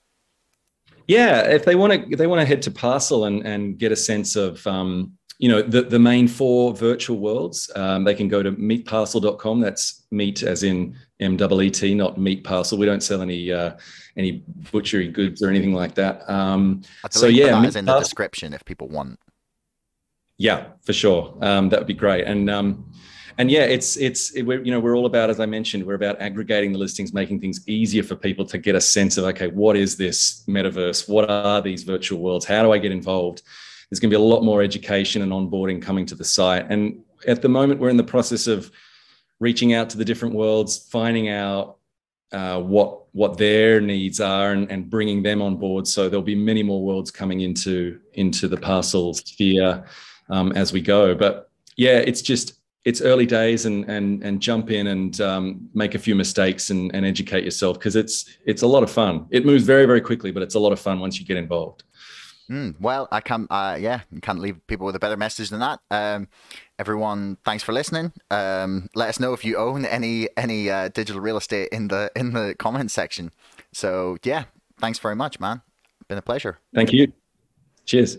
Yeah, 1.07 1.41
if 1.41 1.65
they 1.65 1.75
want 1.75 1.93
to, 1.93 2.11
if 2.11 2.19
they 2.19 2.27
want 2.27 2.41
to 2.41 2.45
head 2.45 2.61
to 2.63 2.71
Parcel 2.71 3.25
and 3.25 3.45
and 3.45 3.77
get 3.77 3.91
a 3.91 3.95
sense 3.95 4.35
of, 4.35 4.65
um, 4.67 5.13
you 5.39 5.49
know, 5.49 5.61
the 5.61 5.81
the 5.81 5.99
main 5.99 6.27
four 6.27 6.73
virtual 6.73 7.17
worlds, 7.19 7.71
um, 7.75 8.03
they 8.03 8.13
can 8.13 8.27
go 8.27 8.43
to 8.43 8.51
meetparcel.com. 8.51 9.59
That's 9.59 10.05
meet 10.11 10.43
as 10.43 10.63
in 10.63 10.95
M 11.19 11.37
W 11.37 11.61
E 11.67 11.71
T, 11.71 11.95
not 11.95 12.17
meat 12.17 12.43
parcel. 12.43 12.77
We 12.77 12.85
don't 12.85 13.01
sell 13.01 13.21
any 13.21 13.51
uh, 13.51 13.77
any 14.17 14.43
butchery 14.71 15.07
goods 15.07 15.41
or 15.41 15.49
anything 15.49 15.73
like 15.73 15.95
that. 15.95 16.29
Um, 16.29 16.83
so 17.09 17.27
yeah, 17.27 17.59
that 17.59 17.65
is 17.65 17.75
in 17.75 17.85
the 17.85 17.97
description 17.99 18.53
if 18.53 18.63
people 18.65 18.89
want. 18.89 19.19
Yeah, 20.37 20.67
for 20.83 20.93
sure. 20.93 21.37
Um, 21.41 21.69
that 21.69 21.79
would 21.79 21.87
be 21.87 21.93
great. 21.93 22.25
And 22.25 22.49
um, 22.49 22.91
and 23.39 23.49
yeah, 23.49 23.63
it's 23.63 23.95
it's 23.95 24.31
it, 24.31 24.43
we're, 24.43 24.61
you 24.61 24.69
know 24.69 24.81
we're 24.81 24.97
all 24.97 25.05
about 25.05 25.29
as 25.29 25.39
I 25.39 25.45
mentioned 25.45 25.85
we're 25.85 25.95
about 25.95 26.21
aggregating 26.21 26.73
the 26.73 26.77
listings, 26.77 27.13
making 27.13 27.39
things 27.39 27.65
easier 27.69 28.03
for 28.03 28.17
people 28.17 28.45
to 28.45 28.57
get 28.57 28.75
a 28.75 28.81
sense 28.81 29.17
of 29.17 29.23
okay, 29.23 29.47
what 29.47 29.77
is 29.77 29.95
this 29.95 30.43
metaverse? 30.45 31.07
What 31.07 31.29
are 31.29 31.61
these 31.61 31.83
virtual 31.83 32.19
worlds? 32.19 32.45
How 32.45 32.61
do 32.63 32.73
I 32.73 32.77
get 32.77 32.91
involved? 32.91 33.41
There's 33.89 34.01
going 34.01 34.11
to 34.11 34.17
be 34.17 34.21
a 34.21 34.25
lot 34.25 34.43
more 34.43 34.61
education 34.61 35.21
and 35.21 35.31
onboarding 35.31 35.81
coming 35.81 36.05
to 36.07 36.15
the 36.15 36.25
site, 36.25 36.69
and 36.69 37.01
at 37.27 37.41
the 37.41 37.47
moment 37.47 37.79
we're 37.79 37.89
in 37.89 37.97
the 37.97 38.03
process 38.03 38.45
of 38.45 38.69
reaching 39.39 39.73
out 39.73 39.89
to 39.91 39.97
the 39.97 40.03
different 40.03 40.35
worlds, 40.35 40.89
finding 40.91 41.29
out 41.29 41.77
uh, 42.33 42.59
what 42.59 43.05
what 43.13 43.37
their 43.37 43.79
needs 43.79 44.19
are, 44.19 44.51
and, 44.51 44.69
and 44.69 44.89
bringing 44.89 45.23
them 45.23 45.41
on 45.41 45.55
board. 45.55 45.87
So 45.87 46.09
there'll 46.09 46.21
be 46.21 46.35
many 46.35 46.61
more 46.61 46.83
worlds 46.83 47.09
coming 47.09 47.39
into 47.39 48.01
into 48.15 48.49
the 48.49 48.57
parcel 48.57 49.13
sphere 49.13 49.85
um, 50.29 50.51
as 50.51 50.73
we 50.73 50.81
go. 50.81 51.15
But 51.15 51.49
yeah, 51.77 51.99
it's 51.99 52.21
just 52.21 52.58
it's 52.89 53.01
early 53.01 53.27
days 53.27 53.65
and 53.65 53.85
and 53.87 54.23
and 54.23 54.41
jump 54.41 54.71
in 54.71 54.87
and 54.87 55.21
um, 55.21 55.69
make 55.73 55.93
a 55.93 55.99
few 55.99 56.15
mistakes 56.15 56.71
and, 56.71 56.93
and 56.95 57.05
educate 57.05 57.43
yourself 57.43 57.77
because 57.77 57.95
it's 57.95 58.25
it's 58.45 58.63
a 58.63 58.67
lot 58.67 58.81
of 58.81 58.91
fun. 58.91 59.27
It 59.29 59.45
moves 59.45 59.63
very 59.63 59.85
very 59.85 60.01
quickly, 60.01 60.31
but 60.31 60.41
it's 60.41 60.55
a 60.55 60.59
lot 60.59 60.73
of 60.73 60.79
fun 60.79 60.99
once 60.99 61.19
you 61.19 61.25
get 61.25 61.37
involved. 61.37 61.83
Mm, 62.49 62.81
well, 62.81 63.07
I 63.11 63.21
can't. 63.21 63.47
Uh, 63.51 63.77
yeah, 63.79 64.01
can't 64.23 64.39
leave 64.39 64.57
people 64.65 64.87
with 64.87 64.95
a 64.95 64.99
better 64.99 65.17
message 65.17 65.49
than 65.49 65.59
that. 65.59 65.79
Um, 65.91 66.27
everyone, 66.79 67.37
thanks 67.45 67.63
for 67.63 67.73
listening. 67.73 68.11
Um, 68.31 68.89
let 68.95 69.09
us 69.09 69.19
know 69.19 69.33
if 69.33 69.45
you 69.45 69.55
own 69.57 69.85
any 69.85 70.29
any 70.35 70.71
uh, 70.71 70.89
digital 70.89 71.21
real 71.21 71.37
estate 71.37 71.69
in 71.71 71.89
the 71.89 72.11
in 72.15 72.33
the 72.33 72.55
comments 72.57 72.93
section. 72.93 73.31
So 73.71 74.17
yeah, 74.23 74.45
thanks 74.79 74.97
very 74.97 75.15
much, 75.15 75.39
man. 75.39 75.61
Been 76.07 76.17
a 76.17 76.23
pleasure. 76.23 76.57
Thank 76.73 76.91
you. 76.91 77.13
Cheers. 77.85 78.17